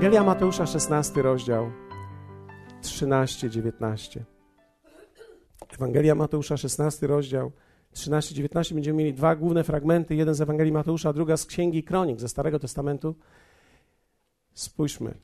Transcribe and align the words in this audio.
Ewangelia 0.00 0.24
Mateusza, 0.24 0.66
16 0.66 1.22
rozdział, 1.22 1.70
13-19. 2.82 4.20
Ewangelia 5.74 6.14
Mateusza, 6.14 6.56
16 6.56 7.06
rozdział, 7.06 7.52
13-19. 7.94 8.74
Będziemy 8.74 8.98
mieli 8.98 9.14
dwa 9.14 9.36
główne 9.36 9.64
fragmenty, 9.64 10.14
jeden 10.14 10.34
z 10.34 10.40
Ewangelii 10.40 10.72
Mateusza, 10.72 11.12
druga 11.12 11.36
z 11.36 11.46
Księgi 11.46 11.84
Kronik 11.84 12.20
ze 12.20 12.28
Starego 12.28 12.58
Testamentu. 12.58 13.14
Spójrzmy. 14.52 15.14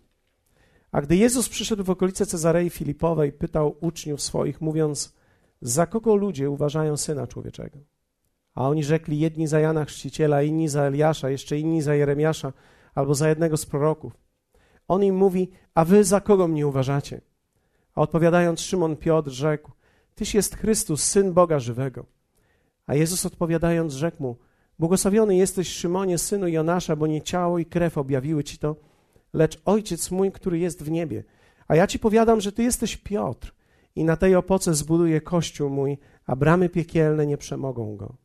A 0.92 1.00
gdy 1.00 1.16
Jezus 1.16 1.48
przyszedł 1.48 1.84
w 1.84 1.90
okolice 1.90 2.26
Cezarei 2.26 2.70
Filipowej, 2.70 3.32
pytał 3.32 3.76
uczniów 3.80 4.22
swoich, 4.22 4.60
mówiąc, 4.60 5.14
za 5.60 5.86
kogo 5.86 6.16
ludzie 6.16 6.50
uważają 6.50 6.96
Syna 6.96 7.26
Człowieczego? 7.26 7.78
A 8.54 8.68
oni 8.68 8.84
rzekli, 8.84 9.18
jedni 9.18 9.46
za 9.46 9.60
Jana 9.60 9.84
Chrzciciela, 9.84 10.42
inni 10.42 10.68
za 10.68 10.82
Eliasza, 10.82 11.30
jeszcze 11.30 11.58
inni 11.58 11.82
za 11.82 11.94
Jeremiasza, 11.94 12.52
albo 12.94 13.14
za 13.14 13.28
jednego 13.28 13.56
z 13.56 13.66
proroków. 13.66 14.25
On 14.88 15.04
im 15.04 15.16
mówi, 15.16 15.50
a 15.74 15.84
wy 15.84 16.04
za 16.04 16.20
kogo 16.20 16.48
mnie 16.48 16.66
uważacie? 16.66 17.20
A 17.94 18.00
odpowiadając 18.00 18.60
Szymon 18.60 18.96
Piotr 18.96 19.30
rzekł, 19.30 19.70
Tyś 20.16 20.34
jest 20.34 20.56
Chrystus, 20.56 21.04
Syn 21.04 21.32
Boga 21.32 21.58
żywego. 21.58 22.06
A 22.86 22.94
Jezus 22.94 23.26
odpowiadając 23.26 23.92
rzekł 23.92 24.22
mu, 24.22 24.36
Błogosławiony 24.78 25.36
jesteś 25.36 25.68
Szymonie, 25.68 26.18
synu 26.18 26.48
Jonasza, 26.48 26.96
bo 26.96 27.06
nie 27.06 27.22
ciało 27.22 27.58
i 27.58 27.66
krew 27.66 27.98
objawiły 27.98 28.44
ci 28.44 28.58
to, 28.58 28.76
lecz 29.32 29.60
Ojciec 29.64 30.10
mój, 30.10 30.32
który 30.32 30.58
jest 30.58 30.82
w 30.82 30.90
niebie. 30.90 31.24
A 31.68 31.76
ja 31.76 31.86
ci 31.86 31.98
powiadam, 31.98 32.40
że 32.40 32.52
ty 32.52 32.62
jesteś 32.62 32.96
Piotr 32.96 33.54
i 33.96 34.04
na 34.04 34.16
tej 34.16 34.34
opoce 34.34 34.74
zbuduję 34.74 35.20
kościół 35.20 35.70
mój, 35.70 35.98
a 36.26 36.36
bramy 36.36 36.68
piekielne 36.68 37.26
nie 37.26 37.36
przemogą 37.36 37.96
go. 37.96 38.16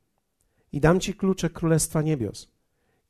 I 0.72 0.80
dam 0.80 1.00
ci 1.00 1.14
klucze 1.14 1.50
Królestwa 1.50 2.02
Niebios. 2.02 2.48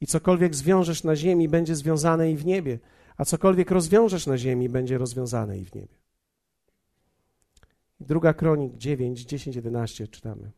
I 0.01 0.07
cokolwiek 0.07 0.55
zwiążesz 0.55 1.03
na 1.03 1.15
ziemi, 1.15 1.49
będzie 1.49 1.75
związane 1.75 2.31
i 2.31 2.37
w 2.37 2.45
niebie, 2.45 2.79
a 3.21 3.25
cokolwiek 3.25 3.71
rozwiążesz 3.71 4.27
na 4.27 4.37
ziemi, 4.37 4.69
będzie 4.69 4.97
rozwiązane 4.97 5.59
i 5.59 5.65
w 5.65 5.75
niebie. 5.75 5.95
Druga 7.99 8.33
Kronik 8.33 8.77
9, 8.77 9.21
10, 9.25 9.55
11 9.55 10.07
czytamy. 10.07 10.51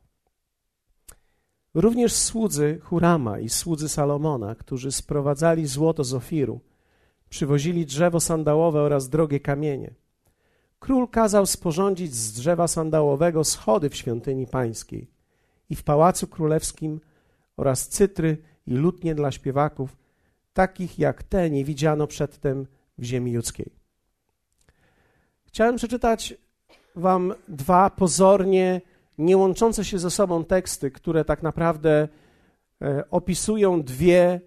Również 1.73 2.13
słudzy 2.13 2.79
Hurama 2.83 3.39
i 3.39 3.49
słudzy 3.49 3.89
Salomona, 3.89 4.55
którzy 4.55 4.91
sprowadzali 4.91 5.67
złoto 5.67 6.03
z 6.03 6.13
Ofiru, 6.13 6.59
przywozili 7.29 7.85
drzewo 7.85 8.19
sandałowe 8.19 8.81
oraz 8.81 9.09
drogie 9.09 9.39
kamienie. 9.39 9.93
Król 10.79 11.07
kazał 11.07 11.45
sporządzić 11.45 12.15
z 12.15 12.33
drzewa 12.33 12.67
sandałowego 12.67 13.43
schody 13.43 13.89
w 13.89 13.95
świątyni 13.95 14.47
pańskiej 14.47 15.11
i 15.69 15.75
w 15.75 15.83
pałacu 15.83 16.27
królewskim 16.27 17.01
oraz 17.57 17.89
cytry 17.89 18.37
i 18.67 18.73
lutnie 18.73 19.15
dla 19.15 19.31
śpiewaków, 19.31 20.02
takich 20.53 20.99
jak 20.99 21.23
te 21.23 21.49
nie 21.49 21.65
widziano 21.65 22.07
przedtem 22.07 22.67
w 22.97 23.03
ziemi 23.03 23.31
judzkiej. 23.31 23.71
Chciałem 25.45 25.75
przeczytać 25.75 26.33
Wam 26.95 27.33
dwa 27.47 27.89
pozornie 27.89 28.81
nie 29.17 29.37
łączące 29.37 29.85
się 29.85 29.99
ze 29.99 30.11
sobą 30.11 30.45
teksty, 30.45 30.91
które 30.91 31.25
tak 31.25 31.43
naprawdę 31.43 32.07
e, 32.81 33.03
opisują 33.09 33.83
dwie 33.83 34.41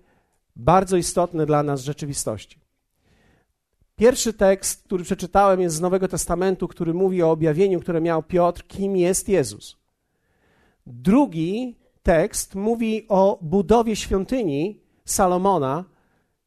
bardzo 0.57 0.97
istotne 0.97 1.47
dla 1.47 1.63
nas 1.63 1.83
rzeczywistości. 1.83 2.61
Pierwszy 3.97 4.33
tekst, 4.33 4.85
który 4.85 5.05
przeczytałem, 5.05 5.61
jest 5.61 5.77
z 5.77 5.81
Nowego 5.81 6.09
Testamentu, 6.09 6.69
który 6.69 6.95
mówi 6.95 7.23
o 7.23 7.31
objawieniu, 7.31 7.81
które 7.81 8.01
miał 8.01 8.23
Piotr, 8.23 8.67
kim 8.67 8.97
jest 8.97 9.29
Jezus. 9.29 9.77
Drugi 10.87 11.77
tekst 12.03 12.55
mówi 12.55 13.07
o 13.09 13.39
budowie 13.43 13.97
świątyni 13.97 14.81
Salomona 15.05 15.85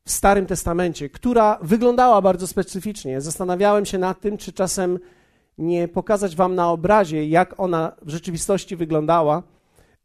w 0.10 0.12
Starym 0.12 0.46
Testamencie, 0.46 1.10
która 1.10 1.60
wyglądała 1.62 2.22
bardzo 2.22 2.48
specyficznie. 2.48 3.22
Zastanawiałem 3.22 3.86
się 3.86 3.98
nad 3.98 4.20
tym, 4.20 4.38
czy 4.38 4.54
czasem 4.54 5.00
nie 5.58 5.88
pokazać 5.88 6.36
Wam 6.36 6.56
na 6.56 6.72
obrazie, 6.72 7.28
jak 7.28 7.60
ona 7.60 7.92
w 8.02 8.10
rzeczywistości 8.10 8.76
wyglądała, 8.76 9.44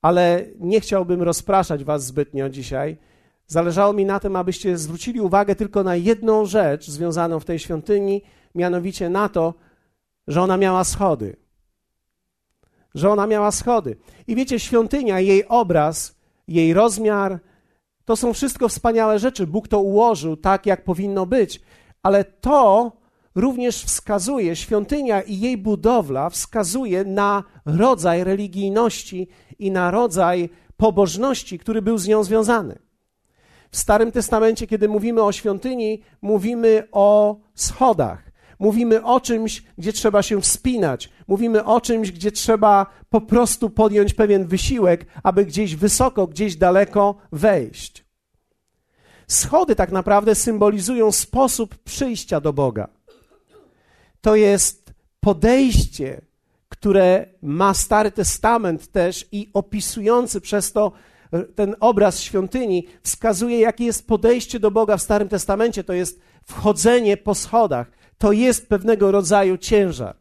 ale 0.03 0.44
nie 0.60 0.81
chciałbym 0.81 1.22
rozpraszać 1.22 1.84
Was 1.84 2.06
zbytnio 2.06 2.48
dzisiaj. 2.48 2.97
Zależało 3.47 3.93
mi 3.93 4.04
na 4.04 4.20
tym, 4.20 4.37
abyście 4.37 4.78
zwrócili 4.78 5.20
uwagę 5.20 5.54
tylko 5.54 5.82
na 5.82 5.97
jedną 5.97 6.47
rzecz 6.47 6.91
związaną 6.91 7.41
w 7.41 7.44
tej 7.44 7.59
świątyni, 7.59 8.22
mianowicie 8.54 9.09
na 9.09 9.28
to, 9.28 9.54
że 10.28 10.43
ona 10.43 10.56
miała 10.56 10.84
schody. 10.84 11.37
Że 12.94 13.10
ona 13.10 13.26
miała 13.26 13.50
schody. 13.50 13.97
I 14.26 14.34
wiecie, 14.34 14.60
świątynia, 14.60 15.20
jej 15.20 15.48
obraz, 15.48 16.16
jej 16.48 16.75
rozmiar, 16.75 17.41
to 18.04 18.16
są 18.16 18.32
wszystko 18.32 18.69
wspaniałe 18.69 19.19
rzeczy. 19.19 19.47
Bóg 19.47 19.69
to 19.69 19.81
ułożył 19.81 20.37
tak, 20.37 20.66
jak 20.66 20.84
powinno 20.84 21.26
być, 21.26 21.60
ale 22.03 22.25
to 22.25 22.92
również 23.34 23.84
wskazuje, 23.84 24.56
świątynia 24.56 25.22
i 25.22 25.41
jej 25.41 25.59
budowla 25.59 26.31
wskazuje 26.31 27.04
na 27.04 27.44
rodzaj 27.66 28.25
religijności 28.25 29.28
i 29.59 29.70
na 29.70 29.91
rodzaj 29.91 30.50
pobożności, 30.76 31.59
który 31.59 31.82
był 31.82 31.98
z 31.98 32.09
nią 32.09 32.25
związany. 32.25 32.78
W 33.70 33.76
Starym 33.76 34.12
Testamencie, 34.12 34.66
kiedy 34.66 34.88
mówimy 34.88 35.22
o 35.22 35.32
świątyni, 35.32 36.03
mówimy 36.22 36.88
o 36.93 37.37
schodach. 37.54 38.33
Mówimy 38.59 39.04
o 39.04 39.20
czymś, 39.20 39.62
gdzie 39.78 39.92
trzeba 39.92 40.22
się 40.22 40.41
wspinać. 40.41 41.10
Mówimy 41.28 41.65
o 41.65 41.81
czymś, 41.81 42.12
gdzie 42.12 42.32
trzeba 42.32 42.87
po 43.10 43.20
prostu 43.20 43.70
podjąć 43.70 44.15
pewien 44.15 44.47
wysiłek, 44.47 45.06
aby 45.22 45.44
gdzieś 45.47 45.76
wysoko, 45.76 46.26
gdzieś 46.26 46.56
daleko 46.56 47.14
wejść. 47.32 48.04
Schody 49.28 49.76
tak 49.76 49.93
naprawdę 49.93 50.34
symbolizują 50.34 51.12
sposób 51.12 51.78
przyjścia 51.78 52.41
do 52.41 52.53
Boga. 52.53 52.88
To 54.20 54.37
jest 54.37 54.94
podejście, 55.20 56.20
które 56.69 57.26
ma 57.43 57.75
Stary 57.75 58.10
Testament 58.10 58.93
też 58.93 59.26
i 59.32 59.50
opisujący 59.53 60.41
przez 60.41 60.72
to 60.72 60.93
ten 61.54 61.76
obraz 61.81 62.20
świątyni 62.20 62.87
wskazuje, 63.03 63.60
jakie 63.60 63.84
jest 63.84 64.06
podejście 64.06 64.60
do 64.60 64.70
Boga 64.70 64.97
w 64.97 65.03
Starym 65.03 65.28
Testamencie. 65.28 65.84
To 65.84 65.93
jest 65.93 66.20
wchodzenie 66.44 67.16
po 67.16 67.34
schodach. 67.34 67.91
To 68.19 68.32
jest 68.32 68.69
pewnego 68.69 69.12
rodzaju 69.12 69.58
ciężar. 69.58 70.16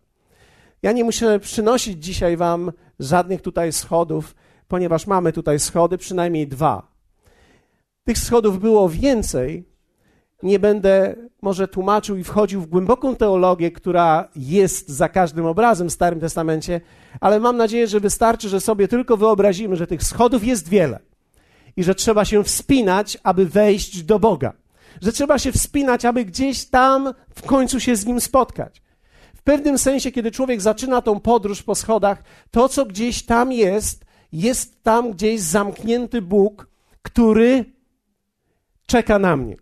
Ja 0.84 0.92
nie 0.92 1.04
muszę 1.04 1.40
przynosić 1.40 2.04
dzisiaj 2.04 2.38
Wam 2.38 2.72
żadnych 3.00 3.42
tutaj 3.42 3.74
schodów, 3.74 4.36
ponieważ 4.68 5.08
mamy 5.08 5.34
tutaj 5.34 5.59
schody, 5.59 5.98
przynajmniej 5.98 6.48
dwa. 6.48 6.88
Tych 8.04 8.18
schodów 8.18 8.59
było 8.59 8.90
więcej. 8.90 9.64
Nie 10.44 10.59
będę 10.59 11.16
może 11.42 11.68
tłumaczył 11.68 12.18
i 12.18 12.24
wchodził 12.24 12.62
w 12.62 12.68
głęboką 12.68 13.16
teologię, 13.16 13.72
która 13.72 14.30
jest 14.36 14.90
za 14.90 15.10
każdym 15.10 15.46
obrazem 15.46 15.90
w 15.90 15.94
Starym 15.94 16.20
Testamencie, 16.20 16.81
ale 17.20 17.40
mam 17.40 17.58
nadzieję, 17.58 17.88
że 17.88 18.00
wystarczy, 18.00 18.50
że 18.50 18.62
sobie 18.62 18.88
tylko 18.88 19.18
wyobrazimy, 19.18 19.75
że 19.75 19.88
tych 19.88 20.04
schodów 20.04 20.44
jest 20.44 20.70
wiele 20.70 21.00
i 21.78 21.84
że 21.84 21.96
trzeba 21.96 22.25
się 22.25 22.44
wspinać, 22.44 23.18
aby 23.24 23.46
wejść 23.46 24.04
do 24.04 24.20
Boga. 24.20 24.54
Że 25.02 25.12
trzeba 25.12 25.40
się 25.40 25.52
wspinać, 25.52 26.06
aby 26.06 26.26
gdzieś 26.26 26.66
tam 26.66 27.14
w 27.36 27.42
końcu 27.42 27.80
się 27.80 27.96
z 27.96 28.06
Nim 28.06 28.22
spotkać. 28.22 28.81
W 29.36 29.42
pewnym 29.44 29.78
sensie, 29.78 30.12
kiedy 30.12 30.31
człowiek 30.31 30.62
zaczyna 30.62 31.02
tą 31.02 31.20
podróż 31.20 31.64
po 31.64 31.76
schodach, 31.76 32.24
to, 32.52 32.70
co 32.70 32.86
gdzieś 32.86 33.26
tam 33.26 33.52
jest, 33.52 34.06
jest 34.31 34.84
tam 34.84 35.12
gdzieś 35.12 35.42
zamknięty 35.42 36.22
Bóg, 36.22 36.68
który 37.02 37.66
czeka 38.86 39.20
na 39.20 39.38
mnie. 39.38 39.56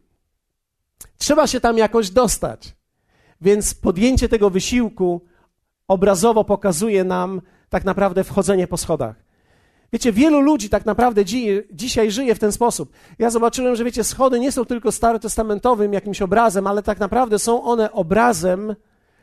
Trzeba 1.18 1.48
się 1.48 1.60
tam 1.60 1.78
jakoś 1.78 2.10
dostać. 2.10 2.76
Więc 3.42 3.74
podjęcie 3.74 4.30
tego 4.30 4.50
wysiłku 4.50 5.22
obrazowo 5.88 6.44
pokazuje 6.44 7.04
nam 7.04 7.42
tak 7.70 7.86
naprawdę 7.86 8.24
wchodzenie 8.24 8.68
po 8.68 8.78
schodach. 8.78 9.21
Wiecie, 9.94 10.12
wielu 10.12 10.42
ludzi 10.42 10.70
tak 10.70 10.86
naprawdę 10.86 11.26
dzi 11.26 11.48
dzisiaj 11.72 12.12
żyje 12.12 12.36
w 12.36 12.40
ten 12.40 12.52
sposób. 12.52 12.92
Ja 13.20 13.30
zobaczyłem, 13.30 13.76
że 13.76 13.84
wiecie, 13.84 14.04
schody 14.04 14.40
nie 14.40 14.52
są 14.52 14.66
tylko 14.66 14.92
starotestamentowym 14.92 15.94
jakimś 15.94 16.22
obrazem, 16.22 16.68
ale 16.68 16.84
tak 16.84 17.00
naprawdę 17.00 17.40
są 17.40 17.64
one 17.64 17.92
obrazem 17.92 18.76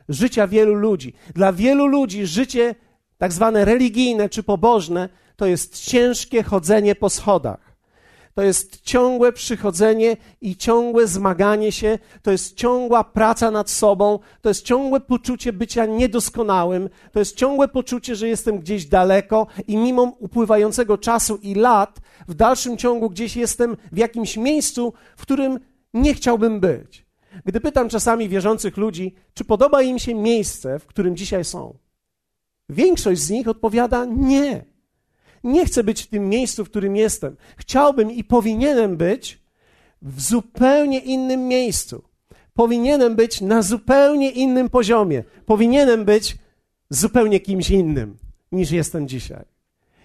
życia 0.09 0.47
wielu 0.47 0.73
ludzi. 0.73 1.13
Dla 1.35 1.53
wielu 1.53 1.87
ludzi 1.87 2.25
życie 2.25 2.75
tak 3.17 3.33
zwane 3.33 3.65
religijne 3.65 4.29
czy 4.29 4.43
pobożne 4.43 5.09
to 5.35 5.45
jest 5.45 5.79
ciężkie 5.79 6.43
chodzenie 6.43 6.95
po 6.95 7.09
schodach. 7.09 7.68
To 8.39 8.43
jest 8.43 8.81
ciągłe 8.81 9.31
przychodzenie 9.31 10.17
i 10.41 10.55
ciągłe 10.55 11.07
zmaganie 11.07 11.71
się, 11.71 11.99
to 12.21 12.31
jest 12.31 12.55
ciągła 12.55 13.03
praca 13.03 13.51
nad 13.51 13.69
sobą, 13.69 14.19
to 14.41 14.49
jest 14.49 14.65
ciągłe 14.65 14.99
poczucie 14.99 15.53
bycia 15.53 15.85
niedoskonałym, 15.85 16.89
to 17.11 17.19
jest 17.19 17.35
ciągłe 17.35 17.67
poczucie, 17.67 18.15
że 18.15 18.27
jestem 18.27 18.59
gdzieś 18.59 18.85
daleko 18.85 19.47
i 19.67 19.77
mimo 19.77 20.03
upływającego 20.03 20.97
czasu 20.97 21.39
i 21.41 21.55
lat, 21.55 21.99
w 22.27 22.33
dalszym 22.33 22.77
ciągu 22.77 23.09
gdzieś 23.09 23.35
jestem 23.35 23.77
w 23.91 23.97
jakimś 23.97 24.37
miejscu, 24.37 24.93
w 25.17 25.21
którym 25.21 25.59
nie 25.93 26.13
chciałbym 26.13 26.59
być. 26.59 27.05
Gdy 27.45 27.59
pytam 27.59 27.89
czasami 27.89 28.29
wierzących 28.29 28.77
ludzi, 28.77 29.15
czy 29.33 29.45
podoba 29.45 29.81
im 29.81 29.99
się 29.99 30.15
miejsce, 30.15 30.79
w 30.79 30.85
którym 30.85 31.15
dzisiaj 31.15 31.45
są, 31.45 31.77
większość 32.69 33.21
z 33.21 33.29
nich 33.29 33.47
odpowiada 33.47 34.05
nie. 34.05 34.65
Nie 35.43 35.65
chcę 35.65 35.83
być 35.83 36.03
w 36.03 36.07
tym 36.07 36.29
miejscu, 36.29 36.65
w 36.65 36.69
którym 36.69 36.95
jestem. 36.95 37.35
Chciałbym 37.57 38.11
i 38.11 38.23
powinienem 38.23 38.97
być 38.97 39.41
w 40.01 40.21
zupełnie 40.21 40.99
innym 40.99 41.47
miejscu, 41.47 42.03
powinienem 42.53 43.15
być 43.15 43.41
na 43.41 43.61
zupełnie 43.61 44.31
innym 44.31 44.69
poziomie. 44.69 45.23
Powinienem 45.45 46.05
być 46.05 46.37
zupełnie 46.89 47.39
kimś 47.39 47.69
innym 47.69 48.17
niż 48.51 48.71
jestem 48.71 49.07
dzisiaj. 49.07 49.45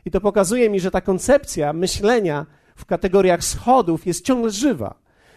I 0.04 0.10
to 0.10 0.20
pokazuje 0.20 0.70
mi, 0.70 0.80
że 0.80 0.90
ta 0.90 1.00
koncepcja 1.00 1.72
myślenia 1.72 2.46
w 2.76 2.84
kategoriach 2.84 3.44
schodów 3.44 4.06
jest 4.06 4.24
ciągle 4.24 4.50
żywa. 4.50 4.94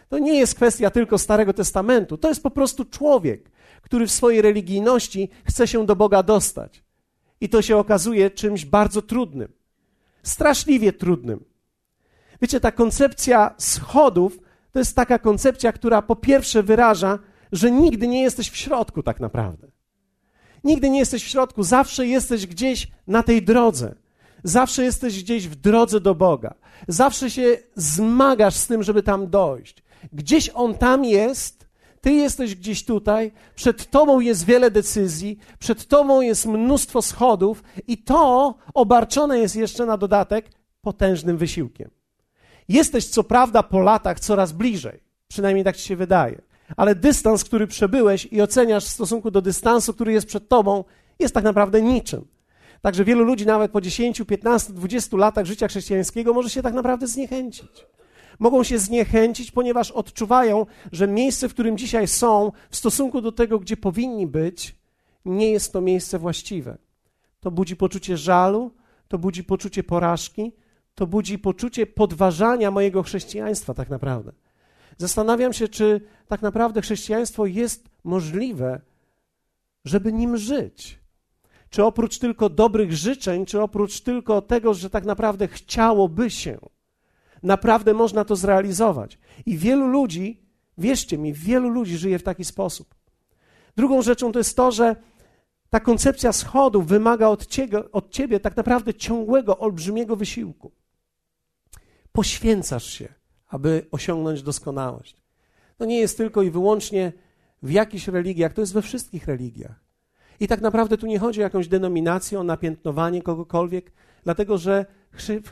To 0.10 0.20
nie 0.20 0.40
jest 0.40 0.56
kwestia 0.56 0.90
tylko 0.90 1.18
Starego 1.18 1.54
Testamentu, 1.54 2.18
to 2.18 2.30
jest 2.30 2.44
po 2.44 2.52
prostu 2.52 2.86
człowiek, 2.86 3.50
który 3.82 4.08
w 4.08 4.12
swojej 4.12 4.42
religijności 4.42 5.30
chce 5.44 5.68
się 5.68 5.86
do 5.86 5.96
Boga 5.96 6.24
dostać. 6.24 6.84
I 7.42 7.50
to 7.50 7.62
się 7.62 7.78
okazuje 7.78 8.32
czymś 8.32 8.66
bardzo 8.66 9.02
trudnym, 9.02 9.52
straszliwie 10.28 10.94
trudnym. 10.94 11.44
Wiecie, 12.42 12.60
ta 12.60 12.72
koncepcja 12.72 13.56
schodów 13.58 14.40
to 14.72 14.80
jest 14.80 14.96
taka 14.96 15.20
koncepcja, 15.20 15.72
która 15.72 16.02
po 16.02 16.16
pierwsze 16.16 16.64
wyraża, 16.64 17.20
że 17.52 17.72
nigdy 17.72 18.08
nie 18.08 18.22
jesteś 18.22 18.50
w 18.50 18.58
środku 18.58 19.04
tak 19.04 19.20
naprawdę. 19.20 19.68
Nigdy 20.64 20.90
nie 20.90 21.00
jesteś 21.00 21.24
w 21.24 21.28
środku, 21.28 21.64
zawsze 21.64 22.08
jesteś 22.08 22.48
gdzieś 22.48 22.88
na 23.08 23.24
tej 23.24 23.44
drodze. 23.44 23.96
Zawsze 24.44 24.84
jesteś 24.84 25.24
gdzieś 25.24 25.48
w 25.48 25.56
drodze 25.56 26.00
do 26.00 26.16
Boga. 26.16 26.54
Zawsze 26.88 27.30
się 27.30 27.58
zmagasz 27.76 28.56
z 28.56 28.68
tym, 28.68 28.84
żeby 28.84 29.04
tam 29.04 29.30
dojść. 29.30 29.84
Gdzieś 30.14 30.50
On 30.54 30.78
tam 30.78 31.06
jest, 31.06 31.57
Ty 32.08 32.14
jesteś 32.14 32.56
gdzieś 32.56 32.86
tutaj, 32.86 33.32
przed 33.56 33.90
Tobą 33.90 34.20
jest 34.20 34.46
wiele 34.46 34.72
decyzji, 34.72 35.40
przed 35.60 35.88
Tobą 35.88 36.22
jest 36.22 36.46
mnóstwo 36.46 37.02
schodów 37.02 37.64
i 37.88 37.98
to 37.98 38.56
obarczone 38.74 39.40
jest 39.40 39.56
jeszcze 39.56 39.86
na 39.86 39.98
dodatek 39.98 40.50
potężnym 40.82 41.38
wysiłkiem. 41.38 41.90
Jesteś 42.70 43.06
co 43.06 43.24
prawda 43.24 43.64
po 43.64 43.80
latach 43.80 44.20
coraz 44.20 44.52
bliżej, 44.52 45.00
przynajmniej 45.28 45.66
tak 45.66 45.78
Ci 45.78 45.88
się 45.88 45.96
wydaje, 45.96 46.42
ale 46.78 46.96
dystans, 46.96 47.44
który 47.44 47.68
przebyłeś 47.68 48.28
i 48.32 48.42
oceniasz 48.42 48.86
w 48.86 48.90
stosunku 48.90 49.32
do 49.32 49.42
dystansu, 49.42 49.94
który 49.94 50.14
jest 50.14 50.28
przed 50.28 50.50
Tobą, 50.50 50.84
jest 51.20 51.34
tak 51.34 51.44
naprawdę 51.44 51.82
niczym. 51.82 52.28
Także 52.82 53.04
wielu 53.04 53.24
ludzi 53.24 53.46
nawet 53.46 53.72
po 53.72 53.82
10, 53.82 54.22
15, 54.28 54.74
20 54.74 55.18
latach 55.18 55.46
życia 55.46 55.68
chrześcijańskiego 55.68 56.34
może 56.34 56.50
się 56.50 56.62
tak 56.62 56.74
naprawdę 56.74 57.08
zniechęcić. 57.08 57.86
Mogą 58.40 58.64
się 58.64 58.80
zniechęcić, 58.80 59.52
ponieważ 59.52 59.92
odczuwają, 59.92 60.66
że 60.92 61.08
miejsce, 61.08 61.50
w 61.50 61.54
którym 61.54 61.78
dzisiaj 61.78 62.08
są, 62.08 62.52
w 62.70 62.76
stosunku 62.76 63.22
do 63.22 63.32
tego, 63.32 63.60
gdzie 63.60 63.78
powinni 63.78 64.28
być, 64.28 64.76
nie 65.26 65.52
jest 65.52 65.74
to 65.74 65.82
miejsce 65.82 66.20
właściwe. 66.20 66.78
To 67.40 67.52
budzi 67.52 67.76
poczucie 67.76 68.18
żalu, 68.18 68.72
to 69.08 69.18
budzi 69.18 69.44
poczucie 69.44 69.84
porażki, 69.84 70.52
to 70.96 71.08
budzi 71.08 71.40
poczucie 71.40 71.86
podważania 71.86 72.72
mojego 72.72 73.04
chrześcijaństwa, 73.04 73.74
tak 73.74 73.90
naprawdę. 73.90 74.32
Zastanawiam 74.98 75.54
się, 75.54 75.68
czy 75.68 76.02
tak 76.28 76.42
naprawdę 76.42 76.82
chrześcijaństwo 76.82 77.46
jest 77.46 77.90
możliwe, 78.04 78.82
żeby 79.86 80.14
nim 80.14 80.38
żyć. 80.38 81.00
Czy 81.70 81.84
oprócz 81.84 82.20
tylko 82.20 82.50
dobrych 82.50 82.94
życzeń, 82.94 83.46
czy 83.46 83.62
oprócz 83.62 84.02
tylko 84.02 84.42
tego, 84.42 84.74
że 84.74 84.90
tak 84.90 85.06
naprawdę 85.06 85.48
chciałoby 85.48 86.30
się, 86.30 86.58
naprawdę 87.44 87.94
można 87.94 88.26
to 88.26 88.36
zrealizować. 88.36 89.20
I 89.46 89.58
wielu 89.58 89.88
ludzi, 89.88 90.42
wierzcie 90.78 91.18
mi, 91.18 91.34
wielu 91.34 91.70
ludzi 91.70 91.98
żyje 91.98 92.20
w 92.20 92.24
taki 92.24 92.46
sposób. 92.46 92.96
Drugą 93.78 94.02
rzeczą 94.02 94.32
to 94.32 94.40
jest 94.40 94.58
to, 94.58 94.72
że 94.72 94.96
ta 95.70 95.80
koncepcja 95.80 96.32
schodów 96.32 96.88
wymaga 96.88 97.28
od 97.28 97.46
ciebie, 97.46 97.92
od 97.92 98.10
ciebie 98.10 98.40
tak 98.40 98.58
naprawdę 98.58 98.94
ciągłego, 98.94 99.58
olbrzymiego 99.58 100.16
wysiłku. 100.16 100.72
Poświęcasz 102.12 102.86
się, 102.86 103.14
aby 103.48 103.86
osiągnąć 103.92 104.44
doskonałość. 104.44 105.22
To 105.78 105.86
nie 105.86 106.00
jest 106.00 106.18
tylko 106.18 106.42
i 106.42 106.52
wyłącznie 106.52 107.14
w 107.64 107.72
jakichś 107.72 108.08
religiach, 108.08 108.54
to 108.54 108.62
jest 108.62 108.74
we 108.74 108.82
wszystkich 108.82 109.28
religiach. 109.28 109.88
I 110.40 110.48
tak 110.48 110.62
naprawdę 110.62 110.98
tu 110.98 111.08
nie 111.08 111.20
chodzi 111.20 111.40
o 111.40 111.44
jakąś 111.44 111.68
denominację, 111.68 112.40
o 112.40 112.44
napiętnowanie 112.44 113.22
kogokolwiek, 113.22 113.92
dlatego 114.24 114.58
że 114.58 114.86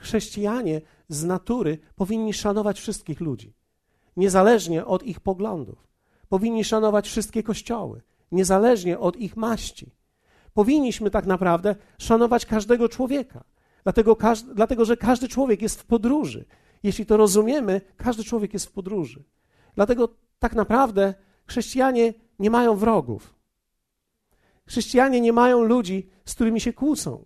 chrześcijanie 0.02 0.82
z 1.10 1.24
natury 1.24 1.78
powinni 1.96 2.34
szanować 2.34 2.80
wszystkich 2.80 3.20
ludzi, 3.20 3.54
niezależnie 4.18 4.86
od 4.86 5.04
ich 5.04 5.20
poglądów. 5.20 5.88
Powinni 6.30 6.64
szanować 6.64 7.08
wszystkie 7.08 7.44
kościoły, 7.44 8.02
niezależnie 8.32 9.00
od 9.00 9.18
ich 9.18 9.38
maści. 9.38 9.92
Powinniśmy 10.54 11.12
tak 11.12 11.26
naprawdę 11.26 11.76
szanować 11.98 12.46
każdego 12.46 12.90
człowieka, 12.90 13.44
dlatego, 13.84 14.18
dlatego 14.54 14.86
że 14.86 14.98
każdy 14.98 15.28
człowiek 15.28 15.62
jest 15.62 15.82
w 15.82 15.86
podróży. 15.86 16.46
Jeśli 16.84 17.06
to 17.06 17.18
rozumiemy, 17.18 17.82
każdy 17.98 18.24
człowiek 18.24 18.54
jest 18.54 18.66
w 18.66 18.72
podróży. 18.72 19.24
Dlatego 19.76 20.10
tak 20.40 20.56
naprawdę 20.56 21.14
chrześcijanie 21.46 22.14
nie 22.40 22.50
mają 22.50 22.76
wrogów. 22.76 23.36
Chrześcijanie 24.66 25.22
nie 25.22 25.34
mają 25.34 25.64
ludzi, 25.64 26.10
z 26.26 26.36
którymi 26.36 26.62
się 26.62 26.74
kłócą. 26.74 27.26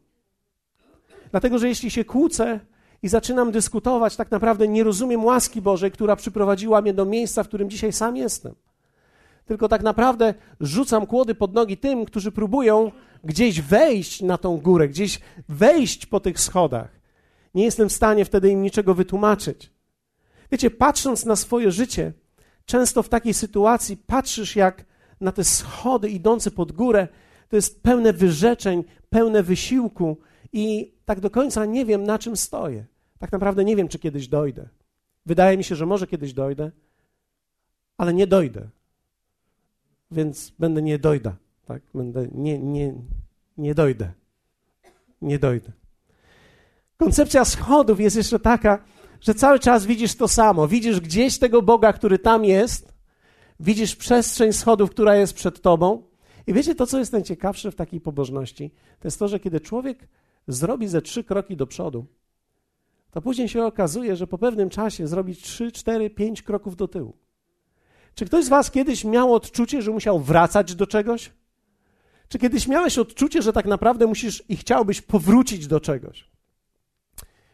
Dlatego, 1.32 1.60
że 1.60 1.68
jeśli 1.68 1.92
się 1.92 2.06
kłócę 2.06 2.60
i 3.04 3.08
zaczynam 3.08 3.52
dyskutować, 3.52 4.16
tak 4.16 4.32
naprawdę 4.32 4.68
nie 4.68 4.84
rozumiem 4.84 5.26
łaski 5.26 5.62
Bożej, 5.62 5.92
która 5.92 6.16
przyprowadziła 6.16 6.82
mnie 6.82 6.94
do 6.94 7.06
miejsca, 7.06 7.44
w 7.44 7.48
którym 7.48 7.70
dzisiaj 7.70 7.94
sam 7.94 8.18
jestem. 8.18 8.56
Tylko 9.46 9.68
tak 9.68 9.84
naprawdę 9.84 10.34
rzucam 10.60 11.06
kłody 11.06 11.36
pod 11.36 11.54
nogi 11.54 11.78
tym, 11.78 12.06
którzy 12.06 12.32
próbują 12.32 12.92
gdzieś 13.24 13.62
wejść 13.62 14.22
na 14.22 14.38
tą 14.38 14.58
górę, 14.58 14.88
gdzieś 14.88 15.20
wejść 15.50 16.06
po 16.06 16.20
tych 16.20 16.40
schodach. 16.40 17.00
Nie 17.56 17.64
jestem 17.64 17.90
w 17.90 17.94
stanie 17.94 18.26
wtedy 18.26 18.50
im 18.50 18.62
niczego 18.62 18.94
wytłumaczyć. 18.94 19.72
Wiecie, 20.52 20.70
patrząc 20.70 21.26
na 21.26 21.36
swoje 21.36 21.72
życie, 21.72 22.14
często 22.66 23.04
w 23.04 23.10
takiej 23.10 23.34
sytuacji 23.34 23.98
patrzysz 23.98 24.56
jak 24.56 24.86
na 25.22 25.32
te 25.32 25.44
schody 25.44 26.10
idące 26.10 26.52
pod 26.52 26.72
górę 26.72 27.08
to 27.50 27.56
jest 27.56 27.84
pełne 27.84 28.14
wyrzeczeń, 28.14 28.84
pełne 29.10 29.44
wysiłku 29.44 30.18
i 30.54 30.94
tak 31.06 31.20
do 31.20 31.30
końca 31.30 31.66
nie 31.66 31.86
wiem, 31.86 32.04
na 32.04 32.20
czym 32.20 32.38
stoję. 32.38 32.86
Tak 33.20 33.32
naprawdę 33.32 33.66
nie 33.66 33.76
wiem, 33.76 33.88
czy 33.88 34.00
kiedyś 34.00 34.28
dojdę. 34.28 34.70
Wydaje 35.26 35.58
mi 35.58 35.64
się, 35.64 35.76
że 35.76 35.86
może 35.86 36.08
kiedyś 36.08 36.34
dojdę, 36.34 36.72
ale 37.98 38.14
nie 38.14 38.28
dojdę. 38.28 38.70
Więc 40.12 40.54
będę 40.60 40.82
nie 40.82 41.00
dojda. 41.00 41.36
Tak? 41.66 41.82
Będę 41.94 42.28
nie, 42.32 42.60
nie, 42.60 42.94
nie 43.58 43.76
dojdę. 43.76 44.12
Nie 45.22 45.40
dojdę. 45.40 45.72
Koncepcja 46.98 47.46
schodów 47.46 48.00
jest 48.00 48.16
jeszcze 48.16 48.40
taka, 48.40 48.84
że 49.22 49.34
cały 49.34 49.60
czas 49.60 49.86
widzisz 49.86 50.16
to 50.16 50.28
samo. 50.28 50.68
Widzisz 50.68 51.00
gdzieś 51.00 51.40
tego 51.40 51.62
Boga, 51.62 51.94
który 51.94 52.20
tam 52.20 52.46
jest, 52.46 52.94
widzisz 53.60 53.96
przestrzeń 53.96 54.54
schodów, 54.54 54.90
która 54.90 55.16
jest 55.16 55.34
przed 55.34 55.62
tobą, 55.62 56.04
i 56.48 56.54
wiecie, 56.54 56.76
to 56.76 56.88
co 56.88 57.00
jest 57.00 57.14
najciekawsze 57.14 57.72
w 57.72 57.76
takiej 57.76 58.02
pobożności, 58.02 58.72
to 59.00 59.08
jest 59.08 59.20
to, 59.20 59.28
że 59.28 59.40
kiedy 59.40 59.60
człowiek 59.60 60.08
zrobi 60.50 60.88
ze 60.88 61.02
trzy 61.02 61.24
kroki 61.24 61.58
do 61.58 61.68
przodu, 61.68 62.06
to 63.12 63.22
później 63.22 63.50
się 63.50 63.66
okazuje, 63.66 64.16
że 64.16 64.28
po 64.28 64.38
pewnym 64.38 64.70
czasie 64.70 65.08
zrobi 65.08 65.36
trzy, 65.36 65.72
cztery, 65.72 66.10
pięć 66.10 66.42
kroków 66.42 66.76
do 66.76 66.88
tyłu. 66.88 67.18
Czy 68.16 68.26
ktoś 68.26 68.46
z 68.46 68.50
Was 68.50 68.72
kiedyś 68.72 69.06
miał 69.06 69.34
odczucie, 69.34 69.82
że 69.82 69.92
musiał 69.92 70.20
wracać 70.20 70.76
do 70.76 70.88
czegoś? 70.88 71.32
Czy 72.28 72.40
kiedyś 72.40 72.68
miałeś 72.68 72.98
odczucie, 72.98 73.42
że 73.42 73.54
tak 73.54 73.66
naprawdę 73.66 74.08
musisz 74.08 74.44
i 74.50 74.58
chciałbyś 74.58 75.02
powrócić 75.02 75.68
do 75.68 75.80
czegoś? 75.80 76.30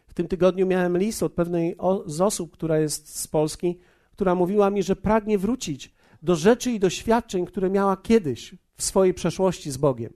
W 0.07 0.13
tym 0.13 0.27
tygodniu 0.27 0.67
miałem 0.67 0.97
list 0.97 1.23
od 1.23 1.33
pewnej 1.33 1.75
z 2.05 2.21
osób, 2.21 2.51
która 2.51 2.79
jest 2.79 3.19
z 3.19 3.27
Polski, 3.27 3.79
która 4.11 4.35
mówiła 4.35 4.69
mi, 4.69 4.83
że 4.83 4.95
pragnie 4.95 5.37
wrócić 5.37 5.93
do 6.21 6.35
rzeczy 6.35 6.71
i 6.71 6.79
doświadczeń, 6.79 7.45
które 7.45 7.69
miała 7.69 7.97
kiedyś, 7.97 8.55
w 8.75 8.83
swojej 8.83 9.13
przeszłości 9.13 9.71
z 9.71 9.77
Bogiem. 9.77 10.13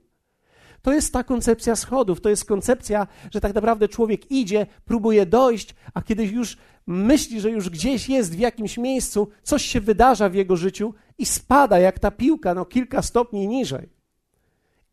To 0.82 0.92
jest 0.92 1.12
ta 1.12 1.24
koncepcja 1.24 1.76
schodów, 1.76 2.20
to 2.20 2.28
jest 2.28 2.44
koncepcja, 2.44 3.06
że 3.30 3.40
tak 3.40 3.54
naprawdę 3.54 3.88
człowiek 3.88 4.30
idzie, 4.30 4.66
próbuje 4.84 5.26
dojść, 5.26 5.74
a 5.94 6.02
kiedy 6.02 6.26
już 6.26 6.56
myśli, 6.86 7.40
że 7.40 7.50
już 7.50 7.70
gdzieś 7.70 8.08
jest 8.08 8.36
w 8.36 8.38
jakimś 8.38 8.78
miejscu, 8.78 9.28
coś 9.42 9.64
się 9.64 9.80
wydarza 9.80 10.28
w 10.28 10.34
jego 10.34 10.56
życiu 10.56 10.94
i 11.18 11.26
spada 11.26 11.78
jak 11.78 11.98
ta 11.98 12.10
piłka, 12.10 12.54
no 12.54 12.64
kilka 12.64 13.02
stopni 13.02 13.48
niżej. 13.48 13.88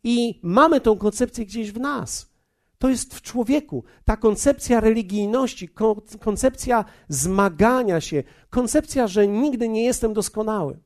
I 0.03 0.39
mamy 0.43 0.81
tą 0.81 0.97
koncepcję 0.97 1.45
gdzieś 1.45 1.71
w 1.71 1.79
nas. 1.79 2.29
To 2.77 2.89
jest 2.89 3.15
w 3.15 3.21
człowieku. 3.21 3.83
Ta 4.05 4.17
koncepcja 4.17 4.79
religijności, 4.79 5.69
koncepcja 6.19 6.85
zmagania 7.09 8.01
się, 8.01 8.23
koncepcja, 8.49 9.07
że 9.07 9.27
nigdy 9.27 9.69
nie 9.69 9.83
jestem 9.83 10.13
doskonały. 10.13 10.79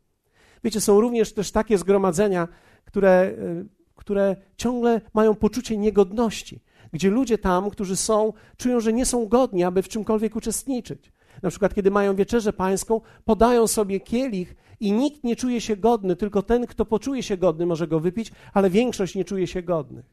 Wiecie, 0.63 0.81
są 0.81 1.01
również 1.01 1.34
też 1.34 1.51
takie 1.51 1.77
zgromadzenia, 1.77 2.48
które, 2.86 3.34
y, 3.39 3.80
które 4.01 4.36
ciągle 4.58 5.01
mają 5.13 5.36
poczucie 5.36 5.77
niegodności, 5.77 6.60
gdzie 6.93 7.10
ludzie 7.10 7.38
tam, 7.38 7.70
którzy 7.70 7.96
są, 7.96 8.34
czują, 8.58 8.79
że 8.79 8.93
nie 8.93 9.05
są 9.05 9.27
godni, 9.27 9.63
aby 9.63 9.81
w 9.81 9.89
czymkolwiek 9.89 10.36
uczestniczyć. 10.36 11.12
Na 11.43 11.50
przykład, 11.50 11.74
kiedy 11.74 11.91
mają 11.91 12.15
wieczerzę 12.15 12.53
pańską, 12.53 13.01
podają 13.25 13.67
sobie 13.67 14.00
kielich 14.00 14.55
i 14.79 14.91
nikt 14.91 15.24
nie 15.24 15.36
czuje 15.36 15.62
się 15.62 15.77
godny, 15.77 16.15
tylko 16.15 16.41
ten, 16.41 16.67
kto 16.67 16.86
poczuje 16.86 17.24
się 17.24 17.38
godny, 17.38 17.65
może 17.65 17.88
go 17.88 18.00
wypić, 18.00 18.31
ale 18.53 18.70
większość 18.70 19.15
nie 19.15 19.25
czuje 19.25 19.48
się 19.48 19.62
godnych. 19.62 20.05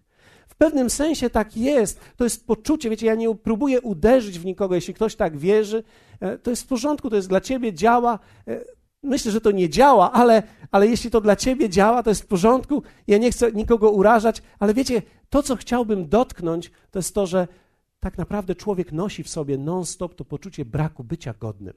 W 0.49 0.55
pewnym 0.55 0.91
sensie 0.91 1.31
tak 1.31 1.57
jest. 1.57 2.01
To 2.17 2.25
jest 2.25 2.47
poczucie, 2.47 2.91
wiecie, 2.91 3.07
ja 3.07 3.15
nie 3.15 3.35
próbuję 3.35 3.81
uderzyć 3.81 4.39
w 4.39 4.45
nikogo, 4.45 4.75
jeśli 4.75 4.95
ktoś 4.95 5.17
tak 5.17 5.39
wierzy, 5.39 5.85
e, 6.21 6.39
to 6.39 6.51
jest 6.51 6.63
w 6.63 6.67
porządku, 6.67 7.11
to 7.11 7.17
jest 7.17 7.29
dla 7.29 7.41
ciebie, 7.41 7.73
działa. 7.73 8.19
Myślę, 9.03 9.33
że 9.33 9.41
to 9.41 9.51
nie 9.51 9.69
działa, 9.69 10.13
ale, 10.13 10.43
ale 10.71 10.87
jeśli 10.87 11.11
to 11.11 11.21
dla 11.21 11.37
ciebie 11.37 11.69
działa, 11.69 12.03
to 12.03 12.11
jest 12.11 12.23
w 12.23 12.27
porządku. 12.27 12.83
Ja 13.07 13.19
nie 13.19 13.31
chcę 13.31 13.53
nikogo 13.53 13.91
urażać, 13.91 14.43
ale 14.59 14.75
wiecie, 14.75 15.03
to, 15.31 15.43
co 15.43 15.57
chciałbym 15.57 16.09
dotknąć, 16.09 16.71
to 16.91 16.99
jest 16.99 17.15
to, 17.15 17.27
że 17.27 17.49
tak 18.01 18.19
naprawdę 18.19 18.55
człowiek 18.55 18.93
nosi 18.93 19.23
w 19.23 19.29
sobie 19.29 19.59
non-stop 19.59 20.15
to 20.15 20.25
poczucie 20.25 20.65
braku 20.65 21.05
bycia 21.05 21.35
godnym, 21.41 21.75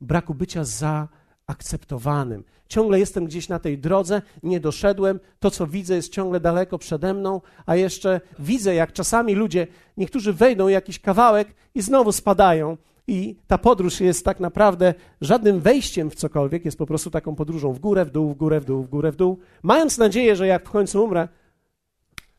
braku 0.00 0.34
bycia 0.34 0.64
zaakceptowanym. 0.64 2.44
Ciągle 2.68 2.98
jestem 2.98 3.24
gdzieś 3.24 3.48
na 3.48 3.58
tej 3.58 3.78
drodze, 3.78 4.22
nie 4.42 4.60
doszedłem, 4.60 5.20
to 5.40 5.50
co 5.50 5.66
widzę 5.66 5.94
jest 5.94 6.12
ciągle 6.12 6.40
daleko 6.40 6.78
przede 6.78 7.14
mną, 7.14 7.40
a 7.66 7.76
jeszcze 7.76 8.20
widzę, 8.38 8.74
jak 8.74 8.92
czasami 8.92 9.34
ludzie, 9.34 9.66
niektórzy 9.96 10.32
wejdą 10.32 10.68
jakiś 10.68 11.00
kawałek 11.00 11.54
i 11.74 11.82
znowu 11.82 12.12
spadają. 12.12 12.76
I 13.08 13.36
ta 13.46 13.58
podróż 13.58 14.00
jest 14.00 14.24
tak 14.24 14.40
naprawdę 14.40 14.94
żadnym 15.20 15.60
wejściem 15.60 16.10
w 16.10 16.14
cokolwiek, 16.14 16.64
jest 16.64 16.78
po 16.78 16.86
prostu 16.86 17.10
taką 17.10 17.34
podróżą 17.34 17.72
w 17.72 17.78
górę, 17.78 18.04
w 18.04 18.10
dół, 18.10 18.30
w 18.30 18.34
górę, 18.34 18.60
w 18.60 18.64
dół, 18.64 18.82
w 18.82 18.88
górę, 18.88 19.12
w 19.12 19.16
dół, 19.16 19.38
mając 19.62 19.98
nadzieję, 19.98 20.36
że 20.36 20.46
jak 20.46 20.68
w 20.68 20.70
końcu 20.70 21.04
umrę, 21.04 21.28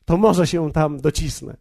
to 0.06 0.18
może 0.18 0.48
się 0.48 0.72
tam 0.72 1.00
docisnę. 1.00 1.58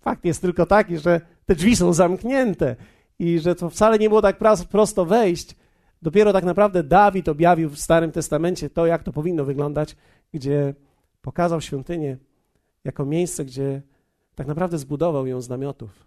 Fakt 0.00 0.24
jest 0.24 0.40
tylko 0.40 0.66
taki, 0.66 0.98
że 0.98 1.20
te 1.46 1.54
drzwi 1.54 1.76
są 1.76 1.92
zamknięte 1.92 2.76
i 3.18 3.38
że 3.38 3.54
to 3.54 3.70
wcale 3.70 3.98
nie 3.98 4.08
było 4.08 4.22
tak 4.22 4.38
prosto 4.70 5.04
wejść. 5.04 5.56
Dopiero 6.02 6.32
tak 6.32 6.44
naprawdę 6.44 6.82
Dawid 6.82 7.28
objawił 7.28 7.70
w 7.70 7.78
Starym 7.78 8.12
Testamencie 8.12 8.70
to, 8.70 8.86
jak 8.86 9.02
to 9.02 9.12
powinno 9.12 9.44
wyglądać, 9.44 9.96
gdzie 10.32 10.74
pokazał 11.22 11.60
świątynię 11.60 12.16
jako 12.84 13.04
miejsce, 13.04 13.44
gdzie 13.44 13.82
tak 14.34 14.46
naprawdę 14.46 14.78
zbudował 14.78 15.26
ją 15.26 15.40
z 15.40 15.48
namiotów 15.48 16.06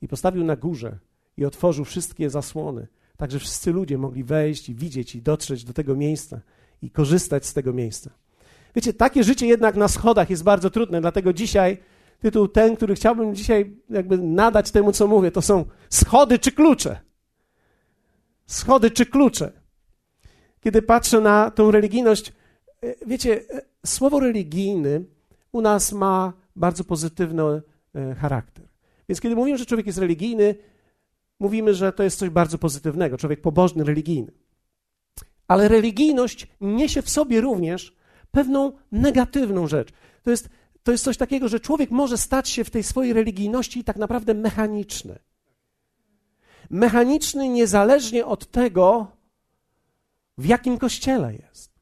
i 0.00 0.08
postawił 0.08 0.44
na 0.44 0.56
górze 0.56 0.98
i 1.36 1.44
otworzył 1.44 1.84
wszystkie 1.84 2.30
zasłony, 2.30 2.86
tak 3.16 3.30
że 3.30 3.38
wszyscy 3.38 3.72
ludzie 3.72 3.98
mogli 3.98 4.24
wejść 4.24 4.68
i 4.68 4.74
widzieć 4.74 5.14
i 5.14 5.22
dotrzeć 5.22 5.64
do 5.64 5.72
tego 5.72 5.96
miejsca 5.96 6.40
i 6.82 6.90
korzystać 6.90 7.46
z 7.46 7.54
tego 7.54 7.72
miejsca. 7.72 8.10
Wiecie, 8.74 8.92
takie 8.92 9.24
życie 9.24 9.46
jednak 9.46 9.76
na 9.76 9.88
schodach 9.88 10.30
jest 10.30 10.42
bardzo 10.42 10.70
trudne, 10.70 11.00
dlatego 11.00 11.32
dzisiaj 11.32 11.78
tytuł 12.20 12.48
ten, 12.48 12.76
który 12.76 12.94
chciałbym 12.94 13.34
dzisiaj 13.34 13.76
jakby 13.90 14.18
nadać 14.18 14.70
temu, 14.70 14.92
co 14.92 15.06
mówię, 15.06 15.30
to 15.30 15.42
są 15.42 15.64
schody 15.90 16.38
czy 16.38 16.52
klucze. 16.52 17.00
Schody 18.46 18.90
czy 18.90 19.06
klucze. 19.06 19.52
Kiedy 20.60 20.82
patrzę 20.82 21.20
na 21.20 21.50
tą 21.50 21.70
religijność, 21.70 22.32
e, 22.82 22.94
wiecie, 23.06 23.40
e, 23.50 23.62
słowo 23.86 24.20
religijny 24.20 25.04
u 25.52 25.60
nas 25.60 25.92
ma 25.92 26.32
bardzo 26.56 26.84
pozytywny 26.84 27.42
e, 27.42 28.14
charakter. 28.14 28.68
Więc 29.08 29.20
kiedy 29.20 29.36
mówimy, 29.36 29.58
że 29.58 29.66
człowiek 29.66 29.86
jest 29.86 29.98
religijny, 29.98 30.54
mówimy, 31.42 31.74
że 31.74 31.92
to 31.92 32.02
jest 32.02 32.18
coś 32.18 32.30
bardzo 32.30 32.58
pozytywnego, 32.58 33.18
człowiek 33.18 33.40
pobożny, 33.40 33.84
religijny. 33.84 34.32
Ale 35.48 35.68
religijność 35.68 36.46
niesie 36.60 37.02
w 37.02 37.10
sobie 37.10 37.40
również 37.40 37.96
pewną 38.30 38.72
negatywną 38.92 39.66
rzecz. 39.66 39.88
To 40.22 40.30
jest 40.30 40.48
to 40.82 40.92
jest 40.92 41.04
coś 41.04 41.16
takiego, 41.16 41.48
że 41.48 41.60
człowiek 41.60 41.90
może 41.90 42.18
stać 42.18 42.48
się 42.48 42.64
w 42.64 42.70
tej 42.70 42.82
swojej 42.82 43.12
religijności 43.12 43.84
tak 43.84 43.96
naprawdę 43.96 44.34
mechaniczny. 44.34 45.18
Mechaniczny 46.70 47.48
niezależnie 47.48 48.26
od 48.26 48.50
tego, 48.50 49.06
w 50.38 50.46
jakim 50.46 50.78
kościele 50.78 51.34
jest. 51.34 51.72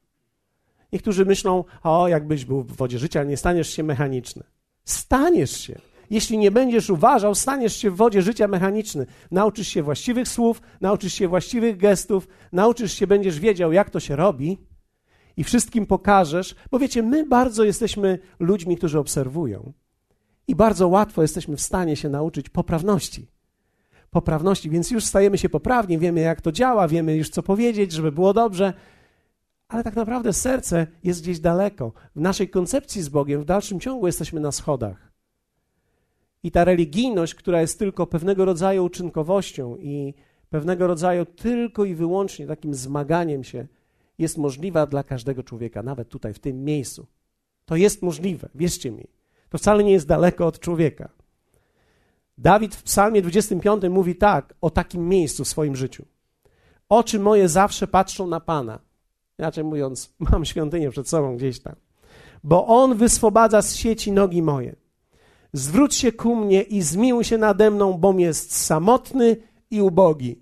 Niektórzy 0.93 1.25
myślą, 1.25 1.63
o, 1.83 2.07
jakbyś 2.07 2.45
był 2.45 2.63
w 2.63 2.75
wodzie 2.75 2.99
życia, 2.99 3.23
nie 3.23 3.37
staniesz 3.37 3.69
się 3.69 3.83
mechaniczny. 3.83 4.43
Staniesz 4.85 5.61
się. 5.61 5.81
Jeśli 6.11 6.37
nie 6.37 6.51
będziesz 6.51 6.89
uważał, 6.89 7.35
staniesz 7.35 7.75
się 7.75 7.91
w 7.91 7.95
wodzie 7.95 8.21
życia 8.21 8.47
mechaniczny. 8.47 9.05
Nauczysz 9.31 9.67
się 9.67 9.83
właściwych 9.83 10.27
słów, 10.27 10.61
nauczysz 10.81 11.13
się 11.13 11.27
właściwych 11.27 11.77
gestów, 11.77 12.27
nauczysz 12.51 12.93
się, 12.93 13.07
będziesz 13.07 13.39
wiedział, 13.39 13.71
jak 13.71 13.89
to 13.89 13.99
się 13.99 14.15
robi 14.15 14.57
i 15.37 15.43
wszystkim 15.43 15.85
pokażesz, 15.85 16.55
bo 16.71 16.79
wiecie, 16.79 17.03
my 17.03 17.25
bardzo 17.25 17.63
jesteśmy 17.63 18.19
ludźmi, 18.39 18.77
którzy 18.77 18.99
obserwują 18.99 19.73
i 20.47 20.55
bardzo 20.55 20.87
łatwo 20.87 21.21
jesteśmy 21.21 21.57
w 21.57 21.61
stanie 21.61 21.95
się 21.95 22.09
nauczyć 22.09 22.49
poprawności. 22.49 23.27
Poprawności, 24.09 24.69
więc 24.69 24.91
już 24.91 25.05
stajemy 25.05 25.37
się 25.37 25.49
poprawni, 25.49 25.97
wiemy 25.97 26.19
jak 26.19 26.41
to 26.41 26.51
działa, 26.51 26.87
wiemy 26.87 27.15
już 27.15 27.29
co 27.29 27.43
powiedzieć, 27.43 27.91
żeby 27.91 28.11
było 28.11 28.33
dobrze, 28.33 28.73
ale 29.67 29.83
tak 29.83 29.95
naprawdę 29.95 30.33
serce 30.33 30.87
jest 31.03 31.21
gdzieś 31.21 31.39
daleko. 31.39 31.93
W 32.15 32.21
naszej 32.21 32.49
koncepcji 32.49 33.01
z 33.01 33.09
Bogiem 33.09 33.41
w 33.41 33.45
dalszym 33.45 33.79
ciągu 33.79 34.07
jesteśmy 34.07 34.39
na 34.39 34.51
schodach. 34.51 35.10
I 36.43 36.51
ta 36.51 36.63
religijność, 36.63 37.35
która 37.35 37.61
jest 37.61 37.79
tylko 37.79 38.07
pewnego 38.07 38.45
rodzaju 38.45 38.85
uczynkowością 38.85 39.77
i 39.77 40.13
pewnego 40.49 40.87
rodzaju 40.87 41.25
tylko 41.25 41.85
i 41.85 41.95
wyłącznie 41.95 42.47
takim 42.47 42.73
zmaganiem 42.73 43.43
się 43.43 43.67
jest 44.17 44.37
możliwa 44.37 44.85
dla 44.87 45.03
każdego 45.03 45.43
człowieka, 45.43 45.83
nawet 45.83 46.09
tutaj, 46.09 46.33
w 46.33 46.39
tym 46.39 46.63
miejscu. 46.63 47.07
To 47.65 47.75
jest 47.75 48.01
możliwe, 48.01 48.49
wierzcie 48.55 48.91
mi. 48.91 49.07
To 49.49 49.57
wcale 49.57 49.83
nie 49.83 49.91
jest 49.91 50.07
daleko 50.07 50.47
od 50.47 50.59
człowieka. 50.59 51.09
Dawid 52.37 52.75
w 52.75 52.83
Psalmie 52.83 53.21
25 53.21 53.83
mówi 53.89 54.15
tak 54.15 54.53
o 54.61 54.69
takim 54.69 55.09
miejscu 55.09 55.43
w 55.43 55.47
swoim 55.47 55.75
życiu. 55.75 56.05
Oczy 56.89 57.19
moje 57.19 57.49
zawsze 57.49 57.87
patrzą 57.87 58.27
na 58.27 58.39
Pana. 58.39 58.79
Inaczej 59.39 59.63
mówiąc, 59.63 60.13
mam 60.31 60.45
świątynię 60.45 60.89
przed 60.89 61.09
sobą 61.09 61.37
gdzieś 61.37 61.59
tam. 61.59 61.75
Bo 62.43 62.67
On 62.67 62.97
wyswobadza 62.97 63.61
z 63.61 63.75
sieci 63.75 64.11
nogi 64.11 64.41
moje. 64.41 64.75
Zwróć 65.53 65.95
się 65.95 66.11
ku 66.11 66.35
mnie 66.35 66.61
i 66.61 66.81
zmiłuj 66.81 67.23
się 67.23 67.37
nade 67.37 67.71
mną, 67.71 67.93
bom 67.93 68.19
jest 68.19 68.55
samotny 68.55 69.37
i 69.71 69.81
ubogi. 69.81 70.41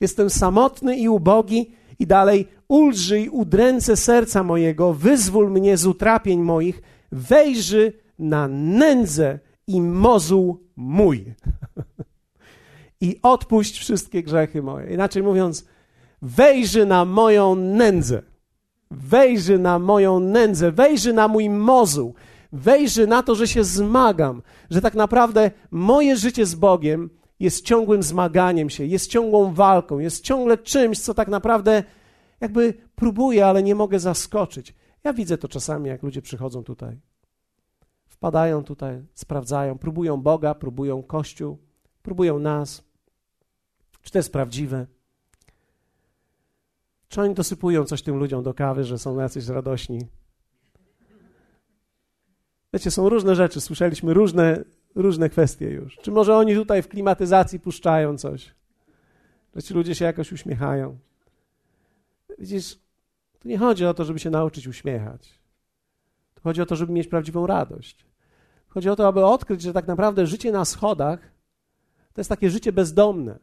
Jestem 0.00 0.30
samotny 0.30 0.96
i 0.96 1.08
ubogi 1.08 1.72
i 1.98 2.06
dalej 2.06 2.48
ulżyj 2.68 3.28
udręce 3.28 3.96
serca 3.96 4.42
mojego, 4.42 4.92
wyzwól 4.92 5.50
mnie 5.50 5.76
z 5.76 5.86
utrapień 5.86 6.40
moich, 6.40 6.82
wejrzy 7.12 7.92
na 8.18 8.48
nędzę 8.48 9.38
i 9.66 9.80
mozuł 9.80 10.60
mój. 10.76 11.24
I 13.00 13.18
odpuść 13.22 13.78
wszystkie 13.78 14.22
grzechy 14.22 14.62
moje. 14.62 14.94
Inaczej 14.94 15.22
mówiąc, 15.22 15.66
wejrzy 16.22 16.86
na 16.86 17.04
moją 17.04 17.54
nędzę. 17.54 18.22
Wejrzy 18.90 19.58
na 19.58 19.78
moją 19.78 20.20
nędzę, 20.20 20.72
wejrzy 20.72 21.12
na 21.12 21.28
mój 21.28 21.50
mozuł, 21.50 22.14
wejrzy 22.52 23.06
na 23.06 23.22
to, 23.22 23.34
że 23.34 23.48
się 23.48 23.64
zmagam, 23.64 24.42
że 24.70 24.80
tak 24.80 24.94
naprawdę 24.94 25.50
moje 25.70 26.16
życie 26.16 26.46
z 26.46 26.54
Bogiem 26.54 27.10
jest 27.40 27.64
ciągłym 27.64 28.02
zmaganiem 28.02 28.70
się, 28.70 28.84
jest 28.84 29.10
ciągłą 29.10 29.54
walką, 29.54 29.98
jest 29.98 30.24
ciągle 30.24 30.58
czymś, 30.58 31.00
co 31.00 31.14
tak 31.14 31.28
naprawdę 31.28 31.82
jakby 32.40 32.74
próbuję, 32.94 33.46
ale 33.46 33.62
nie 33.62 33.74
mogę 33.74 33.98
zaskoczyć. 33.98 34.74
Ja 35.04 35.12
widzę 35.12 35.38
to 35.38 35.48
czasami, 35.48 35.88
jak 35.88 36.02
ludzie 36.02 36.22
przychodzą 36.22 36.64
tutaj. 36.64 37.00
Wpadają 38.06 38.64
tutaj, 38.64 39.02
sprawdzają, 39.14 39.78
próbują 39.78 40.22
Boga, 40.22 40.54
próbują 40.54 41.02
Kościół, 41.02 41.58
próbują 42.02 42.38
nas. 42.38 42.84
Czy 44.02 44.10
to 44.10 44.18
jest 44.18 44.32
prawdziwe? 44.32 44.86
Czy 47.08 47.20
oni 47.20 47.34
dosypują 47.34 47.84
coś 47.84 48.02
tym 48.02 48.16
ludziom 48.16 48.42
do 48.42 48.54
kawy, 48.54 48.84
że 48.84 48.98
są 48.98 49.20
jacyś 49.20 49.46
radośni? 49.46 49.98
Wiecie, 52.72 52.90
są 52.90 53.08
różne 53.08 53.34
rzeczy, 53.34 53.60
słyszeliśmy 53.60 54.14
różne, 54.14 54.64
różne 54.94 55.30
kwestie 55.30 55.70
już. 55.70 55.96
Czy 55.96 56.10
może 56.10 56.36
oni 56.36 56.54
tutaj 56.54 56.82
w 56.82 56.88
klimatyzacji 56.88 57.60
puszczają 57.60 58.18
coś? 58.18 58.54
Że 59.56 59.62
ci 59.62 59.74
ludzie 59.74 59.94
się 59.94 60.04
jakoś 60.04 60.32
uśmiechają? 60.32 60.98
Widzisz, 62.38 62.78
tu 63.40 63.48
nie 63.48 63.58
chodzi 63.58 63.86
o 63.86 63.94
to, 63.94 64.04
żeby 64.04 64.18
się 64.18 64.30
nauczyć 64.30 64.66
uśmiechać. 64.66 65.38
Tu 66.34 66.42
chodzi 66.42 66.62
o 66.62 66.66
to, 66.66 66.76
żeby 66.76 66.92
mieć 66.92 67.08
prawdziwą 67.08 67.46
radość. 67.46 68.06
Chodzi 68.68 68.88
o 68.88 68.96
to, 68.96 69.08
aby 69.08 69.24
odkryć, 69.24 69.62
że 69.62 69.72
tak 69.72 69.86
naprawdę 69.86 70.26
życie 70.26 70.52
na 70.52 70.64
schodach 70.64 71.32
to 72.12 72.20
jest 72.20 72.28
takie 72.28 72.50
życie 72.50 72.72
bezdomne. 72.72 73.34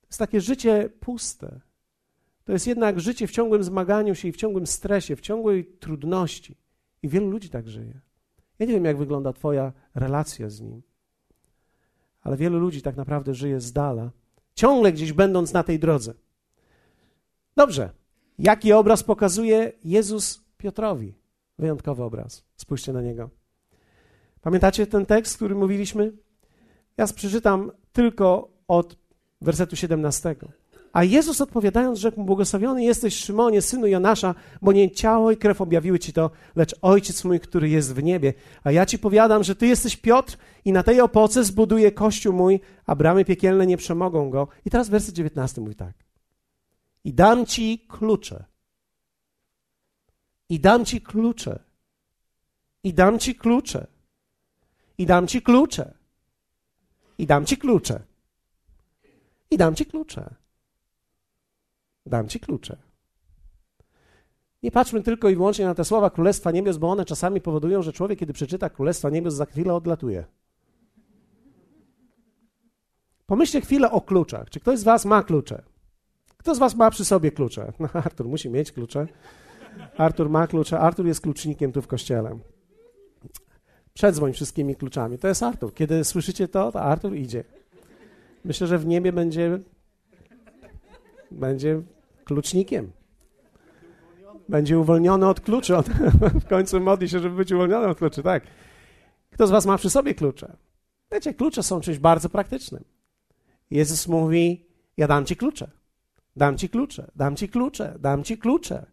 To 0.00 0.06
jest 0.06 0.18
takie 0.18 0.40
życie 0.40 0.90
puste. 1.00 1.60
To 2.44 2.52
jest 2.52 2.66
jednak 2.66 3.00
życie 3.00 3.26
w 3.26 3.30
ciągłym 3.30 3.64
zmaganiu 3.64 4.14
się 4.14 4.28
i 4.28 4.32
w 4.32 4.36
ciągłym 4.36 4.66
stresie, 4.66 5.16
w 5.16 5.20
ciągłej 5.20 5.64
trudności. 5.64 6.56
I 7.02 7.08
wielu 7.08 7.30
ludzi 7.30 7.50
tak 7.50 7.68
żyje. 7.68 8.00
Ja 8.58 8.66
nie 8.66 8.72
wiem, 8.72 8.84
jak 8.84 8.96
wygląda 8.96 9.32
Twoja 9.32 9.72
relacja 9.94 10.50
z 10.50 10.60
Nim, 10.60 10.82
ale 12.22 12.36
wielu 12.36 12.58
ludzi 12.58 12.82
tak 12.82 12.96
naprawdę 12.96 13.34
żyje 13.34 13.60
z 13.60 13.72
dala, 13.72 14.10
ciągle 14.54 14.92
gdzieś 14.92 15.12
będąc 15.12 15.52
na 15.52 15.62
tej 15.62 15.78
drodze. 15.78 16.14
Dobrze. 17.56 17.90
Jaki 18.38 18.72
obraz 18.72 19.02
pokazuje 19.02 19.72
Jezus 19.84 20.44
Piotrowi? 20.56 21.14
Wyjątkowy 21.58 22.02
obraz. 22.02 22.44
Spójrzcie 22.56 22.92
na 22.92 23.02
niego. 23.02 23.30
Pamiętacie 24.40 24.86
ten 24.86 25.06
tekst, 25.06 25.36
który 25.36 25.54
mówiliśmy? 25.54 26.12
Ja 26.96 27.06
przeczytam 27.06 27.72
tylko 27.92 28.50
od 28.68 28.96
wersetu 29.40 29.76
17. 29.76 30.36
A 30.92 31.04
Jezus 31.04 31.40
odpowiadając 31.40 31.98
rzekł 31.98 32.20
mu, 32.20 32.26
błogosławiony 32.26 32.84
jesteś 32.84 33.16
Szymonie, 33.16 33.62
synu 33.62 33.86
Jonasza, 33.86 34.34
bo 34.62 34.72
nie 34.72 34.90
ciało 34.90 35.30
i 35.30 35.36
krew 35.36 35.60
objawiły 35.60 35.98
ci 35.98 36.12
to, 36.12 36.30
lecz 36.56 36.74
Ojciec 36.82 37.24
mój, 37.24 37.40
który 37.40 37.68
jest 37.68 37.94
w 37.94 38.02
niebie. 38.02 38.34
A 38.64 38.70
ja 38.70 38.86
ci 38.86 38.98
powiadam, 38.98 39.44
że 39.44 39.54
ty 39.54 39.66
jesteś 39.66 39.96
Piotr 39.96 40.36
i 40.64 40.72
na 40.72 40.82
tej 40.82 41.00
opoce 41.00 41.44
zbuduję 41.44 41.92
kościół 41.92 42.32
mój, 42.32 42.60
a 42.86 42.94
bramy 42.94 43.24
piekielne 43.24 43.66
nie 43.66 43.76
przemogą 43.76 44.30
go. 44.30 44.48
I 44.64 44.70
teraz 44.70 44.88
werset 44.88 45.14
19 45.14 45.60
mówi 45.60 45.74
tak. 45.74 45.94
I 47.04 47.14
dam 47.14 47.46
ci 47.46 47.78
klucze. 47.88 48.44
I 50.48 50.60
dam 50.60 50.84
ci 50.84 51.00
klucze. 51.00 51.58
I 52.84 52.94
dam 52.94 53.18
ci 53.18 53.34
klucze. 53.34 53.86
I 54.98 55.06
dam 55.06 55.26
ci 55.26 55.42
klucze. 55.42 55.94
I 57.18 57.26
dam 57.26 57.46
ci 57.46 57.56
klucze. 57.58 58.02
I 59.50 59.56
dam 59.56 59.74
ci 59.74 59.86
klucze. 59.86 60.39
Dam 62.06 62.28
ci 62.28 62.40
klucze. 62.40 62.76
Nie 64.62 64.70
patrzmy 64.70 65.02
tylko 65.02 65.28
i 65.28 65.36
wyłącznie 65.36 65.64
na 65.64 65.74
te 65.74 65.84
słowa 65.84 66.10
Królestwa 66.10 66.50
Niebios, 66.50 66.76
bo 66.76 66.90
one 66.90 67.04
czasami 67.04 67.40
powodują, 67.40 67.82
że 67.82 67.92
człowiek, 67.92 68.18
kiedy 68.18 68.32
przeczyta 68.32 68.70
Królestwa 68.70 69.10
Niebios, 69.10 69.34
za 69.34 69.46
chwilę 69.46 69.74
odlatuje. 69.74 70.24
Pomyślcie 73.26 73.60
chwilę 73.60 73.90
o 73.90 74.00
kluczach. 74.00 74.50
Czy 74.50 74.60
ktoś 74.60 74.78
z 74.78 74.84
Was 74.84 75.04
ma 75.04 75.22
klucze? 75.22 75.62
Kto 76.36 76.54
z 76.54 76.58
Was 76.58 76.74
ma 76.74 76.90
przy 76.90 77.04
sobie 77.04 77.30
klucze? 77.30 77.72
No, 77.78 77.88
Artur 78.04 78.28
musi 78.28 78.50
mieć 78.50 78.72
klucze. 78.72 79.06
Artur 79.96 80.30
ma 80.30 80.46
klucze. 80.46 80.80
Artur 80.80 81.06
jest 81.06 81.20
klucznikiem 81.20 81.72
tu 81.72 81.82
w 81.82 81.86
kościele. 81.86 82.38
Przedzwoń 83.94 84.32
wszystkimi 84.32 84.76
kluczami. 84.76 85.18
To 85.18 85.28
jest 85.28 85.42
Artur. 85.42 85.74
Kiedy 85.74 86.04
słyszycie 86.04 86.48
to, 86.48 86.72
to 86.72 86.82
Artur 86.82 87.14
idzie. 87.14 87.44
Myślę, 88.44 88.66
że 88.66 88.78
w 88.78 88.86
niebie 88.86 89.12
będzie, 89.12 89.58
będzie 91.30 91.82
klucznikiem. 92.24 92.90
Będzie 94.48 94.78
uwolniony 94.78 95.28
od 95.28 95.40
kluczy. 95.40 95.76
On 95.76 95.84
w 96.44 96.48
końcu 96.48 96.80
modli 96.80 97.08
się, 97.08 97.18
żeby 97.20 97.36
być 97.36 97.52
uwolniony 97.52 97.86
od 97.86 97.98
kluczy, 97.98 98.22
tak. 98.22 98.42
Kto 99.30 99.46
z 99.46 99.50
was 99.50 99.66
ma 99.66 99.78
przy 99.78 99.90
sobie 99.90 100.14
klucze? 100.14 100.56
Wiecie, 101.12 101.34
klucze 101.34 101.62
są 101.62 101.80
czymś 101.80 101.98
bardzo 101.98 102.28
praktycznym. 102.28 102.84
Jezus 103.70 104.08
mówi, 104.08 104.66
ja 104.96 105.08
dam 105.08 105.26
ci 105.26 105.36
klucze. 105.36 105.70
Dam 106.36 106.56
ci 106.56 106.68
klucze, 106.68 107.10
dam 107.16 107.36
ci 107.36 107.48
klucze, 107.48 107.96
dam 107.98 108.24
ci 108.24 108.38
klucze, 108.38 108.86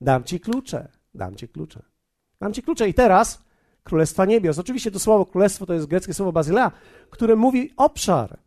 dam 0.00 0.24
ci 0.24 0.40
klucze, 0.40 0.88
dam 1.14 1.36
ci 1.36 1.48
klucze. 1.48 1.82
Dam 2.40 2.52
ci 2.52 2.62
klucze. 2.62 2.88
I 2.88 2.94
teraz 2.94 3.42
Królestwa 3.84 4.24
Niebios. 4.24 4.58
Oczywiście 4.58 4.90
to 4.90 4.98
słowo 4.98 5.26
królestwo 5.26 5.66
to 5.66 5.74
jest 5.74 5.86
greckie 5.86 6.14
słowo 6.14 6.32
bazylea, 6.32 6.72
które 7.10 7.36
mówi 7.36 7.72
obszar. 7.76 8.38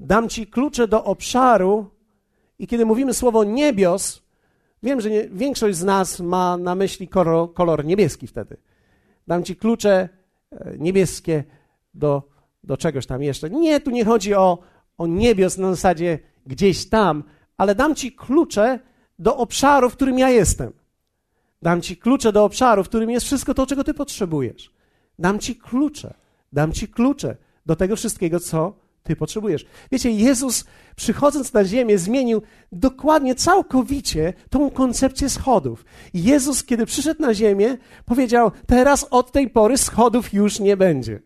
Dam 0.00 0.28
ci 0.28 0.46
klucze 0.46 0.88
do 0.88 1.04
obszaru 1.04 1.90
i 2.60 2.66
kiedy 2.66 2.86
mówimy 2.86 3.14
słowo 3.14 3.44
niebios, 3.44 4.22
wiem, 4.82 5.00
że 5.00 5.10
nie, 5.10 5.28
większość 5.28 5.78
z 5.78 5.84
nas 5.84 6.20
ma 6.20 6.56
na 6.56 6.74
myśli 6.74 7.08
kolor, 7.08 7.54
kolor 7.54 7.84
niebieski 7.84 8.26
wtedy. 8.26 8.56
Dam 9.26 9.44
ci 9.44 9.56
klucze 9.56 10.08
e, 10.52 10.74
niebieskie 10.78 11.44
do, 11.94 12.22
do 12.64 12.76
czegoś 12.76 13.06
tam 13.06 13.22
jeszcze. 13.22 13.50
Nie, 13.50 13.80
tu 13.80 13.90
nie 13.90 14.04
chodzi 14.04 14.34
o, 14.34 14.58
o 14.98 15.06
niebios 15.06 15.58
na 15.58 15.70
zasadzie 15.70 16.18
gdzieś 16.46 16.88
tam, 16.88 17.24
ale 17.56 17.74
dam 17.74 17.94
ci 17.94 18.12
klucze 18.12 18.78
do 19.18 19.36
obszaru, 19.36 19.90
w 19.90 19.96
którym 19.96 20.18
ja 20.18 20.30
jestem. 20.30 20.72
Dam 21.62 21.80
ci 21.80 21.96
klucze 21.96 22.32
do 22.32 22.44
obszaru, 22.44 22.84
w 22.84 22.88
którym 22.88 23.10
jest 23.10 23.26
wszystko 23.26 23.54
to, 23.54 23.66
czego 23.66 23.84
ty 23.84 23.94
potrzebujesz. 23.94 24.72
Dam 25.18 25.38
ci 25.38 25.56
klucze, 25.56 26.14
dam 26.52 26.72
ci 26.72 26.88
klucze 26.88 27.36
do 27.66 27.76
tego 27.76 27.96
wszystkiego, 27.96 28.40
co 28.40 28.72
ty 29.02 29.16
potrzebujesz. 29.16 29.66
Wiecie, 29.92 30.10
Jezus 30.10 30.64
przychodząc 30.96 31.52
na 31.52 31.64
ziemię 31.64 31.98
zmienił 31.98 32.42
dokładnie, 32.72 33.34
całkowicie 33.34 34.32
tą 34.50 34.70
koncepcję 34.70 35.30
schodów. 35.30 35.84
Jezus, 36.14 36.64
kiedy 36.64 36.86
przyszedł 36.86 37.22
na 37.22 37.34
ziemię, 37.34 37.78
powiedział: 38.04 38.50
Teraz 38.66 39.06
od 39.10 39.32
tej 39.32 39.50
pory 39.50 39.78
schodów 39.78 40.32
już 40.32 40.60
nie 40.60 40.76
będzie. 40.76 41.20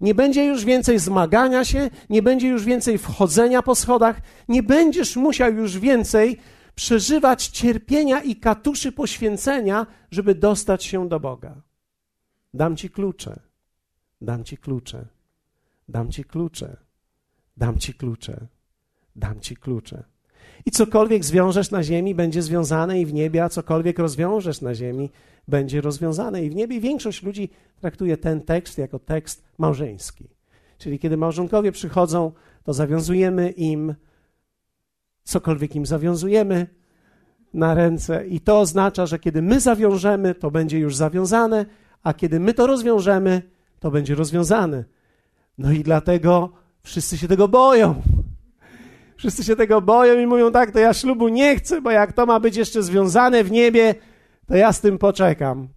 Nie 0.00 0.14
będzie 0.14 0.44
już 0.44 0.64
więcej 0.64 0.98
zmagania 0.98 1.64
się, 1.64 1.90
nie 2.10 2.22
będzie 2.22 2.48
już 2.48 2.64
więcej 2.64 2.98
wchodzenia 2.98 3.62
po 3.62 3.74
schodach, 3.74 4.20
nie 4.48 4.62
będziesz 4.62 5.16
musiał 5.16 5.54
już 5.54 5.78
więcej 5.78 6.38
przeżywać 6.74 7.46
cierpienia 7.46 8.22
i 8.22 8.36
katuszy 8.36 8.92
poświęcenia, 8.92 9.86
żeby 10.10 10.34
dostać 10.34 10.84
się 10.84 11.08
do 11.08 11.20
Boga. 11.20 11.62
Dam 12.54 12.76
ci 12.76 12.90
klucze, 12.90 13.40
dam 14.20 14.44
ci 14.44 14.56
klucze, 14.56 15.06
dam 15.88 16.10
ci 16.10 16.24
klucze, 16.24 16.76
dam 17.56 17.78
ci 17.78 17.94
klucze, 17.94 18.46
dam 19.16 19.40
ci 19.40 19.56
klucze. 19.56 20.04
I 20.66 20.70
cokolwiek 20.70 21.24
zwiążesz 21.24 21.70
na 21.70 21.82
ziemi, 21.82 22.14
będzie 22.14 22.42
związane 22.42 23.00
i 23.00 23.06
w 23.06 23.12
niebie, 23.12 23.44
a 23.44 23.48
cokolwiek 23.48 23.98
rozwiążesz 23.98 24.60
na 24.60 24.74
ziemi, 24.74 25.10
będzie 25.48 25.80
rozwiązane 25.80 26.44
i 26.44 26.50
w 26.50 26.54
niebie. 26.54 26.80
Większość 26.80 27.22
ludzi 27.22 27.48
traktuje 27.80 28.16
ten 28.16 28.40
tekst 28.40 28.78
jako 28.78 28.98
tekst 28.98 29.44
małżeński. 29.58 30.28
Czyli 30.78 30.98
kiedy 30.98 31.16
małżonkowie 31.16 31.72
przychodzą, 31.72 32.32
to 32.64 32.72
zawiązujemy 32.72 33.50
im 33.50 33.94
cokolwiek 35.24 35.76
im 35.76 35.86
zawiązujemy 35.86 36.66
na 37.54 37.74
ręce, 37.74 38.26
i 38.26 38.40
to 38.40 38.60
oznacza, 38.60 39.06
że 39.06 39.18
kiedy 39.18 39.42
my 39.42 39.60
zawiążemy, 39.60 40.34
to 40.34 40.50
będzie 40.50 40.78
już 40.78 40.96
zawiązane, 40.96 41.66
a 42.02 42.14
kiedy 42.14 42.40
my 42.40 42.54
to 42.54 42.66
rozwiążemy, 42.66 43.42
to 43.80 43.90
będzie 43.90 44.14
rozwiązane. 44.14 44.84
No 45.58 45.72
i 45.72 45.82
dlatego 45.82 46.52
wszyscy 46.82 47.18
się 47.18 47.28
tego 47.28 47.48
boją. 47.48 48.02
Wszyscy 49.16 49.44
się 49.44 49.56
tego 49.56 49.80
boją 49.80 50.20
i 50.20 50.26
mówią 50.26 50.52
tak, 50.52 50.70
to 50.70 50.78
ja 50.78 50.94
ślubu 50.94 51.28
nie 51.28 51.56
chcę, 51.56 51.80
bo 51.80 51.90
jak 51.90 52.12
to 52.12 52.26
ma 52.26 52.40
być 52.40 52.56
jeszcze 52.56 52.82
związane 52.82 53.44
w 53.44 53.50
niebie, 53.50 53.94
to 54.46 54.56
ja 54.56 54.72
z 54.72 54.80
tym 54.80 54.98
poczekam. 54.98 55.68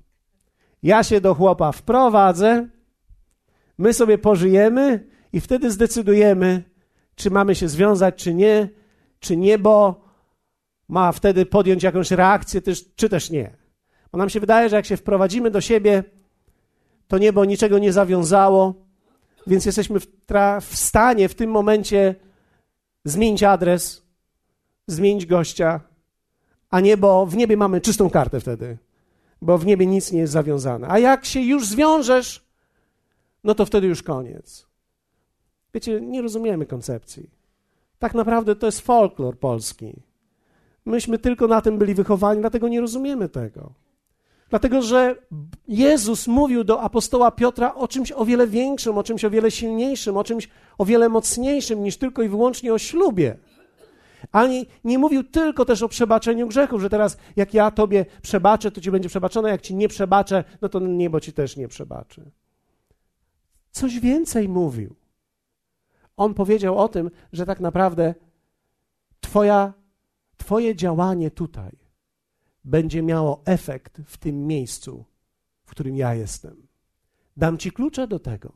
Ja 0.83 1.03
się 1.03 1.21
do 1.21 1.35
chłopa 1.35 1.71
wprowadzę, 1.71 2.69
my 3.77 3.93
sobie 3.93 4.17
pożyjemy 4.17 5.07
i 5.33 5.41
wtedy 5.41 5.71
zdecydujemy, 5.71 6.63
czy 7.15 7.31
mamy 7.31 7.55
się 7.55 7.69
związać, 7.69 8.15
czy 8.15 8.33
nie, 8.33 8.69
czy 9.19 9.37
niebo 9.37 10.05
ma 10.87 11.11
wtedy 11.11 11.45
podjąć 11.45 11.83
jakąś 11.83 12.11
reakcję, 12.11 12.61
czy 12.95 13.09
też 13.09 13.29
nie. 13.29 13.57
Bo 14.11 14.17
nam 14.17 14.29
się 14.29 14.39
wydaje, 14.39 14.69
że 14.69 14.75
jak 14.75 14.85
się 14.85 14.97
wprowadzimy 14.97 15.51
do 15.51 15.61
siebie, 15.61 16.03
to 17.07 17.17
niebo 17.17 17.45
niczego 17.45 17.79
nie 17.79 17.93
zawiązało, 17.93 18.84
więc 19.47 19.65
jesteśmy 19.65 19.99
w, 19.99 20.07
w 20.61 20.75
stanie 20.75 21.29
w 21.29 21.35
tym 21.35 21.51
momencie 21.51 22.15
zmienić 23.03 23.43
adres, 23.43 24.01
zmienić 24.87 25.25
gościa, 25.25 25.79
a 26.69 26.79
niebo, 26.79 27.25
w 27.25 27.35
niebie 27.35 27.57
mamy 27.57 27.81
czystą 27.81 28.09
kartę 28.09 28.39
wtedy, 28.39 28.77
bo 29.41 29.57
w 29.57 29.65
niebie 29.65 29.85
nic 29.85 30.11
nie 30.11 30.19
jest 30.19 30.33
zawiązane. 30.33 30.87
A 30.89 30.99
jak 30.99 31.25
się 31.25 31.39
już 31.39 31.67
zwiążesz, 31.67 32.45
no 33.43 33.55
to 33.55 33.65
wtedy 33.65 33.87
już 33.87 34.03
koniec. 34.03 34.67
Wiecie, 35.73 36.01
nie 36.01 36.21
rozumiemy 36.21 36.65
koncepcji. 36.65 37.29
Tak 37.99 38.13
naprawdę 38.13 38.55
to 38.55 38.65
jest 38.65 38.81
folklor 38.81 39.39
polski. 39.39 39.93
Myśmy 40.85 41.19
tylko 41.19 41.47
na 41.47 41.61
tym 41.61 41.77
byli 41.77 41.93
wychowani, 41.93 42.41
dlatego 42.41 42.67
nie 42.67 42.81
rozumiemy 42.81 43.29
tego. 43.29 43.73
Dlatego, 44.49 44.81
że 44.81 45.15
Jezus 45.67 46.27
mówił 46.27 46.63
do 46.63 46.81
apostoła 46.81 47.31
Piotra 47.31 47.75
o 47.75 47.87
czymś 47.87 48.11
o 48.11 48.25
wiele 48.25 48.47
większym, 48.47 48.97
o 48.97 49.03
czymś 49.03 49.25
o 49.25 49.29
wiele 49.29 49.51
silniejszym, 49.51 50.17
o 50.17 50.23
czymś 50.23 50.49
o 50.77 50.85
wiele 50.85 51.09
mocniejszym 51.09 51.83
niż 51.83 51.97
tylko 51.97 52.21
i 52.21 52.29
wyłącznie 52.29 52.73
o 52.73 52.77
ślubie. 52.77 53.37
Ani 54.31 54.65
nie 54.83 54.99
mówił 54.99 55.23
tylko 55.23 55.65
też 55.65 55.81
o 55.81 55.89
przebaczeniu 55.89 56.47
grzechów, 56.47 56.81
że 56.81 56.89
teraz 56.89 57.17
jak 57.35 57.53
ja 57.53 57.71
tobie 57.71 58.05
przebaczę, 58.21 58.71
to 58.71 58.81
ci 58.81 58.91
będzie 58.91 59.09
przebaczone, 59.09 59.49
jak 59.49 59.61
ci 59.61 59.75
nie 59.75 59.87
przebaczę, 59.87 60.43
no 60.61 60.69
to 60.69 60.79
niebo 60.79 61.19
ci 61.19 61.33
też 61.33 61.57
nie 61.57 61.67
przebaczy. 61.67 62.31
Coś 63.71 63.99
więcej 63.99 64.49
mówił. 64.49 64.95
On 66.17 66.33
powiedział 66.33 66.77
o 66.77 66.87
tym, 66.87 67.11
że 67.33 67.45
tak 67.45 67.59
naprawdę 67.59 68.15
twoja, 69.19 69.73
twoje 70.37 70.75
działanie 70.75 71.31
tutaj 71.31 71.84
będzie 72.65 73.03
miało 73.03 73.41
efekt 73.45 74.01
w 74.05 74.17
tym 74.17 74.47
miejscu, 74.47 75.05
w 75.65 75.69
którym 75.69 75.95
ja 75.95 76.15
jestem. 76.15 76.67
Dam 77.37 77.57
ci 77.57 77.71
klucze 77.71 78.07
do 78.07 78.19
tego. 78.19 78.53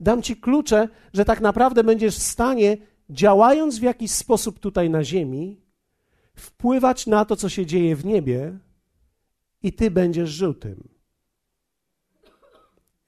Dam 0.00 0.22
ci 0.22 0.36
klucze, 0.36 0.88
że 1.12 1.24
tak 1.24 1.40
naprawdę 1.40 1.84
będziesz 1.84 2.16
w 2.16 2.22
stanie, 2.22 2.76
działając 3.10 3.78
w 3.78 3.82
jakiś 3.82 4.10
sposób 4.10 4.58
tutaj 4.58 4.90
na 4.90 5.04
ziemi, 5.04 5.60
wpływać 6.34 7.06
na 7.06 7.24
to, 7.24 7.36
co 7.36 7.48
się 7.48 7.66
dzieje 7.66 7.96
w 7.96 8.04
niebie, 8.04 8.58
i 9.62 9.72
ty 9.72 9.90
będziesz 9.90 10.30
żył 10.30 10.54
tym. 10.54 10.88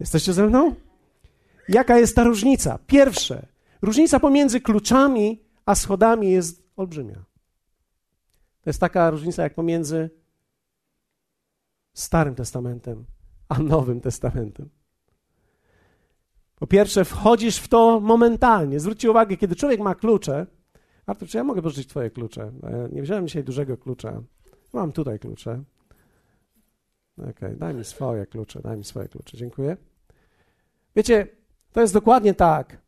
Jesteście 0.00 0.32
ze 0.32 0.46
mną? 0.46 0.74
Jaka 1.68 1.98
jest 1.98 2.16
ta 2.16 2.24
różnica? 2.24 2.78
Pierwsze, 2.86 3.46
różnica 3.82 4.20
pomiędzy 4.20 4.60
kluczami 4.60 5.40
a 5.66 5.74
schodami 5.74 6.30
jest 6.30 6.62
olbrzymia. 6.76 7.24
To 8.66 8.70
jest 8.70 8.80
taka 8.80 9.10
różnica 9.10 9.42
jak 9.42 9.54
pomiędzy 9.54 10.10
Starym 11.94 12.34
Testamentem 12.34 13.04
a 13.48 13.58
Nowym 13.58 14.00
Testamentem. 14.00 14.68
Po 16.54 16.66
pierwsze, 16.66 17.04
wchodzisz 17.04 17.58
w 17.58 17.68
to 17.68 18.00
momentalnie. 18.00 18.80
Zwróćcie 18.80 19.10
uwagę, 19.10 19.36
kiedy 19.36 19.56
człowiek 19.56 19.80
ma 19.80 19.94
klucze. 19.94 20.46
Artur, 21.06 21.28
czy 21.28 21.36
ja 21.36 21.44
mogę 21.44 21.62
pożyczyć 21.62 21.88
Twoje 21.88 22.10
klucze? 22.10 22.52
Nie 22.92 23.02
wziąłem 23.02 23.26
dzisiaj 23.26 23.44
dużego 23.44 23.76
klucza. 23.76 24.22
Mam 24.72 24.92
tutaj 24.92 25.18
klucze. 25.18 25.62
Okej, 27.18 27.30
okay, 27.30 27.56
daj 27.56 27.74
mi 27.74 27.84
swoje 27.84 28.26
klucze, 28.26 28.62
daj 28.62 28.76
mi 28.76 28.84
swoje 28.84 29.08
klucze. 29.08 29.36
Dziękuję. 29.36 29.76
Wiecie, 30.96 31.28
to 31.72 31.80
jest 31.80 31.94
dokładnie 31.94 32.34
tak. 32.34 32.82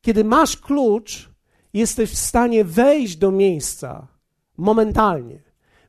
Kiedy 0.00 0.24
masz 0.24 0.56
klucz 0.56 1.31
jesteś 1.72 2.10
w 2.10 2.18
stanie 2.18 2.64
wejść 2.64 3.16
do 3.16 3.30
miejsca 3.30 4.06
momentalnie. 4.56 5.38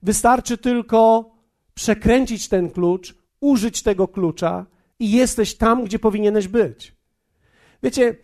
Wystarczy 0.04 0.58
tylko 0.58 1.32
przekręcić 1.74 2.48
ten 2.50 2.69
klucz, 2.69 3.15
użyć 3.39 3.84
tego 3.84 4.08
klucza 4.08 4.65
i 5.00 5.12
jesteś 5.12 5.56
tam, 5.56 5.84
gdzie 5.84 6.00
powinieneś 6.00 6.48
być. 6.48 6.96
Wiecie, 7.84 8.15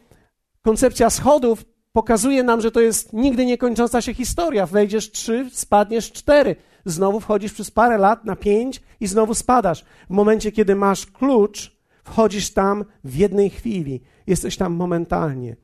koncepcja 0.61 1.09
schodów 1.09 1.65
pokazuje 1.91 2.43
nam, 2.43 2.61
że 2.61 2.71
to 2.71 2.79
jest 2.79 3.13
nigdy 3.13 3.45
niekończąca 3.45 4.01
się 4.01 4.13
historia. 4.13 4.65
Wejdziesz 4.65 5.11
trzy, 5.11 5.49
spadniesz 5.51 6.11
cztery. 6.11 6.55
Znowu 6.85 7.19
wchodzisz 7.19 7.53
przez 7.53 7.71
parę 7.71 7.97
lat 7.97 8.25
na 8.25 8.35
pięć 8.35 8.81
i 8.99 9.07
znowu 9.07 9.33
spadasz. 9.33 9.85
W 10.09 10.13
momencie, 10.13 10.51
kiedy 10.51 10.75
masz 10.75 11.05
klucz, 11.05 11.77
wchodzisz 12.03 12.53
tam 12.53 12.85
w 13.03 13.15
jednej 13.15 13.49
chwili. 13.49 14.01
Jesteś 14.27 14.57
tam 14.57 14.73
momentalnie. 14.73 15.55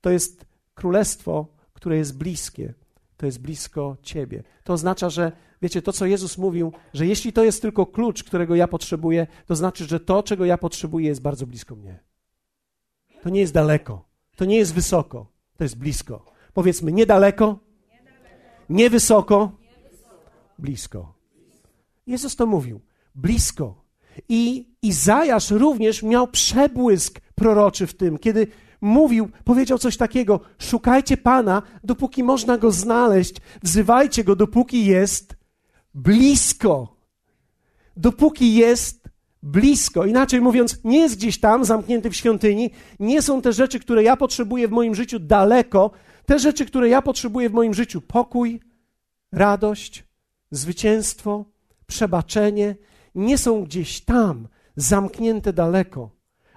To 0.00 0.10
jest 0.10 0.45
królestwo, 0.76 1.46
które 1.72 1.96
jest 1.96 2.18
bliskie. 2.18 2.74
To 3.16 3.26
jest 3.26 3.40
blisko 3.40 3.96
ciebie. 4.02 4.42
To 4.64 4.72
oznacza, 4.72 5.10
że 5.10 5.32
wiecie, 5.62 5.82
to 5.82 5.92
co 5.92 6.06
Jezus 6.06 6.38
mówił, 6.38 6.72
że 6.94 7.06
jeśli 7.06 7.32
to 7.32 7.44
jest 7.44 7.62
tylko 7.62 7.86
klucz, 7.86 8.24
którego 8.24 8.54
ja 8.54 8.68
potrzebuję, 8.68 9.26
to 9.46 9.56
znaczy, 9.56 9.84
że 9.84 10.00
to, 10.00 10.22
czego 10.22 10.44
ja 10.44 10.58
potrzebuję, 10.58 11.08
jest 11.08 11.22
bardzo 11.22 11.46
blisko 11.46 11.76
mnie. 11.76 11.98
To 13.22 13.28
nie 13.28 13.40
jest 13.40 13.52
daleko, 13.52 14.04
to 14.36 14.44
nie 14.44 14.56
jest 14.56 14.74
wysoko, 14.74 15.26
to 15.56 15.64
jest 15.64 15.78
blisko. 15.78 16.24
Powiedzmy, 16.54 16.92
niedaleko, 16.92 17.58
nie 18.68 18.90
wysoko, 18.90 19.52
blisko. 20.58 21.14
Jezus 22.06 22.36
to 22.36 22.46
mówił, 22.46 22.80
blisko. 23.14 23.84
I 24.28 24.68
Izajasz 24.82 25.50
również 25.50 26.02
miał 26.02 26.28
przebłysk 26.28 27.20
proroczy 27.34 27.86
w 27.86 27.94
tym, 27.94 28.18
kiedy 28.18 28.46
mówił, 28.86 29.28
powiedział 29.44 29.78
coś 29.78 29.96
takiego: 29.96 30.40
Szukajcie 30.58 31.16
Pana, 31.16 31.62
dopóki 31.84 32.22
można 32.24 32.58
go 32.58 32.70
znaleźć, 32.72 33.36
wzywajcie 33.62 34.24
go, 34.24 34.36
dopóki 34.36 34.84
jest 34.84 35.36
blisko. 35.94 36.96
Dopóki 37.96 38.54
jest 38.54 39.08
blisko. 39.42 40.04
Inaczej 40.04 40.40
mówiąc, 40.40 40.80
nie 40.84 40.98
jest 40.98 41.16
gdzieś 41.16 41.40
tam 41.40 41.64
zamknięty 41.64 42.10
w 42.10 42.16
świątyni, 42.16 42.70
nie 43.00 43.22
są 43.22 43.42
te 43.42 43.52
rzeczy, 43.52 43.80
które 43.80 44.02
ja 44.02 44.16
potrzebuję 44.16 44.68
w 44.68 44.70
moim 44.70 44.94
życiu 44.94 45.18
daleko. 45.18 45.90
Te 46.26 46.38
rzeczy, 46.38 46.66
które 46.66 46.88
ja 46.88 47.02
potrzebuję 47.02 47.50
w 47.50 47.52
moim 47.52 47.74
życiu 47.74 48.00
pokój, 48.00 48.60
radość, 49.32 50.04
zwycięstwo, 50.50 51.44
przebaczenie 51.86 52.76
nie 53.14 53.38
są 53.38 53.64
gdzieś 53.64 54.00
tam, 54.00 54.48
zamknięte 54.76 55.52
daleko, 55.52 56.10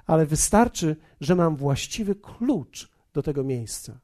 ale 0.10 0.26
wystarczy, 0.26 0.96
że 1.22 1.36
mam 1.36 1.56
właściwy 1.56 2.16
klucz 2.16 2.92
do 3.14 3.24
tego 3.24 3.44
miejsca 3.44 4.00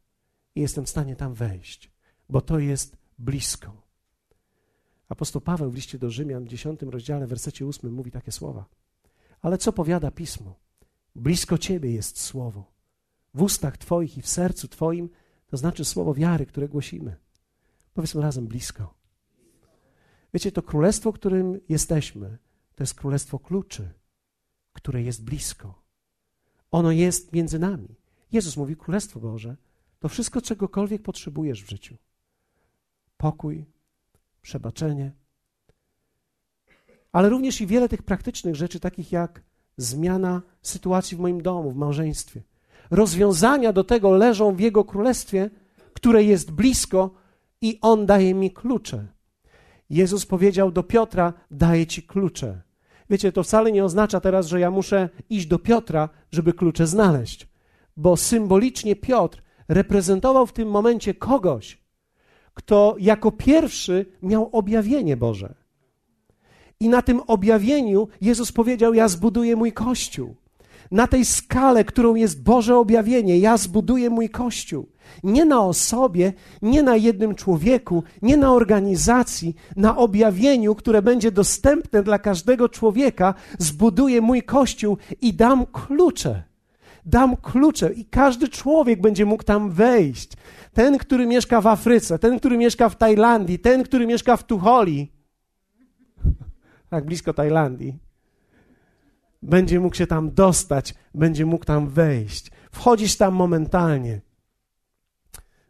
i 0.56 0.62
jestem 0.62 0.86
w 0.86 0.90
stanie 0.90 1.16
tam 1.16 1.34
wejść, 1.34 1.92
bo 2.30 2.42
to 2.42 2.60
jest 2.60 2.98
blisko. 3.20 3.82
Apostoł 5.10 5.42
Paweł 5.42 5.72
w 5.72 5.76
liście 5.76 6.00
do 6.00 6.10
Rzymian 6.10 6.46
w 6.46 6.48
10 6.48 6.82
rozdziale, 6.82 7.26
w 7.26 7.30
wersecie 7.30 7.66
8 7.66 7.92
mówi 7.92 8.12
takie 8.12 8.32
słowa. 8.32 8.66
Ale 9.42 9.58
co 9.58 9.74
powiada 9.74 10.12
Pismo? 10.12 10.56
Blisko 11.16 11.58
Ciebie 11.58 11.92
jest 11.92 12.20
słowo. 12.20 12.72
W 13.34 13.42
ustach 13.42 13.78
Twoich 13.78 14.18
i 14.18 14.22
w 14.22 14.28
sercu 14.28 14.68
Twoim, 14.68 15.10
to 15.48 15.58
znaczy 15.58 15.86
słowo 15.86 16.14
wiary, 16.14 16.46
które 16.46 16.70
głosimy. 16.70 17.16
Powiedzmy 17.94 18.22
razem 18.22 18.48
blisko. 18.48 18.94
Wiecie, 20.34 20.52
to 20.52 20.62
królestwo, 20.62 21.14
którym 21.14 21.60
jesteśmy, 21.70 22.38
to 22.76 22.84
jest 22.84 22.94
królestwo 22.94 23.40
kluczy, 23.40 23.94
które 24.74 25.04
jest 25.04 25.24
blisko. 25.24 25.85
Ono 26.72 26.92
jest 26.92 27.34
między 27.34 27.60
nami. 27.60 27.88
Jezus 28.32 28.58
mówi: 28.58 28.76
Królestwo 28.76 29.20
Boże 29.20 29.56
to 30.00 30.10
wszystko, 30.10 30.42
czegokolwiek 30.42 31.02
potrzebujesz 31.02 31.64
w 31.64 31.70
życiu. 31.70 31.96
Pokój, 33.18 33.66
przebaczenie, 34.42 35.12
ale 37.12 37.30
również 37.30 37.62
i 37.62 37.68
wiele 37.68 37.90
tych 37.90 38.04
praktycznych 38.04 38.56
rzeczy, 38.56 38.80
takich 38.80 39.12
jak 39.12 39.42
zmiana 39.78 40.42
sytuacji 40.62 41.18
w 41.18 41.20
moim 41.20 41.42
domu, 41.42 41.72
w 41.72 41.76
małżeństwie. 41.76 42.42
Rozwiązania 42.92 43.74
do 43.74 43.84
tego 43.84 44.12
leżą 44.12 44.56
w 44.56 44.60
Jego 44.60 44.84
królestwie, 44.84 45.50
które 45.94 46.24
jest 46.24 46.52
blisko 46.52 47.14
i 47.62 47.80
On 47.82 48.06
daje 48.06 48.34
mi 48.34 48.52
klucze. 48.52 49.08
Jezus 49.90 50.26
powiedział 50.26 50.72
do 50.72 50.84
Piotra: 50.84 51.34
Daję 51.52 51.88
ci 51.88 52.04
klucze. 52.04 52.62
Wiecie, 53.10 53.32
to 53.32 53.44
wcale 53.44 53.72
nie 53.72 53.86
oznacza 53.86 54.20
teraz, 54.20 54.48
że 54.48 54.60
ja 54.60 54.72
muszę 54.72 55.10
iść 55.30 55.46
do 55.46 55.60
Piotra, 55.60 56.10
żeby 56.32 56.54
klucze 56.54 56.88
znaleźć, 56.88 57.48
bo 57.98 58.18
symbolicznie 58.18 58.96
Piotr 58.96 59.42
reprezentował 59.68 60.46
w 60.46 60.54
tym 60.54 60.70
momencie 60.70 61.14
kogoś, 61.14 61.82
kto 62.54 62.96
jako 63.00 63.32
pierwszy 63.32 64.06
miał 64.22 64.50
objawienie 64.52 65.18
Boże. 65.18 65.56
I 66.80 66.90
na 66.90 67.02
tym 67.02 67.22
objawieniu 67.28 68.08
Jezus 68.22 68.52
powiedział: 68.52 68.94
Ja 68.94 69.08
zbuduję 69.08 69.56
mój 69.56 69.74
kościół. 69.74 70.36
Na 70.92 71.08
tej 71.08 71.26
skale, 71.26 71.84
którą 71.84 72.16
jest 72.16 72.44
Boże 72.44 72.78
objawienie, 72.78 73.40
ja 73.40 73.58
zbuduję 73.58 74.10
mój 74.10 74.30
kościół. 74.30 74.90
Nie 75.24 75.46
na 75.46 75.62
osobie, 75.62 76.34
nie 76.62 76.84
na 76.84 76.96
jednym 76.96 77.36
człowieku, 77.36 78.04
nie 78.22 78.38
na 78.38 78.52
organizacji, 78.52 79.56
na 79.76 79.98
objawieniu, 79.98 80.76
które 80.76 81.02
będzie 81.02 81.32
dostępne 81.32 82.04
dla 82.04 82.20
każdego 82.20 82.70
człowieka, 82.70 83.34
zbuduję 83.60 84.22
mój 84.22 84.44
kościół 84.44 84.98
i 85.22 85.34
dam 85.34 85.66
klucze. 85.66 86.44
Dam 87.06 87.36
klucze 87.38 87.94
i 87.94 88.06
każdy 88.06 88.48
człowiek 88.48 89.02
będzie 89.02 89.26
mógł 89.26 89.44
tam 89.44 89.72
wejść. 89.72 90.32
Ten, 90.74 90.98
który 90.98 91.28
mieszka 91.28 91.62
w 91.62 91.68
Afryce, 91.68 92.20
ten, 92.20 92.40
który 92.40 92.58
mieszka 92.58 92.90
w 92.90 92.96
Tajlandii, 92.96 93.60
ten, 93.60 93.84
który 93.84 94.08
mieszka 94.08 94.38
w 94.38 94.44
Tucholi, 94.44 95.12
tak 96.90 97.06
blisko 97.06 97.34
Tajlandii, 97.34 98.00
będzie 99.42 99.80
mógł 99.80 99.96
się 99.96 100.08
tam 100.08 100.34
dostać, 100.34 100.96
będzie 101.14 101.46
mógł 101.46 101.66
tam 101.66 101.90
wejść. 101.90 102.52
Wchodzisz 102.72 103.18
tam 103.18 103.34
momentalnie. 103.34 104.22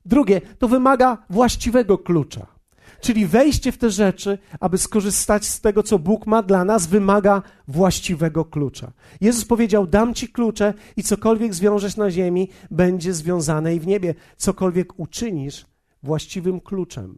Drugie, 0.06 0.41
to 0.60 0.68
wymaga 0.68 1.18
właściwego 1.30 1.98
klucza. 1.98 2.56
Czyli 3.02 3.26
wejście 3.26 3.72
w 3.72 3.78
te 3.78 3.89
rzeczy, 3.89 4.38
aby 4.60 4.78
skorzystać 4.78 5.46
z 5.46 5.62
tego, 5.62 5.84
co 5.84 6.00
Bóg 6.00 6.28
ma 6.28 6.44
dla 6.44 6.65
nas, 6.65 6.88
wymaga 6.88 7.41
właściwego 7.68 8.46
klucza. 8.46 8.91
Jezus 9.22 9.46
powiedział: 9.46 9.88
Dam 9.88 10.13
ci 10.13 10.30
klucze 10.30 10.74
i 10.98 11.04
cokolwiek 11.04 11.54
zwiążesz 11.54 11.98
na 11.98 12.12
ziemi, 12.12 12.50
będzie 12.72 13.13
związane 13.13 13.76
i 13.76 13.80
w 13.80 13.88
niebie. 13.88 14.15
Cokolwiek 14.38 15.00
uczynisz 15.00 15.65
właściwym 16.04 16.60
kluczem, 16.60 17.18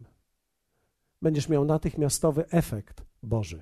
będziesz 1.22 1.50
miał 1.50 1.66
natychmiastowy 1.66 2.50
efekt 2.50 3.02
Boży. 3.24 3.62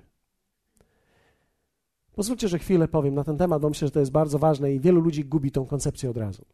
Pozwólcie, 2.16 2.48
że 2.48 2.60
chwilę 2.60 2.88
powiem 2.88 3.16
na 3.16 3.24
ten 3.24 3.38
temat, 3.38 3.62
bo 3.62 3.70
myślę, 3.70 3.88
że 3.88 3.92
to 3.92 4.00
jest 4.00 4.12
bardzo 4.12 4.40
ważne 4.40 4.74
i 4.74 4.80
wielu 4.80 5.02
ludzi 5.02 5.26
gubi 5.26 5.52
tą 5.52 5.66
koncepcję 5.66 6.10
od 6.10 6.18
razu. 6.18 6.46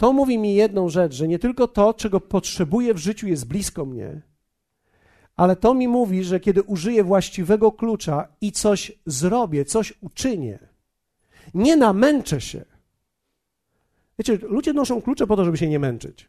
To 0.00 0.12
mówi 0.12 0.38
mi 0.38 0.54
jedną 0.54 0.88
rzecz, 0.88 1.14
że 1.14 1.28
nie 1.28 1.38
tylko 1.38 1.68
to, 1.68 1.94
czego 1.94 2.20
potrzebuję 2.20 2.94
w 2.94 2.98
życiu, 2.98 3.28
jest 3.28 3.46
blisko 3.46 3.86
mnie, 3.86 4.22
ale 5.36 5.56
to 5.56 5.74
mi 5.74 5.88
mówi, 5.88 6.24
że 6.24 6.40
kiedy 6.40 6.62
użyję 6.62 7.04
właściwego 7.04 7.72
klucza 7.72 8.28
i 8.40 8.52
coś 8.52 8.92
zrobię, 9.06 9.64
coś 9.64 9.94
uczynię, 10.00 10.58
nie 11.54 11.76
namęczę 11.76 12.40
się. 12.40 12.64
Wiecie, 14.18 14.38
ludzie 14.42 14.72
noszą 14.72 15.02
klucze 15.02 15.26
po 15.26 15.36
to, 15.36 15.44
żeby 15.44 15.56
się 15.56 15.68
nie 15.68 15.78
męczyć. 15.78 16.28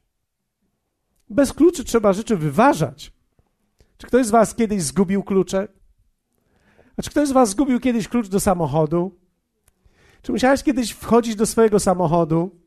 Bez 1.29 1.53
kluczy 1.53 1.83
trzeba 1.83 2.13
rzeczy 2.13 2.37
wyważać. 2.37 3.13
Czy 3.97 4.07
ktoś 4.07 4.25
z 4.25 4.31
Was 4.31 4.55
kiedyś 4.55 4.83
zgubił 4.83 5.23
klucze? 5.23 5.67
A 6.97 7.01
czy 7.01 7.09
ktoś 7.09 7.27
z 7.27 7.31
Was 7.31 7.49
zgubił 7.49 7.79
kiedyś 7.79 8.07
klucz 8.07 8.27
do 8.27 8.39
samochodu? 8.39 9.19
Czy 10.21 10.31
musiałeś 10.31 10.63
kiedyś 10.63 10.91
wchodzić 10.91 11.35
do 11.35 11.45
swojego 11.45 11.79
samochodu 11.79 12.60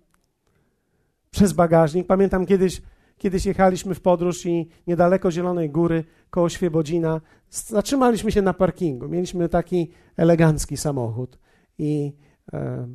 przez 1.34 1.52
bagażnik? 1.52 2.06
Pamiętam 2.06 2.46
kiedyś, 2.46 2.82
kiedyś 3.18 3.46
jechaliśmy 3.46 3.94
w 3.94 4.00
podróż 4.00 4.46
i 4.46 4.68
niedaleko 4.86 5.30
Zielonej 5.30 5.70
Góry, 5.70 6.04
koło 6.30 6.48
Świebodzina, 6.48 7.20
zatrzymaliśmy 7.50 8.32
się 8.32 8.42
na 8.42 8.52
parkingu. 8.52 9.08
Mieliśmy 9.08 9.48
taki 9.48 9.90
elegancki 10.16 10.76
samochód 10.76 11.38
i, 11.78 12.12
e, 12.52 12.88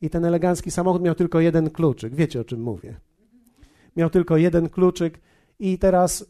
i 0.00 0.10
ten 0.10 0.24
elegancki 0.24 0.70
samochód 0.70 1.02
miał 1.02 1.14
tylko 1.14 1.40
jeden 1.40 1.70
kluczyk. 1.70 2.14
Wiecie, 2.14 2.40
o 2.40 2.44
czym 2.44 2.60
mówię. 2.60 3.00
Miał 3.96 4.10
tylko 4.10 4.36
jeden 4.36 4.68
kluczyk 4.68 5.20
i 5.58 5.78
teraz 5.78 6.24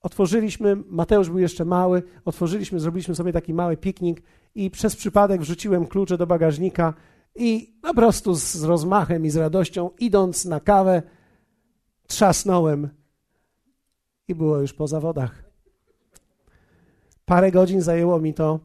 otworzyliśmy, 0.00 0.76
Mateusz 0.88 1.28
był 1.28 1.38
jeszcze 1.38 1.64
mały, 1.64 2.02
otworzyliśmy, 2.24 2.80
zrobiliśmy 2.80 3.14
sobie 3.14 3.32
taki 3.32 3.54
mały 3.54 3.76
piknik 3.76 4.22
i 4.54 4.70
przez 4.70 4.96
przypadek 4.96 5.40
wrzuciłem 5.40 5.86
klucze 5.86 6.18
do 6.18 6.26
bagażnika 6.26 6.94
i 7.36 7.78
po 7.82 7.94
prostu 7.94 8.34
z, 8.34 8.62
rozmachem 8.62 9.26
i 9.26 9.30
z 9.30 9.36
radością, 9.36 9.90
idąc 9.98 10.44
na 10.44 10.60
kawę, 10.60 11.02
trzasnąłem 12.06 12.88
i 14.28 14.34
było 14.34 14.58
już 14.58 14.72
po 14.72 14.88
zawodach. 14.88 15.44
Parę 17.24 17.50
godzin 17.50 17.80
zajęło 17.80 18.20
mi 18.20 18.34
to. 18.34 18.60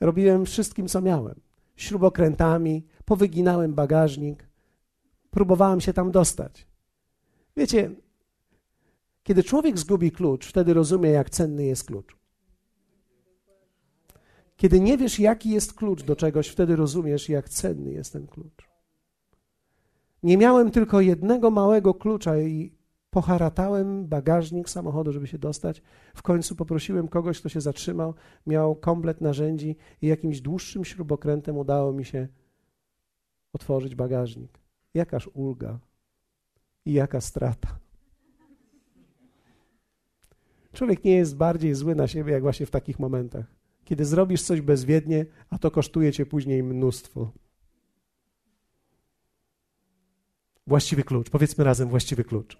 Robiłem 0.00 0.46
wszystkim, 0.46 0.88
co 0.88 1.00
miałem. 1.00 1.40
Śrubokrętami, 1.76 2.86
powyginałem 3.04 3.74
bagażnik, 3.74 4.48
próbowałem 5.30 5.80
się 5.80 5.92
tam 5.92 6.10
dostać. 6.10 6.66
Wiecie, 7.56 7.90
Kiedy 9.22 9.42
człowiek 9.42 9.78
zgubi 9.78 10.12
klucz, 10.12 10.46
wtedy 10.46 10.74
rozumie, 10.74 11.10
jak 11.10 11.30
cenny 11.30 11.64
jest 11.64 11.84
klucz. 11.84 12.16
Kiedy 14.62 14.80
nie 14.80 14.98
wiesz, 14.98 15.18
jaki 15.18 15.50
jest 15.50 15.74
klucz 15.74 16.02
do 16.02 16.16
czegoś, 16.16 16.48
wtedy 16.48 16.76
rozumiesz, 16.76 17.28
jak 17.28 17.48
cenny 17.48 17.92
jest 17.92 18.12
ten 18.12 18.26
klucz. 18.26 18.68
Nie 20.22 20.36
miałem 20.36 20.70
tylko 20.70 21.00
jednego 21.00 21.50
małego 21.50 21.94
klucza 21.94 22.38
i 22.38 22.72
poharatałem 23.10 24.06
bagażnik 24.06 24.68
samochodu, 24.68 25.12
żeby 25.12 25.26
się 25.26 25.38
dostać. 25.38 25.82
W 26.14 26.22
końcu 26.22 26.56
poprosiłem 26.56 27.08
kogoś, 27.08 27.40
kto 27.40 27.48
się 27.48 27.60
zatrzymał, 27.60 28.14
miał 28.46 28.76
komplet 28.76 29.20
narzędzi 29.20 29.76
i 30.02 30.06
jakimś 30.06 30.40
dłuższym 30.40 30.84
śrubokrętem 30.84 31.56
udało 31.58 31.92
mi 31.92 32.04
się 32.04 32.28
otworzyć 33.52 33.94
bagażnik. 33.94 34.58
Jakaż 34.94 35.30
ulga 35.34 35.78
i 36.84 36.92
jaka 36.92 37.20
strata. 37.20 37.78
Człowiek 40.72 41.04
nie 41.04 41.16
jest 41.16 41.36
bardziej 41.36 41.74
zły 41.74 41.94
na 41.94 42.08
siebie, 42.08 42.32
jak 42.32 42.42
właśnie 42.42 42.66
w 42.66 42.70
takich 42.70 42.98
momentach. 42.98 43.61
Kiedy 43.84 44.04
zrobisz 44.04 44.42
coś 44.42 44.60
bezwiednie, 44.60 45.26
a 45.50 45.58
to 45.58 45.70
kosztuje 45.70 46.12
cię 46.12 46.26
później 46.26 46.62
mnóstwo. 46.62 47.32
Właściwy 50.66 51.04
klucz. 51.04 51.30
Powiedzmy 51.30 51.64
razem 51.64 51.88
właściwy 51.88 52.24
klucz. 52.24 52.58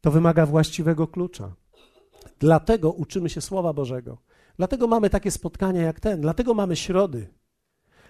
To 0.00 0.10
wymaga 0.10 0.46
właściwego 0.46 1.06
klucza. 1.06 1.54
Dlatego 2.38 2.92
uczymy 2.92 3.30
się 3.30 3.40
Słowa 3.40 3.72
Bożego. 3.72 4.18
Dlatego 4.56 4.86
mamy 4.86 5.10
takie 5.10 5.30
spotkania 5.30 5.82
jak 5.82 6.00
ten. 6.00 6.20
Dlatego 6.20 6.54
mamy 6.54 6.76
środy. 6.76 7.28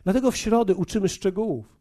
Dlatego 0.05 0.31
w 0.31 0.37
środy 0.37 0.75
uczymy 0.75 1.09
szczegółów. 1.09 1.81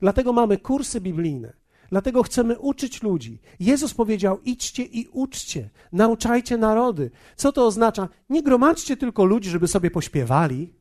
Dlatego 0.00 0.32
mamy 0.32 0.58
kursy 0.58 1.00
biblijne. 1.00 1.59
Dlatego 1.90 2.22
chcemy 2.22 2.58
uczyć 2.58 3.02
ludzi. 3.02 3.40
Jezus 3.60 3.94
powiedział: 3.94 4.40
idźcie 4.44 4.82
i 4.82 5.08
uczcie, 5.12 5.70
nauczajcie 5.92 6.56
narody. 6.56 7.10
Co 7.36 7.52
to 7.52 7.66
oznacza? 7.66 8.08
Nie 8.28 8.42
gromadźcie 8.42 8.96
tylko 8.96 9.24
ludzi, 9.24 9.50
żeby 9.50 9.68
sobie 9.68 9.90
pośpiewali. 9.90 10.74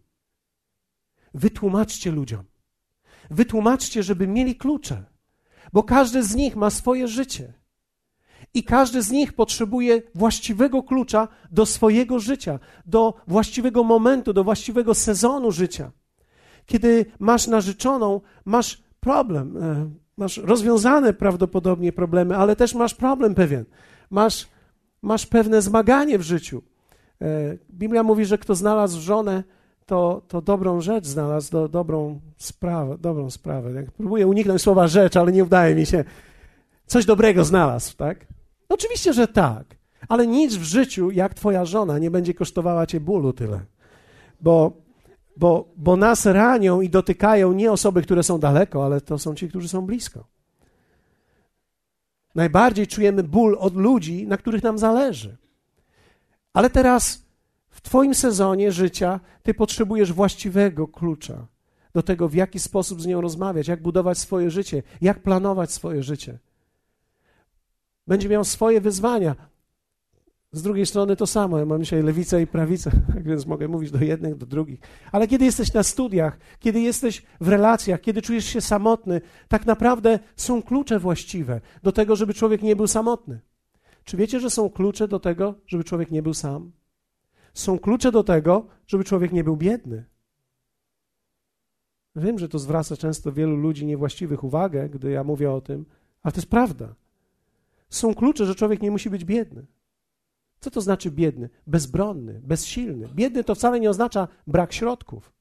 Wytłumaczcie 1.34 2.12
ludziom. 2.12 2.44
Wytłumaczcie, 3.30 4.04
żeby 4.04 4.28
mieli 4.28 4.56
klucze, 4.56 5.06
bo 5.74 5.84
każdy 5.84 6.24
z 6.24 6.36
nich 6.36 6.56
ma 6.56 6.70
swoje 6.70 7.08
życie. 7.08 7.54
I 8.54 8.64
każdy 8.64 9.02
z 9.02 9.12
nich 9.12 9.34
potrzebuje 9.34 10.02
właściwego 10.16 10.84
klucza 10.84 11.28
do 11.52 11.66
swojego 11.66 12.20
życia, 12.20 12.60
do 12.86 13.14
właściwego 13.28 13.84
momentu, 13.84 14.34
do 14.34 14.44
właściwego 14.44 14.94
sezonu 14.94 15.52
życia. 15.52 15.92
Kiedy 16.66 17.06
masz 17.20 17.48
narzeczoną, 17.48 18.22
masz 18.46 18.84
problem, 19.00 19.58
e, 19.58 19.90
masz 20.20 20.38
rozwiązane 20.38 21.14
prawdopodobnie 21.14 21.92
problemy, 21.92 22.38
ale 22.38 22.56
też 22.56 22.76
masz 22.76 22.96
problem 22.96 23.36
pewien. 23.36 23.66
Masz, 24.10 24.48
masz 25.02 25.26
pewne 25.26 25.62
zmaganie 25.62 26.18
w 26.18 26.22
życiu. 26.22 26.62
E, 27.22 27.58
Biblia 27.72 28.04
mówi, 28.04 28.26
że 28.26 28.38
kto 28.38 28.56
znalazł 28.56 29.02
żonę, 29.02 29.44
to, 29.86 30.22
to 30.28 30.42
dobrą 30.42 30.82
rzecz 30.82 31.06
znalazł, 31.06 31.52
do, 31.52 31.68
dobrą 31.68 32.20
sprawę, 32.38 32.98
dobrą 32.98 33.30
sprawę. 33.30 33.72
Jak 33.72 33.92
próbuję 33.92 34.28
uniknąć 34.28 34.62
słowa 34.62 34.88
rzecz, 34.88 35.18
ale 35.18 35.32
nie 35.32 35.44
udaje 35.44 35.76
mi 35.76 35.86
się. 35.86 36.04
Coś 36.86 37.06
dobrego 37.06 37.44
znalazł, 37.44 37.98
tak? 37.98 38.26
Oczywiście, 38.70 39.14
że 39.14 39.28
tak. 39.28 39.66
Ale 40.08 40.28
nic 40.28 40.56
w 40.56 40.64
życiu, 40.64 41.12
jak 41.12 41.34
twoja 41.34 41.66
żona, 41.66 42.00
nie 42.00 42.12
będzie 42.12 42.34
kosztowała 42.34 42.86
cię 42.86 43.00
bólu 43.00 43.34
tyle. 43.34 43.60
Bo 44.42 44.72
bo, 45.38 45.74
bo 45.78 45.96
nas 45.96 46.26
ranią 46.26 46.82
i 46.82 46.90
dotykają 46.90 47.54
nie 47.54 47.72
osoby, 47.72 48.02
które 48.02 48.24
są 48.24 48.40
daleko, 48.40 48.86
ale 48.86 49.02
to 49.02 49.20
są 49.20 49.36
ci, 49.36 49.50
którzy 49.50 49.68
są 49.68 49.82
blisko. 49.82 50.28
Najbardziej 52.36 52.88
czujemy 52.88 53.24
ból 53.24 53.58
od 53.60 53.76
ludzi, 53.76 54.28
na 54.28 54.38
których 54.38 54.64
nam 54.64 54.78
zależy. 54.78 55.38
Ale 56.54 56.70
teraz 56.70 57.26
w 57.70 57.82
Twoim 57.82 58.16
sezonie 58.16 58.72
życia 58.72 59.20
Ty 59.44 59.54
potrzebujesz 59.54 60.14
właściwego 60.14 60.88
klucza 60.88 61.48
do 61.94 62.04
tego, 62.04 62.30
w 62.30 62.34
jaki 62.34 62.60
sposób 62.60 63.02
z 63.02 63.06
nią 63.06 63.22
rozmawiać, 63.22 63.68
jak 63.68 63.82
budować 63.82 64.18
swoje 64.18 64.52
życie, 64.52 64.84
jak 65.02 65.24
planować 65.24 65.72
swoje 65.72 66.04
życie. 66.04 66.40
Będzie 68.08 68.30
miał 68.30 68.44
swoje 68.44 68.82
wyzwania. 68.82 69.36
Z 70.52 70.62
drugiej 70.62 70.86
strony 70.86 71.16
to 71.16 71.28
samo. 71.28 71.60
Ja 71.60 71.66
mam 71.66 71.84
dzisiaj 71.84 72.04
lewicę 72.04 72.42
i 72.42 72.48
prawicę, 72.48 72.92
więc 73.28 73.46
mogę 73.46 73.68
mówić 73.68 73.92
do 73.92 74.00
jednych, 74.00 74.36
do 74.36 74.46
drugich. 74.46 74.80
Ale 75.12 75.28
kiedy 75.28 75.46
jesteś 75.46 75.74
na 75.74 75.84
studiach, 75.84 76.38
kiedy 76.60 76.82
jesteś 76.82 77.24
w 77.42 77.48
relacjach, 77.48 78.02
kiedy 78.02 78.22
czujesz 78.22 78.46
się 78.46 78.62
samotny, 78.62 79.22
tak 79.48 79.66
naprawdę 79.66 80.20
są 80.36 80.64
klucze 80.64 81.00
właściwe 81.00 81.62
do 81.84 81.92
tego, 81.92 82.16
żeby 82.16 82.34
człowiek 82.34 82.62
nie 82.62 82.76
był 82.76 82.88
samotny. 82.88 83.40
Czy 84.04 84.18
wiecie, 84.18 84.40
że 84.40 84.50
są 84.50 84.70
klucze 84.70 85.08
do 85.08 85.20
tego, 85.20 85.56
żeby 85.68 85.84
człowiek 85.84 86.12
nie 86.12 86.24
był 86.24 86.34
sam? 86.34 86.72
Są 87.54 87.80
klucze 87.80 88.12
do 88.12 88.24
tego, 88.24 88.68
żeby 88.88 89.04
człowiek 89.04 89.32
nie 89.32 89.44
był 89.44 89.58
biedny. 89.58 90.06
Wiem, 92.16 92.40
że 92.40 92.50
to 92.50 92.60
zwraca 92.60 92.98
często 92.98 93.32
wielu 93.32 93.56
ludzi 93.56 93.86
niewłaściwych 93.86 94.44
uwagę, 94.44 94.90
gdy 94.90 95.12
ja 95.12 95.24
mówię 95.24 95.52
o 95.52 95.62
tym, 95.62 95.86
ale 96.24 96.32
to 96.32 96.38
jest 96.38 96.50
prawda. 96.50 96.96
Są 97.90 98.16
klucze, 98.16 98.46
że 98.46 98.56
człowiek 98.56 98.82
nie 98.82 98.92
musi 98.92 99.10
być 99.10 99.26
biedny. 99.26 99.66
Co 100.60 100.72
to 100.72 100.82
znaczy 100.82 101.12
biedny? 101.12 101.50
Bezbronny, 101.68 102.42
bezsilny. 102.44 103.08
Biedny 103.08 103.44
to 103.44 103.56
wcale 103.56 103.80
nie 103.80 103.90
oznacza 103.90 104.28
brak 104.48 104.74
środków, 104.74 105.34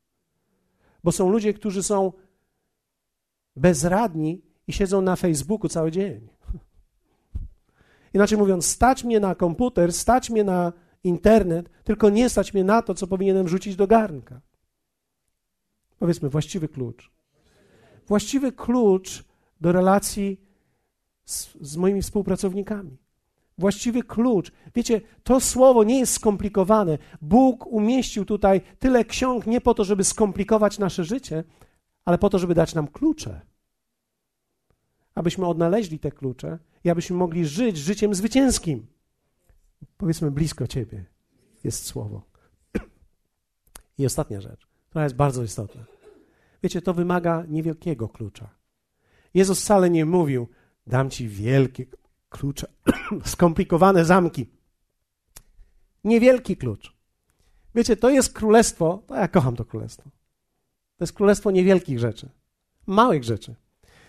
bo 1.04 1.12
są 1.12 1.30
ludzie, 1.30 1.54
którzy 1.54 1.82
są 1.82 2.12
bezradni 3.56 4.42
i 4.66 4.72
siedzą 4.72 5.00
na 5.00 5.16
Facebooku 5.16 5.68
cały 5.68 5.90
dzień. 5.90 6.28
Inaczej 8.14 8.38
mówiąc, 8.38 8.66
stać 8.66 9.04
mnie 9.04 9.20
na 9.20 9.34
komputer, 9.34 9.92
stać 9.92 10.30
mnie 10.30 10.44
na 10.44 10.72
internet, 11.04 11.68
tylko 11.84 12.10
nie 12.10 12.28
stać 12.28 12.54
mnie 12.54 12.64
na 12.64 12.82
to, 12.82 12.94
co 12.94 13.06
powinienem 13.06 13.48
rzucić 13.48 13.76
do 13.76 13.86
garnka. 13.86 14.40
Powiedzmy, 15.98 16.28
właściwy 16.28 16.68
klucz. 16.68 17.10
Właściwy 18.06 18.52
klucz 18.52 19.24
do 19.60 19.72
relacji 19.72 20.40
z, 21.24 21.48
z 21.60 21.76
moimi 21.76 22.02
współpracownikami 22.02 22.98
właściwy 23.58 24.02
klucz. 24.02 24.52
Wiecie, 24.74 25.00
to 25.22 25.40
słowo 25.40 25.84
nie 25.84 25.98
jest 25.98 26.12
skomplikowane. 26.12 26.98
Bóg 27.22 27.66
umieścił 27.66 28.24
tutaj 28.24 28.60
tyle 28.78 29.04
ksiąg 29.04 29.46
nie 29.46 29.60
po 29.60 29.74
to, 29.74 29.84
żeby 29.84 30.04
skomplikować 30.04 30.78
nasze 30.78 31.04
życie, 31.04 31.44
ale 32.04 32.18
po 32.18 32.30
to, 32.30 32.38
żeby 32.38 32.54
dać 32.54 32.74
nam 32.74 32.88
klucze. 32.88 33.40
Abyśmy 35.14 35.46
odnaleźli 35.46 35.98
te 35.98 36.12
klucze 36.12 36.58
i 36.84 36.90
abyśmy 36.90 37.16
mogli 37.16 37.46
żyć 37.46 37.76
życiem 37.76 38.14
zwycięskim. 38.14 38.86
Powiedzmy, 39.96 40.30
blisko 40.30 40.66
Ciebie 40.66 41.04
jest 41.64 41.84
słowo. 41.84 42.22
I 43.98 44.06
ostatnia 44.06 44.40
rzecz, 44.40 44.66
która 44.88 45.04
jest 45.04 45.16
bardzo 45.16 45.42
istotna. 45.42 45.84
Wiecie, 46.62 46.82
to 46.82 46.94
wymaga 46.94 47.44
niewielkiego 47.48 48.08
klucza. 48.08 48.50
Jezus 49.34 49.60
wcale 49.60 49.90
nie 49.90 50.04
mówił, 50.04 50.48
dam 50.86 51.10
Ci 51.10 51.28
wielkie 51.28 51.86
klucze, 52.28 52.66
skomplikowane 53.24 54.04
zamki. 54.04 54.46
Niewielki 56.04 56.56
klucz. 56.56 56.92
Wiecie, 57.74 57.96
to 57.96 58.10
jest 58.10 58.32
królestwo, 58.32 59.02
to 59.06 59.14
ja 59.14 59.28
kocham 59.28 59.56
to 59.56 59.64
królestwo. 59.64 60.10
To 60.96 61.04
jest 61.04 61.12
królestwo 61.12 61.50
niewielkich 61.50 61.98
rzeczy, 61.98 62.28
małych 62.86 63.24
rzeczy. 63.24 63.54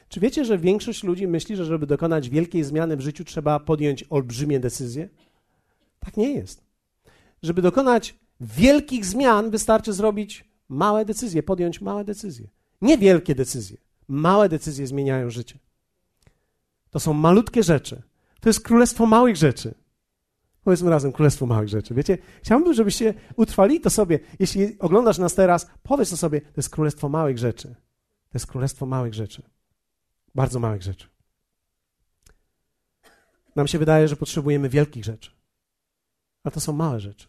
Czy 0.09 0.19
wiecie, 0.19 0.45
że 0.45 0.57
większość 0.57 1.03
ludzi 1.03 1.27
myśli, 1.27 1.55
że 1.55 1.65
żeby 1.65 1.87
dokonać 1.87 2.29
wielkiej 2.29 2.63
zmiany 2.63 2.97
w 2.97 3.01
życiu 3.01 3.23
trzeba 3.23 3.59
podjąć 3.59 4.05
olbrzymie 4.09 4.59
decyzje? 4.59 5.09
Tak 5.99 6.17
nie 6.17 6.33
jest. 6.33 6.63
Żeby 7.43 7.61
dokonać 7.61 8.15
wielkich 8.41 9.05
zmian 9.05 9.51
wystarczy 9.51 9.93
zrobić 9.93 10.45
małe 10.69 11.05
decyzje, 11.05 11.43
podjąć 11.43 11.81
małe 11.81 12.05
decyzje. 12.05 12.47
Nie 12.81 12.97
wielkie 12.97 13.35
decyzje. 13.35 13.77
Małe 14.07 14.49
decyzje 14.49 14.87
zmieniają 14.87 15.29
życie. 15.29 15.59
To 16.89 16.99
są 16.99 17.13
malutkie 17.13 17.63
rzeczy, 17.63 18.01
to 18.39 18.49
jest 18.49 18.63
królestwo 18.63 19.05
małych 19.05 19.35
rzeczy. 19.35 19.73
Powiedzmy 20.63 20.89
razem, 20.89 21.11
królestwo 21.11 21.45
małych 21.45 21.69
rzeczy. 21.69 21.93
Wiecie, 21.93 22.17
chciałbym, 22.43 22.73
żebyście 22.73 23.13
utrwali 23.35 23.81
to 23.81 23.89
sobie. 23.89 24.19
Jeśli 24.39 24.79
oglądasz 24.79 25.17
nas 25.17 25.35
teraz, 25.35 25.67
powiedz 25.83 26.09
to 26.09 26.17
sobie, 26.17 26.41
to 26.41 26.53
jest 26.57 26.69
królestwo 26.69 27.09
małych 27.09 27.37
rzeczy. 27.37 27.67
To 28.29 28.33
jest 28.33 28.47
królestwo 28.47 28.85
małych 28.85 29.13
rzeczy. 29.13 29.43
Bardzo 30.35 30.59
małych 30.59 30.81
rzeczy. 30.81 31.07
Nam 33.55 33.67
się 33.67 33.79
wydaje, 33.79 34.07
że 34.07 34.15
potrzebujemy 34.15 34.69
wielkich 34.69 35.05
rzeczy. 35.05 35.31
A 36.43 36.51
to 36.51 36.59
są 36.59 36.73
małe 36.73 36.99
rzeczy. 36.99 37.27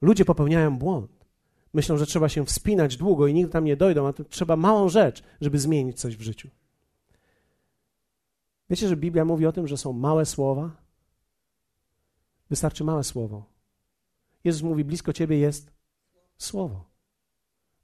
Ludzie 0.00 0.24
popełniają 0.24 0.78
błąd. 0.78 1.26
Myślą, 1.74 1.96
że 1.96 2.06
trzeba 2.06 2.28
się 2.28 2.46
wspinać 2.46 2.96
długo 2.96 3.26
i 3.26 3.34
nigdy 3.34 3.52
tam 3.52 3.64
nie 3.64 3.76
dojdą, 3.76 4.06
a 4.06 4.12
to 4.12 4.24
trzeba 4.24 4.56
małą 4.56 4.88
rzecz, 4.88 5.22
żeby 5.40 5.58
zmienić 5.58 6.00
coś 6.00 6.16
w 6.16 6.22
życiu. 6.22 6.50
Wiecie, 8.70 8.88
że 8.88 8.96
Biblia 8.96 9.24
mówi 9.24 9.46
o 9.46 9.52
tym, 9.52 9.66
że 9.66 9.76
są 9.76 9.92
małe 9.92 10.26
słowa? 10.26 10.70
Wystarczy 12.50 12.84
małe 12.84 13.04
słowo. 13.04 13.44
Jezus 14.44 14.62
mówi: 14.62 14.84
blisko 14.84 15.12
ciebie 15.12 15.38
jest 15.38 15.72
słowo. 16.38 16.84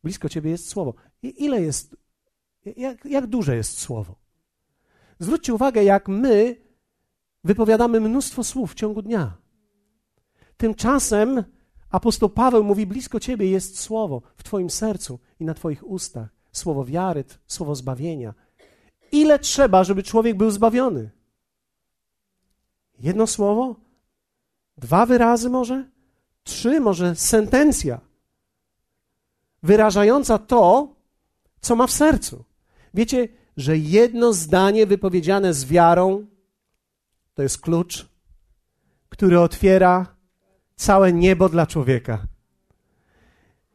Blisko 0.04 0.28
ciebie 0.28 0.50
jest 0.50 0.68
słowo. 0.68 0.94
I 1.22 1.44
ile 1.44 1.62
jest, 1.62 1.96
jak, 2.76 3.04
jak 3.04 3.26
duże 3.26 3.56
jest 3.56 3.78
słowo? 3.78 4.14
Zwróćcie 5.18 5.54
uwagę, 5.54 5.84
jak 5.84 6.08
my 6.08 6.56
wypowiadamy 7.44 8.00
mnóstwo 8.00 8.44
słów 8.44 8.72
w 8.72 8.74
ciągu 8.74 9.02
dnia. 9.02 9.36
Tymczasem 10.56 11.44
apostoł 11.90 12.28
Paweł 12.28 12.64
mówi: 12.64 12.86
Blisko 12.86 13.20
ciebie 13.20 13.50
jest 13.50 13.78
słowo 13.78 14.22
w 14.36 14.42
twoim 14.42 14.70
sercu 14.70 15.18
i 15.40 15.44
na 15.44 15.54
twoich 15.54 15.86
ustach. 15.86 16.28
Słowo 16.52 16.84
wiary, 16.84 17.24
słowo 17.46 17.74
zbawienia. 17.74 18.34
Ile 19.12 19.38
trzeba, 19.38 19.84
żeby 19.84 20.02
człowiek 20.02 20.36
był 20.36 20.50
zbawiony? 20.50 21.10
Jedno 22.98 23.26
słowo? 23.26 23.76
Dwa 24.78 25.06
wyrazy 25.06 25.50
może? 25.50 25.90
Trzy, 26.44 26.80
może 26.80 27.14
sentencja 27.16 28.00
wyrażająca 29.62 30.38
to, 30.38 30.94
co 31.60 31.76
ma 31.76 31.86
w 31.86 31.92
sercu. 31.92 32.44
Wiecie, 32.94 33.28
że 33.56 33.78
jedno 33.78 34.32
zdanie 34.32 34.86
wypowiedziane 34.86 35.54
z 35.54 35.64
wiarą 35.64 36.26
to 37.34 37.42
jest 37.42 37.60
klucz, 37.60 38.08
który 39.08 39.40
otwiera 39.40 40.16
całe 40.76 41.12
niebo 41.12 41.48
dla 41.48 41.66
człowieka. 41.66 42.26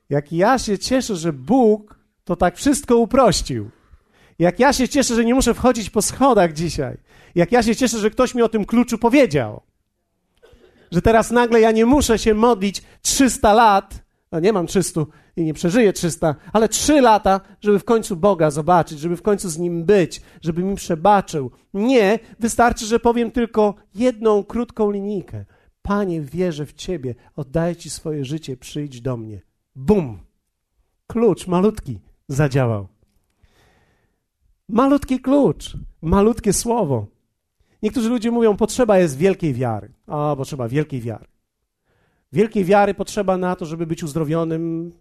Jak 0.09 0.31
ja 0.31 0.59
się 0.59 0.79
cieszę, 0.79 1.15
że 1.15 1.33
Bóg 1.33 1.99
to 2.23 2.35
tak 2.35 2.57
wszystko 2.57 2.97
uprościł. 2.97 3.69
Jak 4.39 4.59
ja 4.59 4.73
się 4.73 4.89
cieszę, 4.89 5.15
że 5.15 5.25
nie 5.25 5.35
muszę 5.35 5.53
wchodzić 5.53 5.89
po 5.89 6.01
schodach 6.01 6.53
dzisiaj. 6.53 6.97
Jak 7.35 7.51
ja 7.51 7.63
się 7.63 7.75
cieszę, 7.75 7.99
że 7.99 8.09
ktoś 8.09 8.35
mi 8.35 8.41
o 8.41 8.49
tym 8.49 8.65
kluczu 8.65 8.97
powiedział. 8.97 9.61
Że 10.91 11.01
teraz 11.01 11.31
nagle 11.31 11.61
ja 11.61 11.71
nie 11.71 11.85
muszę 11.85 12.19
się 12.19 12.33
modlić 12.33 12.83
300 13.01 13.53
lat, 13.53 14.03
no 14.31 14.39
nie 14.39 14.53
mam 14.53 14.67
300 14.67 15.01
i 15.35 15.43
nie 15.43 15.53
przeżyję 15.53 15.93
300, 15.93 16.35
ale 16.53 16.69
3 16.69 17.01
lata, 17.01 17.41
żeby 17.61 17.79
w 17.79 17.83
końcu 17.83 18.15
Boga 18.15 18.51
zobaczyć, 18.51 18.99
żeby 18.99 19.17
w 19.17 19.21
końcu 19.21 19.49
z 19.49 19.57
Nim 19.57 19.85
być, 19.85 20.21
żeby 20.41 20.63
mi 20.63 20.75
przebaczył. 20.75 21.51
Nie, 21.73 22.19
wystarczy, 22.39 22.85
że 22.85 22.99
powiem 22.99 23.31
tylko 23.31 23.75
jedną 23.95 24.43
krótką 24.43 24.91
linijkę. 24.91 25.45
Panie, 25.81 26.21
wierzę 26.21 26.65
w 26.65 26.73
Ciebie, 26.73 27.15
oddaję 27.35 27.75
Ci 27.75 27.89
swoje 27.89 28.25
życie, 28.25 28.57
przyjdź 28.57 29.01
do 29.01 29.17
mnie. 29.17 29.41
Bum! 29.75 30.19
Klucz 31.07 31.47
malutki 31.47 31.99
zadziałał. 32.27 32.96
Malutki 34.69 35.19
klucz, 35.19 35.77
malutkie 36.01 36.53
słowo. 36.53 37.07
Niektórzy 37.83 38.09
ludzie 38.09 38.31
mówią, 38.31 38.57
potrzeba 38.57 38.97
jest 38.97 39.17
wielkiej 39.17 39.53
wiary. 39.53 39.93
O, 40.07 40.35
potrzeba 40.35 40.67
wielkiej 40.67 41.01
wiary. 41.01 41.25
Wielkiej 42.31 42.65
wiary 42.65 42.93
potrzeba 42.93 43.37
na 43.37 43.55
to, 43.55 43.65
żeby 43.65 43.87
być 43.87 44.03
uzdrowionym, 44.03 44.91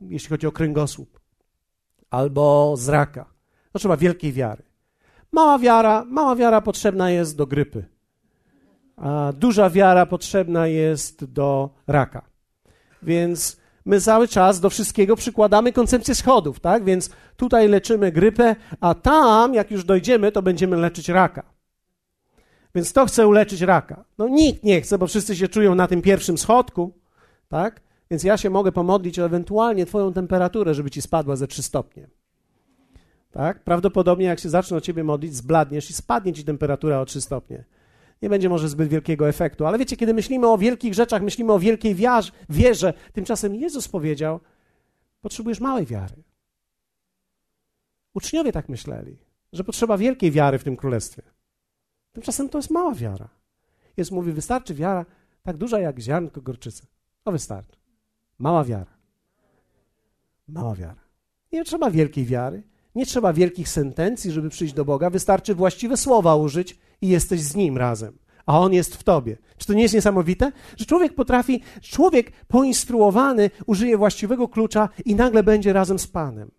jeśli 0.00 0.28
chodzi 0.28 0.46
o 0.46 0.52
kręgosłup 0.52 1.20
albo 2.10 2.74
z 2.76 2.88
raka. 2.88 3.26
Potrzeba 3.72 3.96
wielkiej 3.96 4.32
wiary. 4.32 4.62
Mała 5.32 5.58
wiara, 5.58 6.04
mała 6.04 6.36
wiara 6.36 6.60
potrzebna 6.60 7.10
jest 7.10 7.36
do 7.36 7.46
grypy, 7.46 7.84
a 8.96 9.32
duża 9.36 9.70
wiara 9.70 10.06
potrzebna 10.06 10.66
jest 10.66 11.24
do 11.24 11.70
raka. 11.86 12.22
Więc 13.02 13.60
my 13.86 14.00
cały 14.00 14.28
czas 14.28 14.60
do 14.60 14.70
wszystkiego 14.70 15.16
przykładamy 15.16 15.72
koncepcję 15.72 16.14
schodów, 16.14 16.60
tak? 16.60 16.84
Więc 16.84 17.10
tutaj 17.36 17.68
leczymy 17.68 18.12
grypę, 18.12 18.56
a 18.80 18.94
tam, 18.94 19.54
jak 19.54 19.70
już 19.70 19.84
dojdziemy, 19.84 20.32
to 20.32 20.42
będziemy 20.42 20.76
leczyć 20.76 21.08
raka. 21.08 21.42
Więc 22.74 22.92
to 22.92 23.06
chce 23.06 23.26
uleczyć 23.26 23.60
raka. 23.60 24.04
No 24.18 24.28
nikt 24.28 24.64
nie 24.64 24.80
chce, 24.80 24.98
bo 24.98 25.06
wszyscy 25.06 25.36
się 25.36 25.48
czują 25.48 25.74
na 25.74 25.88
tym 25.88 26.02
pierwszym 26.02 26.38
schodku, 26.38 26.92
tak? 27.48 27.80
Więc 28.10 28.24
ja 28.24 28.36
się 28.36 28.50
mogę 28.50 28.72
pomodlić 28.72 29.18
o 29.18 29.24
ewentualnie 29.24 29.86
twoją 29.86 30.12
temperaturę, 30.12 30.74
żeby 30.74 30.90
ci 30.90 31.02
spadła 31.02 31.36
ze 31.36 31.46
3 31.46 31.62
stopnie. 31.62 32.08
Tak? 33.30 33.64
Prawdopodobnie 33.64 34.26
jak 34.26 34.40
się 34.40 34.48
zacznę 34.48 34.76
o 34.76 34.80
ciebie 34.80 35.04
modlić, 35.04 35.34
zbladniesz 35.34 35.90
i 35.90 35.92
spadnie 35.92 36.32
ci 36.32 36.44
temperatura 36.44 37.00
o 37.00 37.04
3 37.04 37.20
stopnie. 37.20 37.64
Nie 38.22 38.28
będzie 38.28 38.48
może 38.48 38.68
zbyt 38.68 38.88
wielkiego 38.88 39.28
efektu, 39.28 39.66
ale 39.66 39.78
wiecie, 39.78 39.96
kiedy 39.96 40.14
myślimy 40.14 40.46
o 40.46 40.58
wielkich 40.58 40.94
rzeczach, 40.94 41.22
myślimy 41.22 41.52
o 41.52 41.58
wielkiej 41.58 41.94
wiarze, 41.94 42.32
wierze, 42.48 42.94
tymczasem 43.12 43.54
Jezus 43.54 43.88
powiedział, 43.88 44.40
potrzebujesz 45.20 45.60
małej 45.60 45.86
wiary. 45.86 46.22
Uczniowie 48.14 48.52
tak 48.52 48.68
myśleli, 48.68 49.16
że 49.52 49.64
potrzeba 49.64 49.98
wielkiej 49.98 50.30
wiary 50.30 50.58
w 50.58 50.64
tym 50.64 50.76
królestwie. 50.76 51.22
Tymczasem 52.12 52.48
to 52.48 52.58
jest 52.58 52.70
mała 52.70 52.94
wiara. 52.94 53.28
Jest 53.96 54.10
mówi, 54.10 54.32
wystarczy 54.32 54.74
wiara 54.74 55.06
tak 55.42 55.56
duża 55.56 55.78
jak 55.78 56.00
ziarnko 56.00 56.40
gorczycy. 56.40 56.86
To 57.24 57.32
wystarczy. 57.32 57.78
Mała 58.38 58.64
wiara. 58.64 58.96
Mała 60.48 60.74
wiara. 60.74 61.06
Nie 61.52 61.64
trzeba 61.64 61.90
wielkiej 61.90 62.24
wiary, 62.24 62.62
nie 62.94 63.06
trzeba 63.06 63.32
wielkich 63.32 63.68
sentencji, 63.68 64.30
żeby 64.30 64.50
przyjść 64.50 64.74
do 64.74 64.84
Boga. 64.84 65.10
Wystarczy 65.10 65.54
właściwe 65.54 65.96
słowa 65.96 66.36
użyć 66.36 66.78
i 67.00 67.08
jesteś 67.08 67.42
z 67.42 67.54
Nim 67.54 67.78
razem, 67.78 68.18
a 68.46 68.60
On 68.60 68.72
jest 68.72 68.96
w 68.96 69.04
tobie. 69.04 69.38
Czy 69.56 69.66
to 69.66 69.72
nie 69.72 69.82
jest 69.82 69.94
niesamowite? 69.94 70.52
Że 70.76 70.84
człowiek 70.84 71.14
potrafi, 71.14 71.62
człowiek 71.80 72.46
poinstruowany 72.46 73.50
użyje 73.66 73.98
właściwego 73.98 74.48
klucza 74.48 74.88
i 75.04 75.14
nagle 75.14 75.42
będzie 75.42 75.72
razem 75.72 75.98
z 75.98 76.06
Panem. 76.06 76.50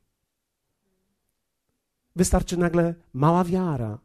Wystarczy 2.15 2.57
nagle 2.57 2.95
mała 3.13 3.43
wiara, 3.43 3.99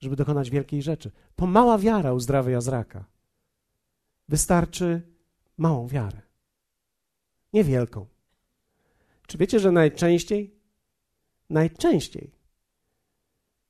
żeby 0.00 0.16
dokonać 0.16 0.50
wielkiej 0.50 0.82
rzeczy. 0.82 1.10
To 1.36 1.46
mała 1.46 1.78
wiara 1.78 2.12
uzdrawia 2.12 2.60
z 2.60 2.68
raka. 2.68 3.04
Wystarczy 4.28 5.02
małą 5.58 5.88
wiarę. 5.88 6.20
Niewielką. 7.52 8.06
Czy 9.26 9.38
wiecie, 9.38 9.60
że 9.60 9.72
najczęściej, 9.72 10.54
najczęściej 11.50 12.41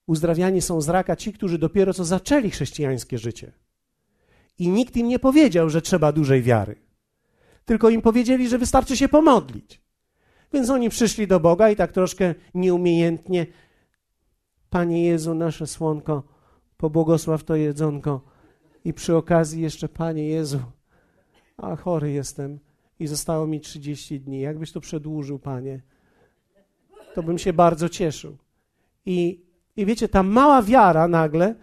uzdrawiani 0.06 0.62
są 0.62 0.80
z 0.80 0.88
raka 0.88 1.16
ci, 1.16 1.32
którzy 1.32 1.58
dopiero 1.58 1.94
co 1.94 2.04
zaczęli 2.04 2.50
chrześcijańskie 2.50 3.18
życie. 3.18 3.52
I 4.58 4.68
nikt 4.68 4.96
im 4.96 5.08
nie 5.08 5.18
powiedział, 5.18 5.70
że 5.70 5.82
trzeba 5.82 6.12
dużej 6.12 6.42
wiary. 6.42 6.76
Tylko 7.64 7.90
im 7.90 8.02
powiedzieli, 8.02 8.48
że 8.48 8.58
wystarczy 8.58 8.96
się 8.96 9.08
pomodlić. 9.08 9.82
Więc 10.52 10.70
oni 10.70 10.90
przyszli 10.90 11.26
do 11.26 11.40
Boga 11.40 11.70
i 11.70 11.76
tak 11.76 11.92
troszkę 11.92 12.34
nieumiejętnie 12.54 13.46
Panie 14.70 15.04
Jezu, 15.04 15.34
nasze 15.34 15.66
słonko, 15.66 16.22
pobłogosław 16.76 17.44
to 17.44 17.56
jedzonko. 17.56 18.24
I 18.84 18.92
przy 18.92 19.16
okazji 19.16 19.62
jeszcze, 19.62 19.88
Panie 19.88 20.28
Jezu, 20.28 20.60
a 21.56 21.76
chory 21.76 22.12
jestem 22.12 22.58
i 22.98 23.06
zostało 23.06 23.46
mi 23.46 23.60
30 23.60 24.20
dni. 24.20 24.40
Jakbyś 24.40 24.72
to 24.72 24.80
przedłużył, 24.80 25.38
Panie, 25.38 25.80
to 27.14 27.22
bym 27.22 27.38
się 27.38 27.52
bardzo 27.52 27.88
cieszył. 27.88 28.36
I, 29.06 29.44
i 29.76 29.86
wiecie, 29.86 30.08
ta 30.08 30.22
mała 30.22 30.62
wiara 30.62 31.08
nagle 31.08 31.54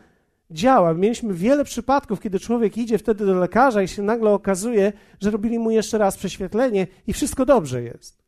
działa. 0.52 0.94
Mieliśmy 0.94 1.34
wiele 1.34 1.64
przypadków, 1.64 2.20
kiedy 2.20 2.40
człowiek 2.40 2.78
idzie 2.78 2.98
wtedy 2.98 3.26
do 3.26 3.34
lekarza 3.34 3.82
i 3.82 3.88
się 3.88 4.02
nagle 4.02 4.30
okazuje, 4.30 4.94
że 5.22 5.32
robili 5.32 5.60
mu 5.60 5.72
jeszcze 5.72 5.98
raz 5.98 6.18
prześwietlenie 6.18 6.88
i 7.08 7.14
wszystko 7.14 7.46
dobrze 7.46 7.84
jest. 7.84 8.20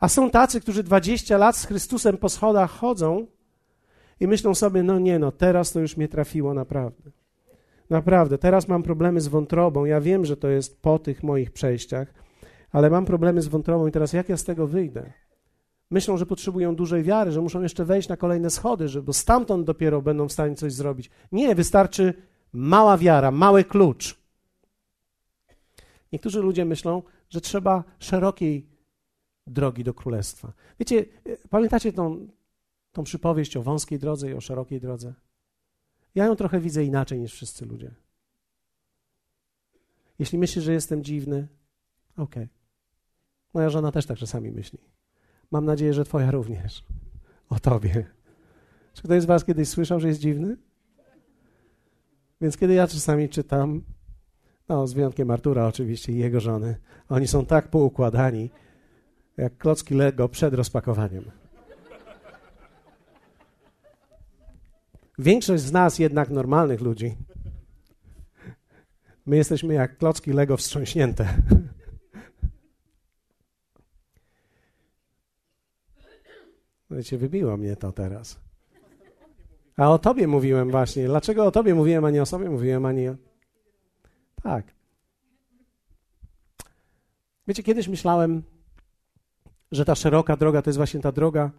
A 0.00 0.08
są 0.08 0.30
tacy, 0.30 0.60
którzy 0.60 0.82
20 0.82 1.38
lat 1.38 1.56
z 1.56 1.66
Chrystusem 1.66 2.16
po 2.16 2.28
schodach 2.28 2.70
chodzą 2.70 3.26
i 4.20 4.26
myślą 4.26 4.54
sobie, 4.54 4.82
no 4.82 4.98
nie, 4.98 5.18
no 5.18 5.32
teraz 5.32 5.72
to 5.72 5.80
już 5.80 5.96
mnie 5.96 6.08
trafiło 6.08 6.54
naprawdę. 6.54 7.10
Naprawdę, 7.90 8.38
teraz 8.38 8.68
mam 8.68 8.82
problemy 8.82 9.20
z 9.20 9.28
wątrobą. 9.28 9.84
Ja 9.84 10.00
wiem, 10.00 10.24
że 10.24 10.36
to 10.36 10.48
jest 10.48 10.82
po 10.82 10.98
tych 10.98 11.22
moich 11.22 11.50
przejściach, 11.50 12.14
ale 12.72 12.90
mam 12.90 13.04
problemy 13.04 13.42
z 13.42 13.48
wątrobą 13.48 13.86
i 13.86 13.92
teraz 13.92 14.12
jak 14.12 14.28
ja 14.28 14.36
z 14.36 14.44
tego 14.44 14.66
wyjdę? 14.66 15.12
Myślą, 15.92 16.16
że 16.16 16.26
potrzebują 16.26 16.76
dużej 16.76 17.02
wiary, 17.02 17.32
że 17.32 17.40
muszą 17.40 17.62
jeszcze 17.62 17.84
wejść 17.84 18.08
na 18.08 18.16
kolejne 18.16 18.50
schody, 18.50 18.88
że, 18.88 19.02
bo 19.02 19.12
stamtąd 19.12 19.66
dopiero 19.66 20.02
będą 20.02 20.28
w 20.28 20.32
stanie 20.32 20.54
coś 20.54 20.72
zrobić. 20.72 21.10
Nie, 21.32 21.54
wystarczy 21.54 22.14
mała 22.52 22.98
wiara, 22.98 23.30
mały 23.30 23.64
klucz. 23.64 24.18
Niektórzy 26.12 26.40
ludzie 26.40 26.64
myślą, 26.64 27.02
że 27.30 27.40
trzeba 27.40 27.84
szerokiej 27.98 28.66
drogi 29.46 29.84
do 29.84 29.94
królestwa. 29.94 30.52
Wiecie, 30.78 31.04
pamiętacie 31.50 31.92
tą, 31.92 32.28
tą 32.92 33.04
przypowieść 33.04 33.56
o 33.56 33.62
wąskiej 33.62 33.98
drodze 33.98 34.30
i 34.30 34.34
o 34.34 34.40
szerokiej 34.40 34.80
drodze? 34.80 35.14
Ja 36.14 36.24
ją 36.24 36.36
trochę 36.36 36.60
widzę 36.60 36.84
inaczej 36.84 37.20
niż 37.20 37.32
wszyscy 37.32 37.66
ludzie. 37.66 37.94
Jeśli 40.18 40.38
myślisz, 40.38 40.64
że 40.64 40.72
jestem 40.72 41.04
dziwny, 41.04 41.48
okej. 42.16 42.24
Okay. 42.24 42.48
Moja 43.54 43.70
żona 43.70 43.92
też 43.92 44.06
tak 44.06 44.18
czasami 44.18 44.50
myśli. 44.50 44.78
Mam 45.52 45.64
nadzieję, 45.64 45.94
że 45.94 46.04
twoja 46.04 46.30
również. 46.30 46.84
O 47.48 47.60
tobie. 47.60 48.06
Czy 48.94 49.02
ktoś 49.02 49.22
z 49.22 49.24
was 49.24 49.44
kiedyś 49.44 49.68
słyszał, 49.68 50.00
że 50.00 50.08
jest 50.08 50.20
dziwny? 50.20 50.56
Więc 52.40 52.56
kiedy 52.56 52.74
ja 52.74 52.86
czasami 52.88 53.28
czytam, 53.28 53.82
no 54.68 54.86
z 54.86 54.92
wyjątkiem 54.92 55.30
Artura 55.30 55.66
oczywiście 55.66 56.12
i 56.12 56.16
jego 56.16 56.40
żony, 56.40 56.76
oni 57.08 57.28
są 57.28 57.46
tak 57.46 57.68
poukładani, 57.68 58.50
jak 59.36 59.58
klocki 59.58 59.94
Lego 59.94 60.28
przed 60.28 60.54
rozpakowaniem. 60.54 61.24
Większość 65.18 65.62
z 65.62 65.72
nas, 65.72 65.98
jednak 65.98 66.30
normalnych 66.30 66.80
ludzi, 66.80 67.16
my 69.26 69.36
jesteśmy 69.36 69.74
jak 69.74 69.98
klocki 69.98 70.32
Lego 70.32 70.56
wstrząśnięte. 70.56 71.34
Wiecie, 77.02 77.18
wybiło 77.18 77.56
mnie 77.56 77.76
to 77.76 77.92
teraz. 77.92 78.40
A 79.76 79.90
o 79.90 79.98
tobie 79.98 80.26
mówiłem 80.28 80.70
właśnie. 80.70 81.06
Dlaczego 81.06 81.46
o 81.46 81.50
tobie 81.50 81.74
mówiłem, 81.74 82.04
a 82.04 82.10
nie 82.10 82.22
o 82.22 82.26
sobie 82.26 82.50
mówiłem, 82.50 82.86
a 82.86 82.92
nie... 82.92 83.16
Tak. 84.42 84.66
Wiecie, 87.48 87.62
kiedyś 87.62 87.88
myślałem, 87.88 88.42
że 89.72 89.84
ta 89.84 89.94
szeroka 89.94 90.36
droga 90.36 90.62
to 90.62 90.70
jest 90.70 90.76
właśnie 90.76 91.00
ta 91.00 91.12
droga, 91.12 91.50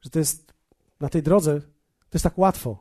że 0.00 0.10
to 0.10 0.18
jest 0.18 0.52
na 1.00 1.08
tej 1.08 1.22
drodze, 1.22 1.60
to 1.60 2.14
jest 2.14 2.24
tak 2.24 2.38
łatwo. 2.38 2.78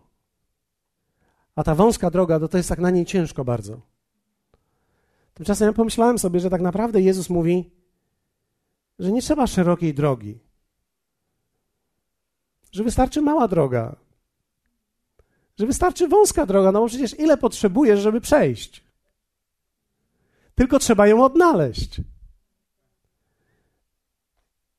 A 1.56 1.64
ta 1.64 1.76
wąska 1.76 2.10
droga, 2.12 2.40
to, 2.40 2.48
to 2.48 2.58
jest 2.58 2.70
tak 2.70 2.80
na 2.80 2.90
niej 2.90 3.06
ciężko 3.06 3.46
bardzo. 3.46 3.82
Tymczasem 5.34 5.66
ja 5.66 5.74
pomyślałem 5.74 6.20
sobie, 6.20 6.40
że 6.40 6.50
tak 6.50 6.62
naprawdę 6.62 7.02
Jezus 7.02 7.30
mówi, 7.30 7.72
że 9.00 9.12
nie 9.12 9.22
trzeba 9.22 9.48
szerokiej 9.48 9.94
drogi, 9.94 10.47
że 12.78 12.84
wystarczy 12.84 13.22
mała 13.22 13.48
droga, 13.48 13.96
że 15.60 15.66
wystarczy 15.66 16.08
wąska 16.08 16.46
droga, 16.46 16.72
no 16.72 16.80
bo 16.80 16.88
przecież 16.88 17.20
ile 17.20 17.38
potrzebujesz, 17.38 18.00
żeby 18.00 18.22
przejść? 18.22 18.84
Tylko 20.56 20.80
trzeba 20.80 21.08
ją 21.08 21.24
odnaleźć. 21.24 22.02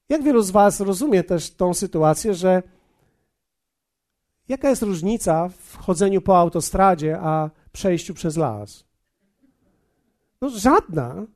Jak 0.08 0.22
wielu 0.22 0.42
z 0.42 0.50
Was 0.50 0.80
rozumie 0.80 1.24
też 1.24 1.50
tą 1.50 1.74
sytuację, 1.74 2.34
że 2.34 2.62
jaka 4.48 4.70
jest 4.70 4.82
różnica 4.82 5.48
w 5.48 5.76
chodzeniu 5.76 6.20
po 6.20 6.38
autostradzie, 6.38 7.18
a 7.20 7.50
przejściu 7.72 8.14
przez 8.14 8.36
las? 8.36 8.84
No 10.40 10.50
żadna. 10.50 11.26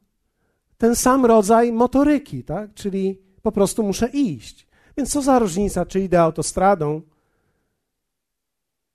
Ten 0.78 0.96
sam 0.96 1.26
rodzaj 1.26 1.72
motoryki, 1.72 2.44
tak? 2.44 2.74
Czyli 2.74 3.22
po 3.42 3.52
prostu 3.52 3.82
muszę 3.82 4.08
iść. 4.08 4.71
Więc 4.96 5.12
co 5.12 5.22
za 5.22 5.38
różnica, 5.38 5.86
czy 5.86 6.00
idę 6.00 6.20
autostradą, 6.20 7.02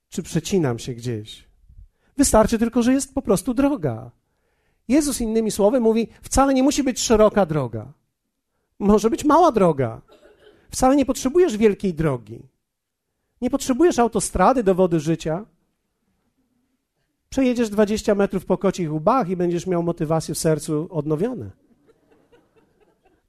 czy 0.10 0.24
przecinam 0.24 0.80
się 0.80 0.94
gdzieś? 0.94 1.48
Wystarczy 2.18 2.60
tylko, 2.60 2.84
że 2.84 2.94
jest 2.94 3.14
po 3.14 3.22
prostu 3.22 3.54
droga. 3.54 4.12
Jezus 4.88 5.22
innymi 5.22 5.52
słowy 5.52 5.80
mówi, 5.80 6.08
wcale 6.22 6.54
nie 6.54 6.64
musi 6.64 6.84
być 6.84 7.00
szeroka 7.00 7.46
droga. 7.46 7.94
Może 8.80 9.10
być 9.10 9.26
mała 9.26 9.52
droga. 9.52 10.02
Wcale 10.72 10.96
nie 10.96 11.06
potrzebujesz 11.06 11.58
wielkiej 11.58 11.94
drogi. 11.94 12.40
Nie 13.42 13.50
potrzebujesz 13.50 14.00
autostrady 14.00 14.64
do 14.64 14.76
wody 14.76 15.00
życia. 15.00 15.46
Przejedziesz 17.30 17.70
20 17.70 18.16
metrów 18.16 18.46
po 18.46 18.58
kocich 18.58 18.94
łbach 18.94 19.30
i 19.30 19.36
będziesz 19.36 19.68
miał 19.68 19.84
motywację 19.84 20.36
w 20.36 20.38
sercu 20.38 20.88
odnowione. 20.92 21.52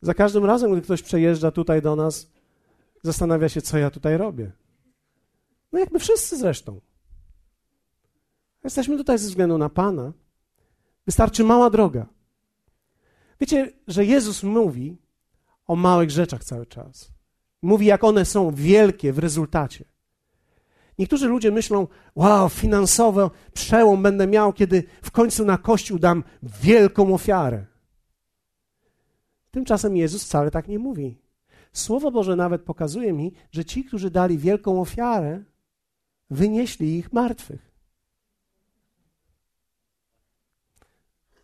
Za 0.02 0.14
każdym 0.14 0.44
razem, 0.44 0.72
gdy 0.72 0.82
ktoś 0.82 1.02
przejeżdża 1.02 1.50
tutaj 1.50 1.82
do 1.82 1.96
nas, 1.96 2.30
zastanawia 3.02 3.48
się, 3.48 3.62
co 3.62 3.78
ja 3.78 3.90
tutaj 3.90 4.16
robię. 4.16 4.52
No 5.72 5.78
jak 5.78 5.92
my 5.92 5.98
wszyscy 5.98 6.36
zresztą. 6.36 6.80
Jesteśmy 8.64 8.96
tutaj 8.96 9.18
ze 9.18 9.28
względu 9.28 9.58
na 9.58 9.68
Pana. 9.68 10.12
Wystarczy 11.06 11.44
mała 11.44 11.70
droga. 11.70 12.06
Wiecie, 13.40 13.72
że 13.86 14.04
Jezus 14.04 14.42
mówi 14.42 14.96
o 15.66 15.76
małych 15.76 16.10
rzeczach 16.10 16.44
cały 16.44 16.66
czas. 16.66 17.10
Mówi, 17.62 17.86
jak 17.86 18.04
one 18.04 18.24
są 18.24 18.54
wielkie 18.54 19.12
w 19.12 19.18
rezultacie. 19.18 19.84
Niektórzy 20.98 21.28
ludzie 21.28 21.50
myślą, 21.50 21.86
wow, 22.14 22.48
finansowo 22.48 23.30
przełom 23.54 24.02
będę 24.02 24.26
miał, 24.26 24.52
kiedy 24.52 24.84
w 25.02 25.10
końcu 25.10 25.44
na 25.44 25.58
Kościół 25.58 25.98
dam 25.98 26.24
wielką 26.42 27.14
ofiarę. 27.14 27.66
Tymczasem 29.50 29.96
Jezus 29.96 30.24
wcale 30.24 30.50
tak 30.50 30.68
nie 30.68 30.78
mówi. 30.78 31.18
Słowo 31.78 32.10
Boże 32.10 32.36
nawet 32.36 32.62
pokazuje 32.62 33.12
mi, 33.12 33.32
że 33.50 33.64
ci, 33.64 33.84
którzy 33.84 34.10
dali 34.10 34.38
wielką 34.38 34.80
ofiarę, 34.80 35.44
wynieśli 36.30 36.98
ich 36.98 37.12
martwych. 37.12 37.70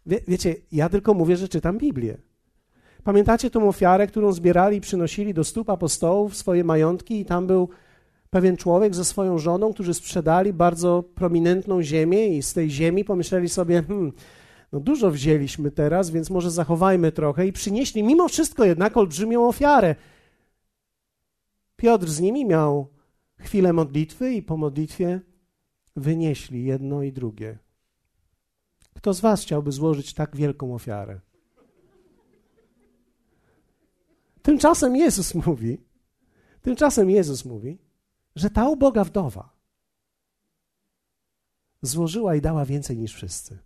Wie, 0.07 0.21
wiecie, 0.29 0.57
ja 0.73 0.89
tylko 0.89 1.15
mówię, 1.15 1.37
że 1.37 1.49
czytam 1.49 1.79
Biblię. 1.79 2.17
Pamiętacie 3.05 3.51
tą 3.51 3.69
ofiarę, 3.69 4.07
którą 4.07 4.33
zbierali 4.33 4.77
i 4.77 4.81
przynosili 4.81 5.35
do 5.35 5.45
stóp 5.45 5.71
apostołów 5.71 6.37
swoje 6.37 6.65
majątki 6.65 7.21
i 7.21 7.25
tam 7.25 7.47
był 7.47 7.69
pewien 8.31 8.57
człowiek 8.57 8.95
ze 8.95 9.05
swoją 9.05 9.39
żoną, 9.39 9.73
którzy 9.73 9.95
sprzedali 9.95 10.53
bardzo 10.53 11.05
prominentną 11.15 11.83
ziemię 11.83 12.29
i 12.29 12.43
z 12.43 12.53
tej 12.53 12.71
ziemi 12.71 13.05
pomyśleli 13.05 13.49
sobie, 13.49 13.83
hmm, 13.83 14.13
no 14.73 14.81
dużo 14.81 15.11
wzięliśmy 15.11 15.71
teraz, 15.71 16.11
więc 16.11 16.31
może 16.31 16.51
zachowajmy 16.51 17.13
trochę 17.13 17.47
i 17.47 17.53
przynieśli 17.53 18.03
mimo 18.03 18.29
wszystko 18.29 18.65
jednak 18.65 18.97
olbrzymią 18.97 19.49
ofiarę. 19.49 19.95
Piotr 21.77 22.09
z 22.09 22.21
nimi 22.21 22.45
miał 22.45 22.89
chwilę 23.39 23.73
modlitwy 23.73 24.35
i 24.35 24.43
po 24.43 24.57
modlitwie 24.57 25.21
wynieśli 25.97 26.65
jedno 26.65 27.03
i 27.03 27.13
drugie. 27.13 27.59
Kto 28.95 29.15
z 29.15 29.21
Was 29.21 29.43
chciałby 29.43 29.73
złożyć 29.73 30.15
tak 30.15 30.37
wielką 30.37 30.75
ofiarę? 30.75 31.21
Tymczasem 34.43 34.97
Jezus 34.97 35.35
mówi, 35.35 35.79
tymczasem 36.63 37.11
Jezus 37.11 37.45
mówi, 37.45 37.79
że 38.37 38.51
ta 38.51 38.69
uboga 38.69 39.05
wdowa 39.05 39.55
złożyła 41.83 42.35
i 42.35 42.41
dała 42.41 42.65
więcej 42.65 42.99
niż 42.99 43.15
wszyscy. 43.15 43.59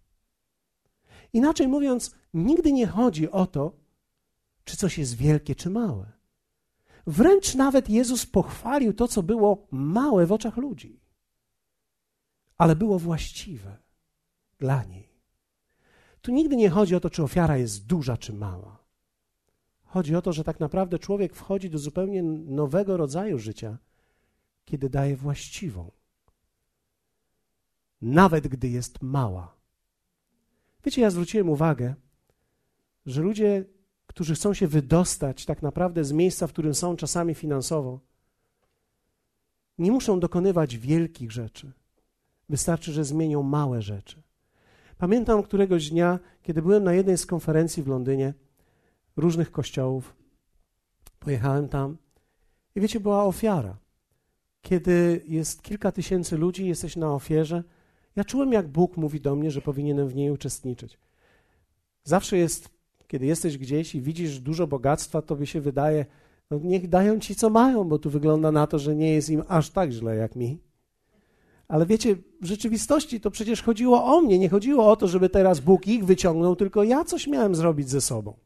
Inaczej 1.33 1.69
mówiąc, 1.69 2.15
nigdy 2.35 2.73
nie 2.73 2.87
chodzi 2.87 3.31
o 3.31 3.47
to, 3.47 3.73
czy 4.65 4.77
coś 4.77 4.99
jest 4.99 5.15
wielkie, 5.17 5.55
czy 5.55 5.71
małe. 5.71 6.18
Wręcz 7.09 7.55
nawet 7.55 7.91
Jezus 7.91 8.27
pochwalił 8.27 8.93
to, 8.93 9.09
co 9.09 9.23
było 9.23 9.67
małe 9.71 10.27
w 10.27 10.33
oczach 10.33 10.57
ludzi, 10.57 11.01
ale 12.59 12.77
było 12.77 12.99
właściwe 12.99 13.79
dla 14.59 14.85
niej. 14.85 15.09
Tu 16.21 16.33
nigdy 16.33 16.57
nie 16.57 16.71
chodzi 16.71 16.95
o 16.95 17.01
to, 17.01 17.11
czy 17.11 17.23
ofiara 17.23 17.57
jest 17.57 17.87
duża, 17.87 18.17
czy 18.17 18.33
mała. 18.33 18.85
Chodzi 19.85 20.17
o 20.17 20.23
to, 20.23 20.33
że 20.33 20.45
tak 20.45 20.61
naprawdę 20.61 20.99
człowiek 20.99 21.35
wchodzi 21.35 21.71
do 21.71 21.79
zupełnie 21.79 22.23
nowego 22.23 22.97
rodzaju 22.97 23.39
życia, 23.39 23.79
kiedy 24.65 24.91
daje 24.91 25.17
właściwą, 25.17 25.91
nawet 28.03 28.49
gdy 28.49 28.69
jest 28.69 29.03
mała. 29.03 29.55
Wiecie, 30.85 31.03
ja 31.03 31.11
zwróciłem 31.11 31.49
uwagę, 31.49 31.95
że 33.07 33.23
ludzie, 33.23 33.65
którzy 34.19 34.35
chcą 34.35 34.55
się 34.55 34.67
wydostać 34.67 35.45
tak 35.45 35.63
naprawdę 35.63 36.05
z 36.05 36.13
miejsca, 36.13 36.47
w 36.47 36.53
którym 36.53 36.75
są 36.75 36.97
czasami 36.97 37.35
finansowo, 37.35 38.01
nie 39.79 39.93
muszą 39.93 40.21
dokonywać 40.21 40.77
wielkich 40.79 41.33
rzeczy. 41.33 41.73
Wystarczy, 42.49 42.93
że 42.93 43.05
zmienią 43.05 43.43
małe 43.43 43.83
rzeczy. 43.83 44.23
Pamiętam 44.97 45.43
któregoś 45.43 45.91
dnia, 45.91 46.19
kiedy 46.43 46.63
byłem 46.63 46.85
na 46.85 46.95
jednej 46.95 47.19
z 47.19 47.27
konferencji 47.27 47.83
w 47.83 47.89
Londynie, 47.89 48.35
różnych 49.17 49.51
kościołów, 49.53 50.17
pojechałem 51.19 51.69
tam 51.69 51.97
i 52.75 52.81
wiecie, 52.81 53.01
była 53.01 53.25
ofiara. 53.25 53.79
Kiedy 54.63 55.25
jest 55.29 55.63
kilka 55.63 55.93
tysięcy 55.93 56.37
ludzi, 56.37 56.67
jesteś 56.67 56.97
na 56.97 57.15
ofierze, 57.15 57.65
ja 58.17 58.25
czułem, 58.25 58.53
jak 58.53 58.69
Bóg 58.69 58.97
mówi 58.97 59.21
do 59.21 59.37
mnie, 59.37 59.51
że 59.51 59.61
powinienem 59.61 60.09
w 60.09 60.15
niej 60.15 60.31
uczestniczyć. 60.31 60.99
Zawsze 62.05 62.37
jest, 62.37 62.78
kiedy 63.09 63.27
jesteś 63.27 63.59
gdzieś 63.59 63.95
i 63.95 64.01
widzisz 64.01 64.41
dużo 64.41 64.67
bogactwa, 64.67 65.23
to 65.23 65.37
by 65.37 65.47
się 65.47 65.61
wydaje, 65.61 66.07
no 66.51 66.61
niech 66.63 66.89
dają 66.89 67.19
ci, 67.19 67.35
co 67.35 67.51
mają, 67.51 67.85
bo 67.85 67.99
tu 67.99 68.11
wygląda 68.11 68.53
na 68.53 68.67
to, 68.67 68.79
że 68.79 68.97
nie 68.97 69.15
jest 69.15 69.31
im 69.31 69.43
aż 69.49 69.71
tak 69.71 69.91
źle 69.91 70.17
jak 70.17 70.37
mi. 70.37 70.59
Ale 71.69 71.87
wiecie, 71.87 72.17
w 72.43 72.47
rzeczywistości 72.47 73.21
to 73.21 73.31
przecież 73.31 73.63
chodziło 73.63 74.05
o 74.05 74.21
mnie. 74.21 74.39
Nie 74.39 74.49
chodziło 74.49 74.91
o 74.91 74.97
to, 74.97 75.09
żeby 75.09 75.29
teraz 75.29 75.61
Bóg 75.61 75.87
ich 75.87 76.05
wyciągnął, 76.05 76.57
tylko 76.57 76.85
ja 76.85 77.05
coś 77.05 77.27
miałem 77.27 77.55
zrobić 77.55 77.89
ze 77.91 78.01
sobą. 78.01 78.37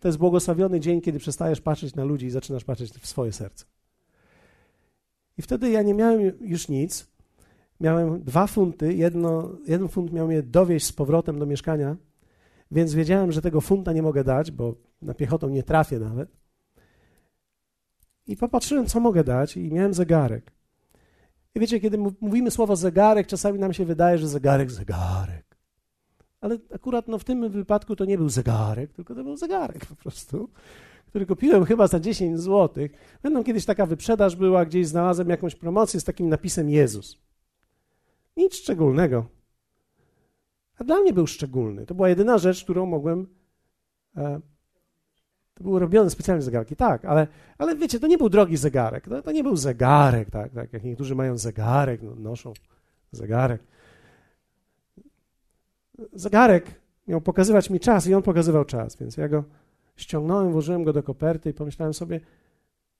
To 0.00 0.08
jest 0.08 0.18
błogosławiony 0.18 0.80
dzień, 0.80 1.00
kiedy 1.00 1.18
przestajesz 1.18 1.60
patrzeć 1.60 1.94
na 1.94 2.04
ludzi 2.04 2.26
i 2.26 2.30
zaczynasz 2.30 2.64
patrzeć 2.64 2.92
w 2.92 3.06
swoje 3.06 3.32
serce. 3.32 3.64
I 5.38 5.42
wtedy 5.42 5.70
ja 5.70 5.82
nie 5.82 5.94
miałem 5.94 6.32
już 6.40 6.68
nic. 6.68 7.06
Miałem 7.80 8.22
dwa 8.22 8.46
funty. 8.46 8.94
Jedno, 8.94 9.50
jeden 9.66 9.88
funt 9.88 10.12
miał 10.12 10.26
mnie 10.26 10.42
dowieść 10.42 10.86
z 10.86 10.92
powrotem 10.92 11.38
do 11.38 11.46
mieszkania, 11.46 11.96
więc 12.70 12.94
wiedziałem, 12.94 13.32
że 13.32 13.42
tego 13.42 13.60
funta 13.60 13.92
nie 13.92 14.02
mogę 14.02 14.24
dać, 14.24 14.50
bo 14.50 14.74
na 15.02 15.14
piechotą 15.14 15.48
nie 15.48 15.62
trafię 15.62 15.98
nawet. 15.98 16.28
I 18.26 18.36
popatrzyłem, 18.36 18.86
co 18.86 19.00
mogę 19.00 19.24
dać, 19.24 19.56
i 19.56 19.72
miałem 19.72 19.94
zegarek. 19.94 20.52
I 21.54 21.60
wiecie, 21.60 21.80
kiedy 21.80 21.98
mówimy 22.20 22.50
słowo 22.50 22.76
zegarek, 22.76 23.26
czasami 23.26 23.58
nam 23.58 23.72
się 23.72 23.84
wydaje, 23.84 24.18
że 24.18 24.28
zegarek, 24.28 24.70
zegarek. 24.70 25.56
Ale 26.40 26.58
akurat 26.74 27.08
no, 27.08 27.18
w 27.18 27.24
tym 27.24 27.50
wypadku 27.50 27.96
to 27.96 28.04
nie 28.04 28.18
był 28.18 28.28
zegarek, 28.28 28.92
tylko 28.92 29.14
to 29.14 29.24
był 29.24 29.36
zegarek 29.36 29.86
po 29.86 29.96
prostu, 29.96 30.48
który 31.06 31.26
kupiłem 31.26 31.64
chyba 31.64 31.86
za 31.86 32.00
10 32.00 32.40
zł. 32.40 32.88
Będą 33.22 33.44
kiedyś 33.44 33.64
taka 33.64 33.86
wyprzedaż 33.86 34.36
była, 34.36 34.64
gdzieś 34.64 34.86
znalazłem 34.86 35.28
jakąś 35.28 35.54
promocję 35.54 36.00
z 36.00 36.04
takim 36.04 36.28
napisem 36.28 36.70
Jezus. 36.70 37.18
Nic 38.36 38.54
szczególnego. 38.54 39.37
A 40.78 40.84
dla 40.84 41.00
mnie 41.00 41.12
był 41.12 41.26
szczególny. 41.26 41.86
To 41.86 41.94
była 41.94 42.08
jedyna 42.08 42.38
rzecz, 42.38 42.64
którą 42.64 42.86
mogłem. 42.86 43.26
E, 44.16 44.40
To 45.54 45.64
były 45.64 45.80
robione 45.80 46.10
specjalnie 46.10 46.42
zegarki, 46.42 46.76
tak, 46.76 47.04
ale, 47.04 47.26
ale 47.58 47.76
wiecie, 47.76 48.00
to 48.00 48.06
nie 48.06 48.18
był 48.18 48.28
drogi 48.28 48.56
zegarek. 48.56 49.08
To, 49.08 49.22
to 49.22 49.32
nie 49.32 49.42
był 49.42 49.56
zegarek, 49.56 50.30
tak, 50.30 50.52
tak, 50.52 50.72
jak 50.72 50.84
niektórzy 50.84 51.14
mają 51.14 51.38
zegarek, 51.38 52.02
no, 52.02 52.14
noszą 52.14 52.52
zegarek. 53.12 53.62
Zegarek 56.12 56.64
miał 57.08 57.20
pokazywać 57.20 57.70
mi 57.70 57.80
czas 57.80 58.06
i 58.06 58.14
on 58.14 58.22
pokazywał 58.22 58.64
czas, 58.64 58.96
więc 58.96 59.16
ja 59.16 59.28
go 59.28 59.44
ściągnąłem, 59.96 60.52
włożyłem 60.52 60.84
go 60.84 60.92
do 60.92 61.02
koperty 61.02 61.50
i 61.50 61.54
pomyślałem 61.54 61.94
sobie, 61.94 62.20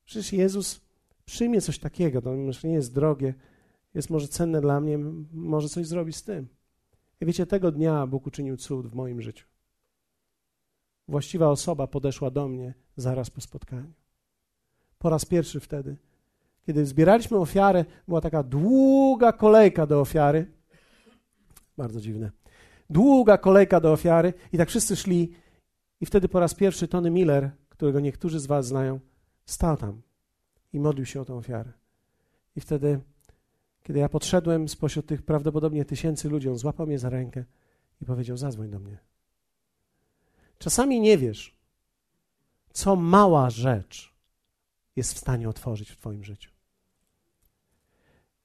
przecież 0.05 0.33
Jezus 0.33 0.81
przyjmie 1.25 1.61
coś 1.61 1.79
takiego, 1.79 2.23
to 2.23 2.35
nie 2.65 2.75
jest 2.75 2.95
drogie, 2.95 3.35
jest 3.95 4.11
może 4.11 4.29
cenne 4.29 4.61
dla 4.61 4.81
mnie, 4.81 4.99
może 5.33 5.69
coś 5.69 5.87
zrobi 5.87 6.13
z 6.13 6.25
tym. 6.25 6.49
I 7.21 7.27
wiecie, 7.27 7.47
tego 7.47 7.73
dnia 7.73 8.07
Bóg 8.07 8.27
uczynił 8.27 8.57
cud 8.57 8.87
w 8.87 8.95
moim 8.95 9.23
życiu. 9.23 9.47
Właściwa 11.09 11.49
osoba 11.49 11.87
podeszła 11.87 12.31
do 12.31 12.49
mnie 12.49 12.75
zaraz 12.97 13.31
po 13.31 13.41
spotkaniu. 13.41 13.93
Po 14.99 15.11
raz 15.11 15.25
pierwszy 15.25 15.61
wtedy, 15.61 15.97
kiedy 16.67 16.87
zbieraliśmy 16.87 17.39
ofiarę, 17.39 17.85
była 18.09 18.21
taka 18.21 18.43
długa 18.43 19.33
kolejka 19.33 19.87
do 19.87 20.01
ofiary. 20.01 20.47
Bardzo 21.77 22.01
dziwne. 22.01 22.31
Długa 22.91 23.39
kolejka 23.39 23.81
do 23.81 23.93
ofiary, 23.93 24.35
i 24.53 24.59
tak 24.59 24.69
wszyscy 24.69 24.97
szli. 24.97 25.33
I 26.01 26.07
wtedy 26.07 26.29
po 26.29 26.41
raz 26.41 26.55
pierwszy 26.55 26.89
Tony 26.89 27.11
Miller, 27.11 27.51
którego 27.69 28.01
niektórzy 28.01 28.41
z 28.41 28.47
Was 28.47 28.67
znają, 28.67 29.01
stał 29.47 29.77
tam 29.77 30.03
i 30.73 30.81
modlił 30.81 31.07
się 31.07 31.21
o 31.21 31.25
tę 31.25 31.35
ofiarę. 31.35 31.73
I 32.57 32.61
wtedy, 32.61 33.01
kiedy 33.89 34.01
ja 34.01 34.09
podszedłem 34.09 34.69
spośród 34.69 35.07
tych 35.07 35.23
prawdopodobnie 35.23 35.85
tysięcy 35.85 36.29
ludzi, 36.29 36.49
on 36.49 36.59
złapał 36.59 36.87
mnie 36.87 36.99
za 36.99 37.11
rękę 37.11 37.45
i 38.03 38.05
powiedział: 38.05 38.37
Zadzwoń 38.37 38.71
do 38.71 38.79
mnie. 38.79 38.99
Czasami 40.59 41.01
nie 41.01 41.19
wiesz, 41.19 41.57
co 42.73 42.97
mała 42.97 43.51
rzecz 43.51 44.15
jest 44.97 45.15
w 45.15 45.19
stanie 45.19 45.49
otworzyć 45.49 45.91
w 45.91 45.97
Twoim 45.97 46.25
życiu. 46.25 46.51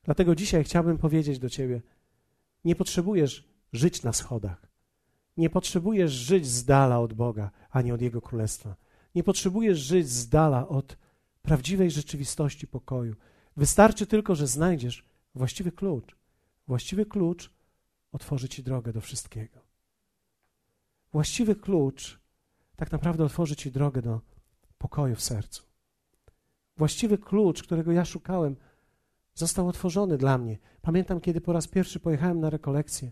Dlatego 0.04 0.36
dzisiaj 0.36 0.64
chciałbym 0.64 0.98
powiedzieć 0.98 1.40
do 1.40 1.50
Ciebie: 1.50 1.82
nie 2.66 2.76
potrzebujesz 2.76 3.48
żyć 3.74 4.04
na 4.04 4.14
schodach. 4.14 4.68
Nie 5.38 5.50
potrzebujesz 5.50 6.12
żyć 6.12 6.48
z 6.48 6.66
dala 6.66 7.00
od 7.00 7.14
Boga, 7.14 7.52
ani 7.70 7.92
od 7.92 8.02
Jego 8.02 8.22
królestwa. 8.22 8.76
Nie 9.16 9.24
potrzebujesz 9.24 9.80
żyć 9.80 10.10
z 10.10 10.30
dala 10.30 10.68
od 10.68 10.98
prawdziwej 11.42 11.92
rzeczywistości 11.92 12.68
pokoju. 12.68 13.16
Wystarczy 13.58 14.08
tylko, 14.08 14.36
że 14.36 14.48
znajdziesz 14.48 15.13
właściwy 15.36 15.72
klucz. 15.72 16.16
Właściwy 16.68 17.06
klucz 17.06 17.54
otworzy 18.12 18.50
ci 18.50 18.64
drogę 18.64 18.94
do 18.94 19.02
wszystkiego. 19.02 19.60
Właściwy 21.12 21.56
klucz 21.56 22.20
tak 22.76 22.92
naprawdę 22.92 23.24
otworzy 23.24 23.56
ci 23.56 23.72
drogę 23.72 24.02
do 24.02 24.22
pokoju 24.78 25.16
w 25.16 25.22
sercu. 25.22 25.64
Właściwy 26.78 27.18
klucz, 27.18 27.64
którego 27.64 27.92
ja 27.92 28.06
szukałem, 28.06 28.56
został 29.34 29.68
otworzony 29.68 30.18
dla 30.18 30.38
mnie. 30.38 30.58
Pamiętam, 30.82 31.22
kiedy 31.22 31.42
po 31.42 31.54
raz 31.54 31.68
pierwszy 31.68 32.00
pojechałem 32.00 32.40
na 32.40 32.50
rekolekcję 32.50 33.12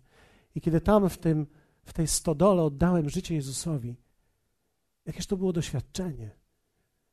i 0.55 0.61
kiedy 0.61 0.81
tam 0.81 1.09
w, 1.09 1.17
tym, 1.17 1.47
w 1.83 1.93
tej 1.93 2.07
stodole 2.07 2.63
oddałem 2.63 3.09
życie 3.09 3.35
Jezusowi, 3.35 3.95
jakież 5.05 5.27
to 5.27 5.37
było 5.37 5.53
doświadczenie. 5.53 6.31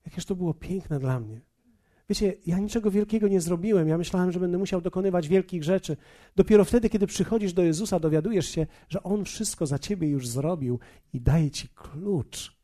Jakież 0.05 0.25
to 0.25 0.37
było 0.37 0.55
piękne 0.55 0.99
dla 0.99 1.21
mnie. 1.21 1.41
Wiecie, 2.09 2.35
ja 2.47 2.59
niczego 2.59 2.91
wielkiego 2.91 3.29
nie 3.29 3.41
zrobiłem. 3.41 3.89
Ja 3.89 3.99
myślałem, 3.99 4.33
że 4.33 4.41
będę 4.41 4.59
musiał 4.59 4.81
dokonywać 4.81 5.29
wielkich 5.29 5.65
rzeczy. 5.65 5.97
Dopiero 6.37 6.65
wtedy, 6.65 6.91
kiedy 6.91 7.07
przychodzisz 7.07 7.53
do 7.53 7.63
Jezusa, 7.63 8.01
dowiadujesz 8.01 8.49
się, 8.49 8.67
że 8.89 9.03
On 9.03 9.25
wszystko 9.25 9.67
za 9.67 9.79
ciebie 9.79 10.09
już 10.09 10.29
zrobił 10.29 10.79
i 11.13 11.21
daje 11.21 11.51
ci 11.51 11.69
klucz, 11.69 12.59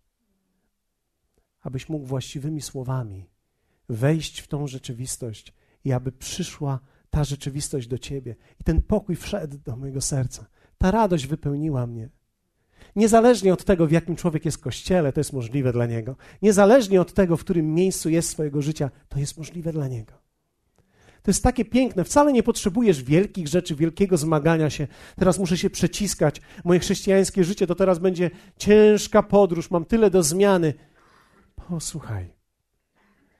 abyś 1.60 1.88
mógł 1.88 2.06
właściwymi 2.06 2.62
słowami 2.62 3.26
wejść 3.88 4.40
w 4.40 4.48
tą 4.48 4.66
rzeczywistość 4.66 5.52
i 5.84 5.92
aby 5.92 6.12
przyszła 6.12 6.80
ta 7.10 7.24
rzeczywistość 7.24 7.86
do 7.86 7.98
ciebie. 7.98 8.36
I 8.60 8.64
ten 8.64 8.82
pokój 8.82 9.16
wszedł 9.16 9.58
do 9.58 9.76
mojego 9.76 10.00
serca. 10.00 10.46
Ta 10.78 10.90
radość 10.90 11.26
wypełniła 11.26 11.86
mnie. 11.86 12.08
Niezależnie 12.96 13.52
od 13.52 13.64
tego, 13.64 13.86
w 13.86 13.92
jakim 13.92 14.16
człowiek 14.16 14.44
jest 14.44 14.58
kościele, 14.58 15.12
to 15.12 15.20
jest 15.20 15.32
możliwe 15.32 15.72
dla 15.72 15.86
niego. 15.86 16.16
Niezależnie 16.42 17.00
od 17.00 17.12
tego, 17.12 17.36
w 17.36 17.40
którym 17.40 17.74
miejscu 17.74 18.10
jest 18.10 18.30
swojego 18.30 18.62
życia, 18.62 18.90
to 19.08 19.18
jest 19.18 19.38
możliwe 19.38 19.72
dla 19.72 19.88
niego. 19.88 20.12
To 21.22 21.30
jest 21.30 21.42
takie 21.42 21.64
piękne. 21.64 22.04
Wcale 22.04 22.32
nie 22.32 22.42
potrzebujesz 22.42 23.02
wielkich 23.02 23.48
rzeczy, 23.48 23.74
wielkiego 23.74 24.16
zmagania 24.16 24.70
się. 24.70 24.86
Teraz 25.16 25.38
muszę 25.38 25.58
się 25.58 25.70
przeciskać. 25.70 26.40
Moje 26.64 26.80
chrześcijańskie 26.80 27.44
życie 27.44 27.66
to 27.66 27.74
teraz 27.74 27.98
będzie 27.98 28.30
ciężka 28.56 29.22
podróż. 29.22 29.70
Mam 29.70 29.84
tyle 29.84 30.10
do 30.10 30.22
zmiany. 30.22 30.74
Posłuchaj. 31.68 32.28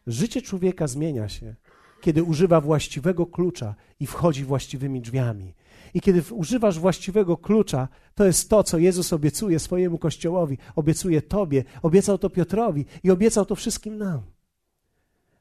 Życie 0.07 0.43
człowieka 0.43 0.87
zmienia 0.87 1.29
się, 1.29 1.55
kiedy 2.01 2.23
używa 2.23 2.61
właściwego 2.61 3.27
klucza 3.27 3.75
i 4.01 4.07
wchodzi 4.07 4.45
właściwymi 4.45 5.01
drzwiami. 5.01 5.55
I 5.95 6.01
kiedy 6.01 6.35
używasz 6.35 6.79
właściwego 6.79 7.37
klucza, 7.37 7.89
to 8.15 8.25
jest 8.25 8.51
to, 8.51 8.63
co 8.65 8.79
Jezus 8.79 9.13
obiecuje 9.13 9.59
swojemu 9.59 9.99
Kościołowi, 9.99 10.59
obiecuje 10.77 11.23
Tobie, 11.23 11.65
obiecał 11.83 12.19
to 12.19 12.31
Piotrowi 12.31 12.85
i 13.03 13.11
obiecał 13.11 13.47
to 13.47 13.55
wszystkim 13.55 13.99
nam. 13.99 14.23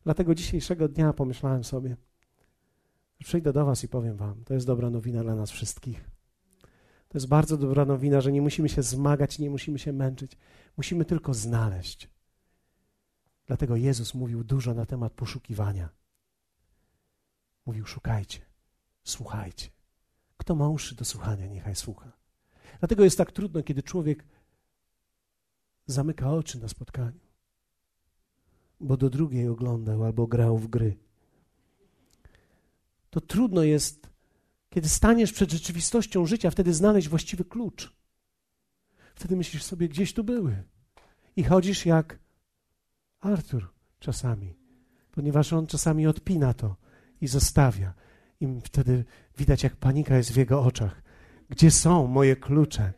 Dlatego 0.04 0.36
dzisiejszego 0.36 0.88
dnia 0.88 1.14
pomyślałem 1.14 1.64
sobie, 1.64 1.98
przyjdę 3.24 3.54
do 3.54 3.66
Was 3.66 3.84
i 3.84 3.88
powiem 3.88 4.18
Wam, 4.18 4.44
to 4.44 4.54
jest 4.54 4.68
dobra 4.68 4.90
nowina 4.90 5.24
dla 5.24 5.36
nas 5.36 5.52
wszystkich. 5.52 6.10
To 7.14 7.18
jest 7.18 7.28
bardzo 7.28 7.58
dobra 7.58 7.86
nowina, 7.86 8.22
że 8.22 8.32
nie 8.32 8.42
musimy 8.42 8.70
się 8.70 8.84
zmagać, 8.84 9.40
nie 9.40 9.50
musimy 9.50 9.80
się 9.80 9.94
męczyć. 9.94 10.38
Musimy 10.78 11.06
tylko 11.06 11.34
znaleźć. 11.34 12.10
Dlatego 13.48 13.76
Jezus 13.76 14.14
mówił 14.14 14.44
dużo 14.44 14.74
na 14.74 14.86
temat 14.86 15.14
poszukiwania. 15.14 15.90
Mówił: 17.66 17.86
szukajcie, 17.86 18.40
słuchajcie. 19.04 19.73
Kto 20.44 20.56
ma 20.56 20.70
uszy 20.70 20.96
do 20.96 21.06
słuchania, 21.06 21.48
niechaj 21.48 21.76
słucha. 21.76 22.12
Dlatego 22.80 23.04
jest 23.04 23.18
tak 23.18 23.32
trudno, 23.32 23.64
kiedy 23.64 23.84
człowiek 23.84 24.26
zamyka 25.88 26.32
oczy 26.32 26.60
na 26.60 26.68
spotkaniu, 26.68 27.20
bo 28.80 28.98
do 28.98 29.10
drugiej 29.10 29.48
oglądał 29.48 30.04
albo 30.04 30.28
grał 30.28 30.58
w 30.58 30.68
gry. 30.68 30.98
To 33.10 33.22
trudno 33.22 33.64
jest, 33.64 34.10
kiedy 34.70 34.90
staniesz 34.90 35.34
przed 35.34 35.52
rzeczywistością 35.52 36.26
życia, 36.26 36.52
wtedy 36.52 36.74
znaleźć 36.74 37.10
właściwy 37.10 37.46
klucz. 37.46 37.94
Wtedy 39.16 39.36
myślisz 39.36 39.64
sobie, 39.64 39.90
gdzieś 39.90 40.14
tu 40.14 40.24
były. 40.24 40.64
I 41.36 41.44
chodzisz 41.44 41.86
jak 41.86 42.20
Artur 43.20 43.74
czasami, 44.00 44.56
ponieważ 45.12 45.54
on 45.54 45.68
czasami 45.68 46.08
odpina 46.08 46.54
to 46.54 46.76
i 47.22 47.28
zostawia. 47.28 47.94
I 48.44 48.62
wtedy 48.64 49.06
widać, 49.38 49.64
jak 49.64 49.76
panika 49.76 50.18
jest 50.18 50.32
w 50.32 50.38
jego 50.38 50.64
oczach. 50.64 51.04
Gdzie 51.50 51.72
są 51.72 52.08
moje 52.08 52.36
klucze? 52.36 52.94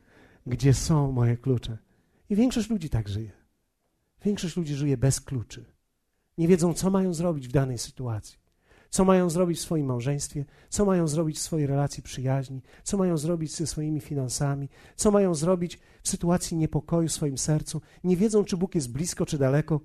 Gdzie 0.48 0.74
są 0.74 1.12
moje 1.12 1.38
klucze? 1.38 1.78
I 2.30 2.36
większość 2.36 2.70
ludzi 2.70 2.90
tak 2.90 3.10
żyje. 3.10 3.32
Większość 4.24 4.58
ludzi 4.58 4.76
żyje 4.76 4.98
bez 4.98 5.22
kluczy. 5.22 5.66
Nie 6.38 6.48
wiedzą, 6.48 6.74
co 6.74 6.90
mają 6.90 7.14
zrobić 7.14 7.48
w 7.48 7.52
danej 7.52 7.78
sytuacji. 7.78 8.38
Co 8.90 9.06
mają 9.06 9.30
zrobić 9.30 9.58
w 9.58 9.62
swoim 9.62 9.86
małżeństwie, 9.86 10.46
co 10.70 10.86
mają 10.86 11.08
zrobić 11.08 11.38
w 11.38 11.42
swojej 11.42 11.68
relacji 11.68 12.04
przyjaźni, 12.04 12.62
co 12.84 12.98
mają 12.98 13.18
zrobić 13.18 13.56
ze 13.56 13.68
swoimi 13.68 14.02
finansami, 14.02 14.70
co 14.96 15.12
mają 15.12 15.36
zrobić 15.36 15.80
w 16.04 16.10
sytuacji 16.10 16.58
niepokoju 16.58 17.08
w 17.08 17.12
swoim 17.12 17.38
sercu. 17.38 17.82
Nie 18.04 18.18
wiedzą, 18.18 18.44
czy 18.44 18.58
Bóg 18.58 18.76
jest 18.76 18.92
blisko, 18.92 19.26
czy 19.26 19.38
daleko. 19.38 19.80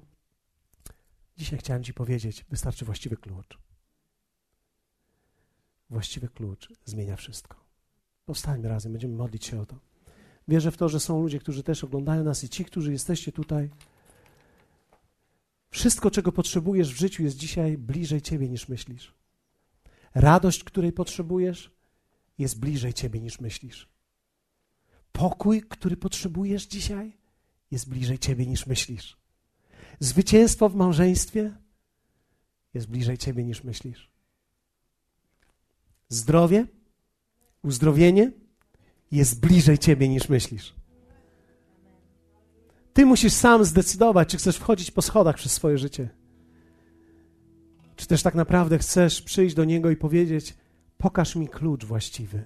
Dzisiaj 1.36 1.58
chciałem 1.58 1.82
Ci 1.84 1.94
powiedzieć, 1.94 2.44
wystarczy 2.50 2.84
właściwy 2.84 3.16
klucz. 3.16 3.69
Właściwy 5.90 6.28
klucz 6.28 6.68
zmienia 6.84 7.16
wszystko. 7.16 7.56
Powstańmy 8.24 8.68
razem, 8.68 8.92
będziemy 8.92 9.14
modlić 9.14 9.44
się 9.44 9.60
o 9.60 9.66
to. 9.66 9.78
Wierzę 10.48 10.70
w 10.70 10.76
to, 10.76 10.88
że 10.88 11.00
są 11.00 11.22
ludzie, 11.22 11.38
którzy 11.38 11.62
też 11.62 11.84
oglądają 11.84 12.24
nas 12.24 12.44
i 12.44 12.48
ci, 12.48 12.64
którzy 12.64 12.92
jesteście 12.92 13.32
tutaj. 13.32 13.70
Wszystko, 15.70 16.10
czego 16.10 16.32
potrzebujesz 16.32 16.94
w 16.94 16.98
życiu, 16.98 17.22
jest 17.22 17.36
dzisiaj 17.36 17.78
bliżej 17.78 18.22
Ciebie 18.22 18.48
niż 18.48 18.68
myślisz. 18.68 19.14
Radość, 20.14 20.64
której 20.64 20.92
potrzebujesz, 20.92 21.70
jest 22.38 22.60
bliżej 22.60 22.94
Ciebie 22.94 23.20
niż 23.20 23.40
myślisz. 23.40 23.88
Pokój, 25.12 25.62
który 25.62 25.96
potrzebujesz 25.96 26.66
dzisiaj, 26.66 27.16
jest 27.70 27.88
bliżej 27.88 28.18
Ciebie 28.18 28.46
niż 28.46 28.66
myślisz. 28.66 29.16
Zwycięstwo 30.00 30.68
w 30.68 30.74
małżeństwie 30.74 31.56
jest 32.74 32.86
bliżej 32.86 33.18
Ciebie 33.18 33.44
niż 33.44 33.64
myślisz. 33.64 34.09
Zdrowie, 36.12 36.66
uzdrowienie 37.62 38.32
jest 39.12 39.40
bliżej 39.40 39.78
ciebie 39.78 40.08
niż 40.08 40.28
myślisz. 40.28 40.74
Ty 42.92 43.06
musisz 43.06 43.32
sam 43.32 43.64
zdecydować, 43.64 44.28
czy 44.28 44.36
chcesz 44.36 44.56
wchodzić 44.56 44.90
po 44.90 45.02
schodach 45.02 45.36
przez 45.36 45.52
swoje 45.52 45.78
życie. 45.78 46.08
Czy 47.96 48.06
też 48.06 48.22
tak 48.22 48.34
naprawdę 48.34 48.78
chcesz 48.78 49.22
przyjść 49.22 49.54
do 49.54 49.64
Niego 49.64 49.90
i 49.90 49.96
powiedzieć: 49.96 50.56
Pokaż 50.98 51.36
mi 51.36 51.48
klucz 51.48 51.84
właściwy. 51.84 52.44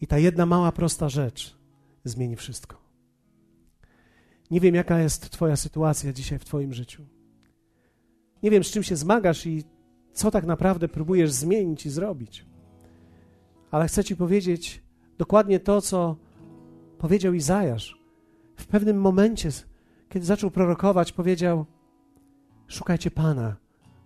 I 0.00 0.06
ta 0.06 0.18
jedna 0.18 0.46
mała, 0.46 0.72
prosta 0.72 1.08
rzecz 1.08 1.56
zmieni 2.04 2.36
wszystko. 2.36 2.80
Nie 4.50 4.60
wiem, 4.60 4.74
jaka 4.74 4.98
jest 4.98 5.30
Twoja 5.30 5.56
sytuacja 5.56 6.12
dzisiaj 6.12 6.38
w 6.38 6.44
Twoim 6.44 6.74
życiu. 6.74 7.06
Nie 8.42 8.50
wiem, 8.50 8.64
z 8.64 8.70
czym 8.70 8.82
się 8.82 8.96
zmagasz 8.96 9.46
i 9.46 9.64
co 10.12 10.30
tak 10.30 10.46
naprawdę 10.46 10.88
próbujesz 10.88 11.32
zmienić 11.32 11.86
i 11.86 11.90
zrobić. 11.90 12.46
Ale 13.70 13.88
chcę 13.88 14.04
Ci 14.04 14.16
powiedzieć 14.16 14.82
dokładnie 15.18 15.60
to, 15.60 15.80
co 15.80 16.16
powiedział 16.98 17.34
Izajasz. 17.34 18.00
W 18.56 18.66
pewnym 18.66 19.00
momencie, 19.00 19.48
kiedy 20.08 20.26
zaczął 20.26 20.50
prorokować, 20.50 21.12
powiedział: 21.12 21.66
Szukajcie 22.66 23.10
Pana, 23.10 23.56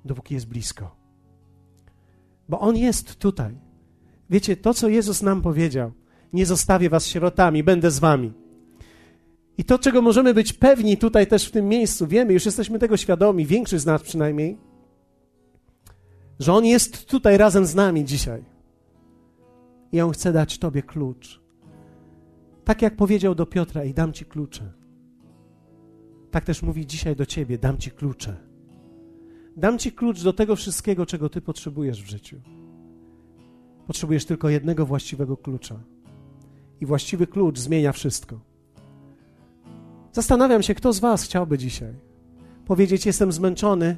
dopóki 0.04 0.34
jest 0.34 0.48
blisko. 0.48 0.96
Bo 2.48 2.60
On 2.60 2.76
jest 2.76 3.16
tutaj. 3.16 3.58
Wiecie, 4.30 4.56
to, 4.56 4.74
co 4.74 4.88
Jezus 4.88 5.22
nam 5.22 5.42
powiedział: 5.42 5.92
Nie 6.32 6.46
zostawię 6.46 6.90
Was 6.90 7.06
sierotami, 7.06 7.62
będę 7.62 7.90
z 7.90 7.98
Wami. 7.98 8.32
I 9.58 9.64
to, 9.64 9.78
czego 9.78 10.02
możemy 10.02 10.34
być 10.34 10.52
pewni 10.52 10.96
tutaj 10.96 11.26
też 11.26 11.48
w 11.48 11.50
tym 11.50 11.68
miejscu, 11.68 12.06
wiemy, 12.06 12.32
już 12.32 12.46
jesteśmy 12.46 12.78
tego 12.78 12.96
świadomi, 12.96 13.46
większość 13.46 13.82
z 13.82 13.86
nas 13.86 14.02
przynajmniej, 14.02 14.58
że 16.38 16.52
On 16.52 16.64
jest 16.64 17.06
tutaj 17.06 17.36
razem 17.36 17.66
z 17.66 17.74
nami 17.74 18.04
dzisiaj. 18.04 18.44
I 19.92 20.00
On 20.00 20.12
chce 20.12 20.32
dać 20.32 20.58
Tobie 20.58 20.82
klucz. 20.82 21.40
Tak 22.64 22.82
jak 22.82 22.96
powiedział 22.96 23.34
do 23.34 23.46
Piotra, 23.46 23.84
i 23.84 23.94
dam 23.94 24.12
Ci 24.12 24.24
klucze. 24.24 24.72
Tak 26.30 26.44
też 26.44 26.62
mówi 26.62 26.86
dzisiaj 26.86 27.16
do 27.16 27.26
Ciebie, 27.26 27.58
dam 27.58 27.78
Ci 27.78 27.90
klucze. 27.90 28.36
Dam 29.56 29.78
Ci 29.78 29.92
klucz 29.92 30.22
do 30.22 30.32
tego 30.32 30.56
wszystkiego, 30.56 31.06
czego 31.06 31.28
Ty 31.28 31.40
potrzebujesz 31.40 32.02
w 32.02 32.10
życiu. 32.10 32.40
Potrzebujesz 33.86 34.24
tylko 34.24 34.48
jednego 34.48 34.86
właściwego 34.86 35.36
klucza. 35.36 35.80
I 36.80 36.86
właściwy 36.86 37.26
klucz 37.26 37.58
zmienia 37.58 37.92
wszystko. 37.92 38.40
Zastanawiam 40.12 40.62
się, 40.62 40.74
kto 40.74 40.92
z 40.92 41.00
Was 41.00 41.22
chciałby 41.22 41.58
dzisiaj 41.58 41.94
powiedzieć: 42.64 43.06
Jestem 43.06 43.32
zmęczony 43.32 43.96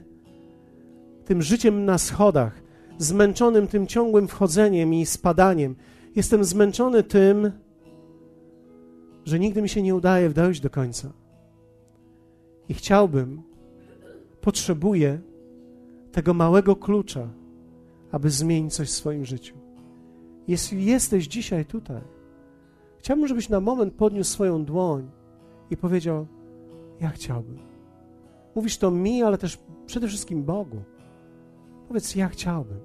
tym 1.26 1.42
życiem 1.42 1.84
na 1.84 1.98
schodach, 1.98 2.62
zmęczonym 2.98 3.66
tym 3.66 3.86
ciągłym 3.86 4.28
wchodzeniem 4.28 4.94
i 4.94 5.06
spadaniem. 5.06 5.76
Jestem 6.16 6.44
zmęczony 6.44 7.02
tym, 7.02 7.52
że 9.24 9.38
nigdy 9.38 9.62
mi 9.62 9.68
się 9.68 9.82
nie 9.82 9.94
udaje 9.94 10.30
dojść 10.30 10.60
do 10.60 10.70
końca. 10.70 11.12
I 12.68 12.74
chciałbym, 12.74 13.42
potrzebuję 14.40 15.20
tego 16.12 16.34
małego 16.34 16.76
klucza, 16.76 17.28
aby 18.12 18.30
zmienić 18.30 18.74
coś 18.74 18.88
w 18.88 18.92
swoim 18.92 19.24
życiu. 19.24 19.56
Jeśli 20.48 20.84
jesteś 20.84 21.26
dzisiaj 21.26 21.64
tutaj, 21.64 22.02
chciałbym, 22.98 23.28
żebyś 23.28 23.48
na 23.48 23.60
moment 23.60 23.94
podniósł 23.94 24.30
swoją 24.30 24.64
dłoń 24.64 25.10
i 25.70 25.76
powiedział: 25.76 26.26
Ja 27.00 27.08
chciałbym. 27.08 27.58
Mówisz 28.54 28.78
to 28.78 28.90
mi, 28.90 29.22
ale 29.22 29.38
też 29.38 29.58
przede 29.86 30.08
wszystkim 30.08 30.44
Bogu. 30.44 30.82
Powiedz: 31.89 32.14
Ja 32.14 32.28
chciałbym. 32.28 32.80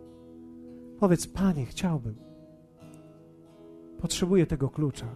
Powiedz: 1.00 1.28
Panie, 1.28 1.66
chciałbym. 1.66 2.16
Potrzebuję 4.02 4.46
tego 4.46 4.70
klucza. 4.70 5.08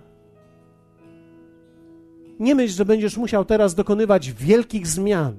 Nie 2.39 2.55
myśl, 2.55 2.73
że 2.73 2.85
będziesz 2.85 3.17
musiał 3.17 3.45
teraz 3.45 3.75
dokonywać 3.75 4.31
wielkich 4.31 4.87
zmian. 4.87 5.35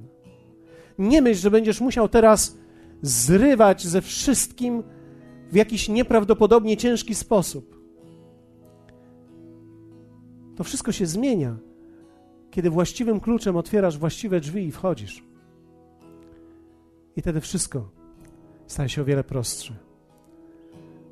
Nie 0.99 1.21
myśl, 1.21 1.41
że 1.41 1.51
będziesz 1.51 1.81
musiał 1.81 2.09
teraz 2.09 2.57
zrywać 3.01 3.87
ze 3.87 4.01
wszystkim 4.01 4.83
w 5.51 5.55
jakiś 5.55 5.89
nieprawdopodobnie 5.89 6.77
ciężki 6.77 7.15
sposób. 7.15 7.77
To 10.55 10.63
wszystko 10.63 10.91
się 10.91 11.05
zmienia, 11.05 11.57
kiedy 12.51 12.69
właściwym 12.69 13.19
kluczem 13.19 13.55
otwierasz 13.55 13.97
właściwe 13.97 14.39
drzwi 14.39 14.65
i 14.65 14.71
wchodzisz. 14.71 15.23
I 17.15 17.21
wtedy 17.21 17.41
wszystko 17.41 17.96
staje 18.67 18.89
się 18.89 19.01
o 19.01 19.05
wiele 19.05 19.23
prostsze. 19.23 19.73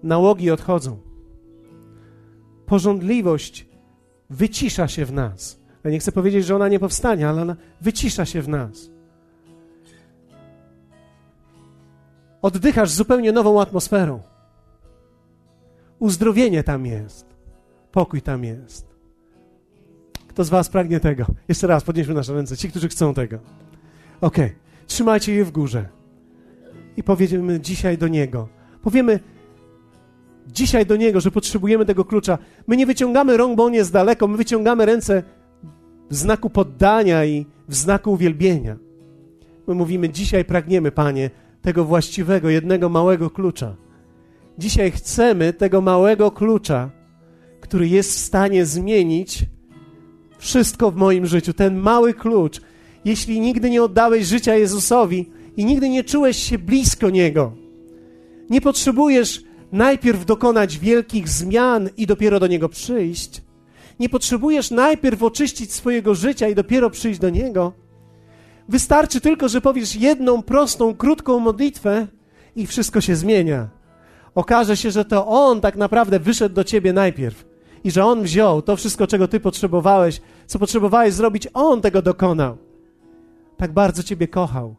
Nałogi 0.03 0.51
odchodzą. 0.51 0.97
Porządliwość 2.65 3.67
wycisza 4.29 4.87
się 4.87 5.05
w 5.05 5.13
nas. 5.13 5.59
Ja 5.83 5.91
nie 5.91 5.99
chcę 5.99 6.11
powiedzieć, 6.11 6.45
że 6.45 6.55
ona 6.55 6.67
nie 6.67 6.79
powstanie, 6.79 7.29
ale 7.29 7.41
ona 7.41 7.55
wycisza 7.81 8.25
się 8.25 8.41
w 8.41 8.47
nas. 8.47 8.89
Oddychasz 12.41 12.91
zupełnie 12.91 13.31
nową 13.31 13.61
atmosferą. 13.61 14.21
Uzdrowienie 15.99 16.63
tam 16.63 16.85
jest. 16.85 17.25
Pokój 17.91 18.21
tam 18.21 18.43
jest. 18.43 18.95
Kto 20.27 20.43
z 20.43 20.49
Was 20.49 20.69
pragnie 20.69 20.99
tego? 20.99 21.25
Jeszcze 21.47 21.67
raz 21.67 21.83
podnieśmy 21.83 22.13
nasze 22.13 22.33
ręce. 22.33 22.57
Ci, 22.57 22.69
którzy 22.69 22.89
chcą 22.89 23.13
tego. 23.13 23.39
Ok, 24.21 24.37
trzymajcie 24.87 25.33
je 25.33 25.45
w 25.45 25.51
górze. 25.51 25.94
I 26.97 27.03
powiemy 27.03 27.59
dzisiaj 27.59 27.97
do 27.97 28.07
Niego. 28.07 28.47
Powiemy 28.81 29.19
dzisiaj 30.47 30.85
do 30.85 30.95
Niego, 30.95 31.21
że 31.21 31.31
potrzebujemy 31.31 31.85
tego 31.85 32.05
klucza. 32.05 32.37
My 32.67 32.77
nie 32.77 32.85
wyciągamy 32.85 33.37
rąk, 33.37 33.57
bo 33.57 33.63
On 33.63 33.73
jest 33.73 33.93
daleko. 33.93 34.27
My 34.27 34.37
wyciągamy 34.37 34.85
ręce 34.85 35.23
w 36.09 36.15
znaku 36.15 36.49
poddania 36.49 37.25
i 37.25 37.45
w 37.67 37.75
znaku 37.75 38.11
uwielbienia. 38.11 38.77
My 39.67 39.75
mówimy 39.75 40.09
dzisiaj 40.09 40.45
pragniemy, 40.45 40.91
Panie, 40.91 41.29
tego 41.61 41.85
właściwego, 41.85 42.49
jednego 42.49 42.89
małego 42.89 43.29
klucza. 43.29 43.75
Dzisiaj 44.57 44.91
chcemy 44.91 45.53
tego 45.53 45.81
małego 45.81 46.31
klucza, 46.31 46.89
który 47.61 47.87
jest 47.87 48.11
w 48.11 48.19
stanie 48.19 48.65
zmienić 48.65 49.45
wszystko 50.37 50.91
w 50.91 50.95
moim 50.95 51.25
życiu. 51.25 51.53
Ten 51.53 51.75
mały 51.75 52.13
klucz. 52.13 52.61
Jeśli 53.05 53.39
nigdy 53.39 53.69
nie 53.69 53.83
oddałeś 53.83 54.25
życia 54.25 54.55
Jezusowi 54.55 55.29
i 55.57 55.65
nigdy 55.65 55.89
nie 55.89 56.03
czułeś 56.03 56.37
się 56.37 56.57
blisko 56.57 57.09
Niego, 57.09 57.51
nie 58.49 58.61
potrzebujesz 58.61 59.43
najpierw 59.71 60.25
dokonać 60.25 60.79
wielkich 60.79 61.29
zmian 61.29 61.89
i 61.97 62.07
dopiero 62.07 62.39
do 62.39 62.47
Niego 62.47 62.69
przyjść. 62.69 63.41
Nie 63.99 64.09
potrzebujesz 64.09 64.71
najpierw 64.71 65.23
oczyścić 65.23 65.73
swojego 65.73 66.15
życia 66.15 66.47
i 66.47 66.55
dopiero 66.55 66.89
przyjść 66.89 67.19
do 67.19 67.29
Niego 67.29 67.73
Wystarczy 68.69 69.21
tylko, 69.21 69.49
że 69.49 69.61
powiesz 69.61 69.95
jedną 69.95 70.43
prostą, 70.43 70.95
krótką 70.95 71.39
modlitwę 71.39 72.07
i 72.55 72.67
wszystko 72.67 73.01
się 73.01 73.15
zmienia. 73.15 73.69
Okaże 74.35 74.77
się, 74.77 74.91
że 74.91 75.05
to 75.05 75.27
On 75.27 75.61
tak 75.61 75.75
naprawdę 75.75 76.19
wyszedł 76.19 76.55
do 76.55 76.63
ciebie 76.63 76.93
najpierw 76.93 77.45
i 77.83 77.91
że 77.91 78.05
On 78.05 78.23
wziął 78.23 78.61
to 78.61 78.75
wszystko, 78.75 79.07
czego 79.07 79.27
ty 79.27 79.39
potrzebowałeś, 79.39 80.21
co 80.45 80.59
potrzebowałeś 80.59 81.13
zrobić, 81.13 81.47
On 81.53 81.81
tego 81.81 82.01
dokonał. 82.01 82.57
Tak 83.57 83.73
bardzo 83.73 84.03
ciebie 84.03 84.27
kochał 84.27 84.75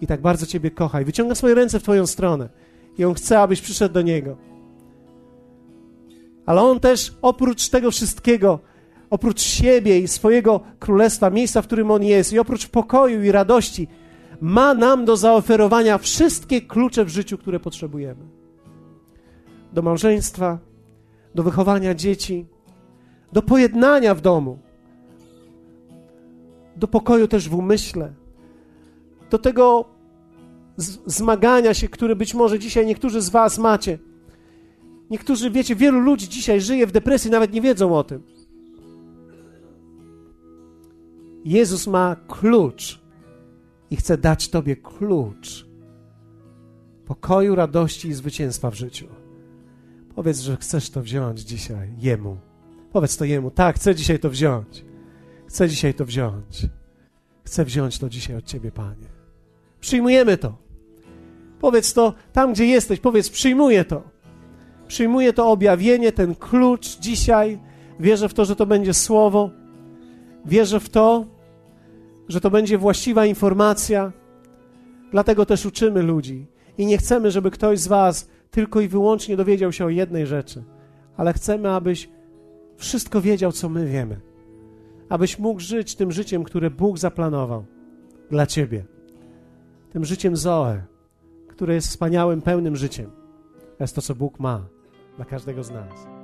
i 0.00 0.06
tak 0.06 0.20
bardzo 0.20 0.46
ciebie 0.46 0.70
kocha 0.70 1.00
i 1.00 1.04
wyciąga 1.04 1.34
swoje 1.34 1.54
ręce 1.54 1.80
w 1.80 1.82
twoją 1.82 2.06
stronę 2.06 2.48
i 2.98 3.04
On 3.04 3.14
chce, 3.14 3.40
abyś 3.40 3.60
przyszedł 3.60 3.94
do 3.94 4.02
Niego. 4.02 4.36
Ale 6.46 6.62
On 6.62 6.80
też 6.80 7.14
oprócz 7.22 7.68
tego 7.68 7.90
wszystkiego 7.90 8.58
oprócz 9.10 9.40
siebie 9.40 9.98
i 9.98 10.08
swojego 10.08 10.60
królestwa, 10.78 11.30
miejsca, 11.30 11.62
w 11.62 11.66
którym 11.66 11.90
On 11.90 12.02
jest, 12.02 12.32
i 12.32 12.38
oprócz 12.38 12.66
pokoju 12.66 13.22
i 13.22 13.32
radości, 13.32 13.88
ma 14.40 14.74
nam 14.74 15.04
do 15.04 15.16
zaoferowania 15.16 15.98
wszystkie 15.98 16.60
klucze 16.60 17.04
w 17.04 17.08
życiu, 17.08 17.38
które 17.38 17.60
potrzebujemy. 17.60 18.24
Do 19.72 19.82
małżeństwa, 19.82 20.58
do 21.34 21.42
wychowania 21.42 21.94
dzieci, 21.94 22.46
do 23.32 23.42
pojednania 23.42 24.14
w 24.14 24.20
domu, 24.20 24.58
do 26.76 26.88
pokoju 26.88 27.28
też 27.28 27.48
w 27.48 27.54
umyśle, 27.54 28.12
do 29.30 29.38
tego 29.38 29.84
zmagania 31.06 31.74
się, 31.74 31.88
które 31.88 32.16
być 32.16 32.34
może 32.34 32.58
dzisiaj 32.58 32.86
niektórzy 32.86 33.20
z 33.20 33.28
Was 33.28 33.58
macie. 33.58 33.98
Niektórzy, 35.10 35.50
wiecie, 35.50 35.76
wielu 35.76 36.00
ludzi 36.00 36.28
dzisiaj 36.28 36.60
żyje 36.60 36.86
w 36.86 36.92
depresji, 36.92 37.30
nawet 37.30 37.52
nie 37.52 37.60
wiedzą 37.60 37.96
o 37.96 38.04
tym. 38.04 38.22
Jezus 41.44 41.86
ma 41.86 42.16
klucz 42.28 43.00
i 43.90 43.96
chce 43.96 44.18
dać 44.18 44.48
Tobie 44.48 44.76
klucz 44.76 45.68
pokoju, 47.06 47.54
radości 47.54 48.08
i 48.08 48.14
zwycięstwa 48.14 48.70
w 48.70 48.74
życiu. 48.74 49.06
Powiedz, 50.14 50.40
że 50.40 50.56
chcesz 50.56 50.90
to 50.90 51.02
wziąć 51.02 51.40
dzisiaj 51.40 51.94
Jemu. 51.98 52.36
Powiedz 52.92 53.16
to 53.16 53.24
Jemu. 53.24 53.50
Tak, 53.50 53.76
chcę 53.76 53.94
dzisiaj 53.94 54.18
to 54.18 54.30
wziąć. 54.30 54.84
Chcę 55.46 55.68
dzisiaj 55.68 55.94
to 55.94 56.04
wziąć. 56.04 56.66
Chcę 57.44 57.64
wziąć 57.64 57.98
to 57.98 58.08
dzisiaj 58.08 58.36
od 58.36 58.44
Ciebie, 58.44 58.72
Panie. 58.72 59.17
Przyjmujemy 59.80 60.36
to. 60.36 60.56
Powiedz 61.60 61.94
to 61.94 62.14
tam, 62.32 62.52
gdzie 62.52 62.66
jesteś. 62.66 63.00
Powiedz, 63.00 63.30
przyjmuję 63.30 63.84
to. 63.84 64.02
Przyjmuję 64.88 65.32
to 65.32 65.50
objawienie, 65.50 66.12
ten 66.12 66.34
klucz 66.34 66.98
dzisiaj. 66.98 67.58
Wierzę 68.00 68.28
w 68.28 68.34
to, 68.34 68.44
że 68.44 68.56
to 68.56 68.66
będzie 68.66 68.94
słowo. 68.94 69.50
Wierzę 70.44 70.80
w 70.80 70.88
to, 70.88 71.26
że 72.28 72.40
to 72.40 72.50
będzie 72.50 72.78
właściwa 72.78 73.26
informacja. 73.26 74.12
Dlatego 75.10 75.46
też 75.46 75.66
uczymy 75.66 76.02
ludzi. 76.02 76.46
I 76.78 76.86
nie 76.86 76.98
chcemy, 76.98 77.30
żeby 77.30 77.50
ktoś 77.50 77.78
z 77.78 77.88
Was 77.88 78.28
tylko 78.50 78.80
i 78.80 78.88
wyłącznie 78.88 79.36
dowiedział 79.36 79.72
się 79.72 79.84
o 79.84 79.88
jednej 79.88 80.26
rzeczy, 80.26 80.62
ale 81.16 81.32
chcemy, 81.32 81.70
abyś 81.70 82.08
wszystko 82.76 83.20
wiedział, 83.20 83.52
co 83.52 83.68
my 83.68 83.86
wiemy. 83.86 84.20
abyś 85.08 85.38
mógł 85.38 85.60
żyć 85.60 85.94
tym 85.94 86.12
życiem, 86.12 86.44
które 86.44 86.70
Bóg 86.70 86.98
zaplanował 86.98 87.64
dla 88.30 88.46
Ciebie. 88.46 88.84
Tym 89.98 90.04
życiem 90.04 90.36
Zoe, 90.36 90.82
które 91.48 91.74
jest 91.74 91.88
wspaniałym, 91.88 92.42
pełnym 92.42 92.76
życiem. 92.76 93.10
To 93.78 93.84
jest 93.84 93.94
to, 93.94 94.02
co 94.02 94.14
Bóg 94.14 94.40
ma 94.40 94.66
dla 95.16 95.24
każdego 95.24 95.64
z 95.64 95.70
nas. 95.70 96.17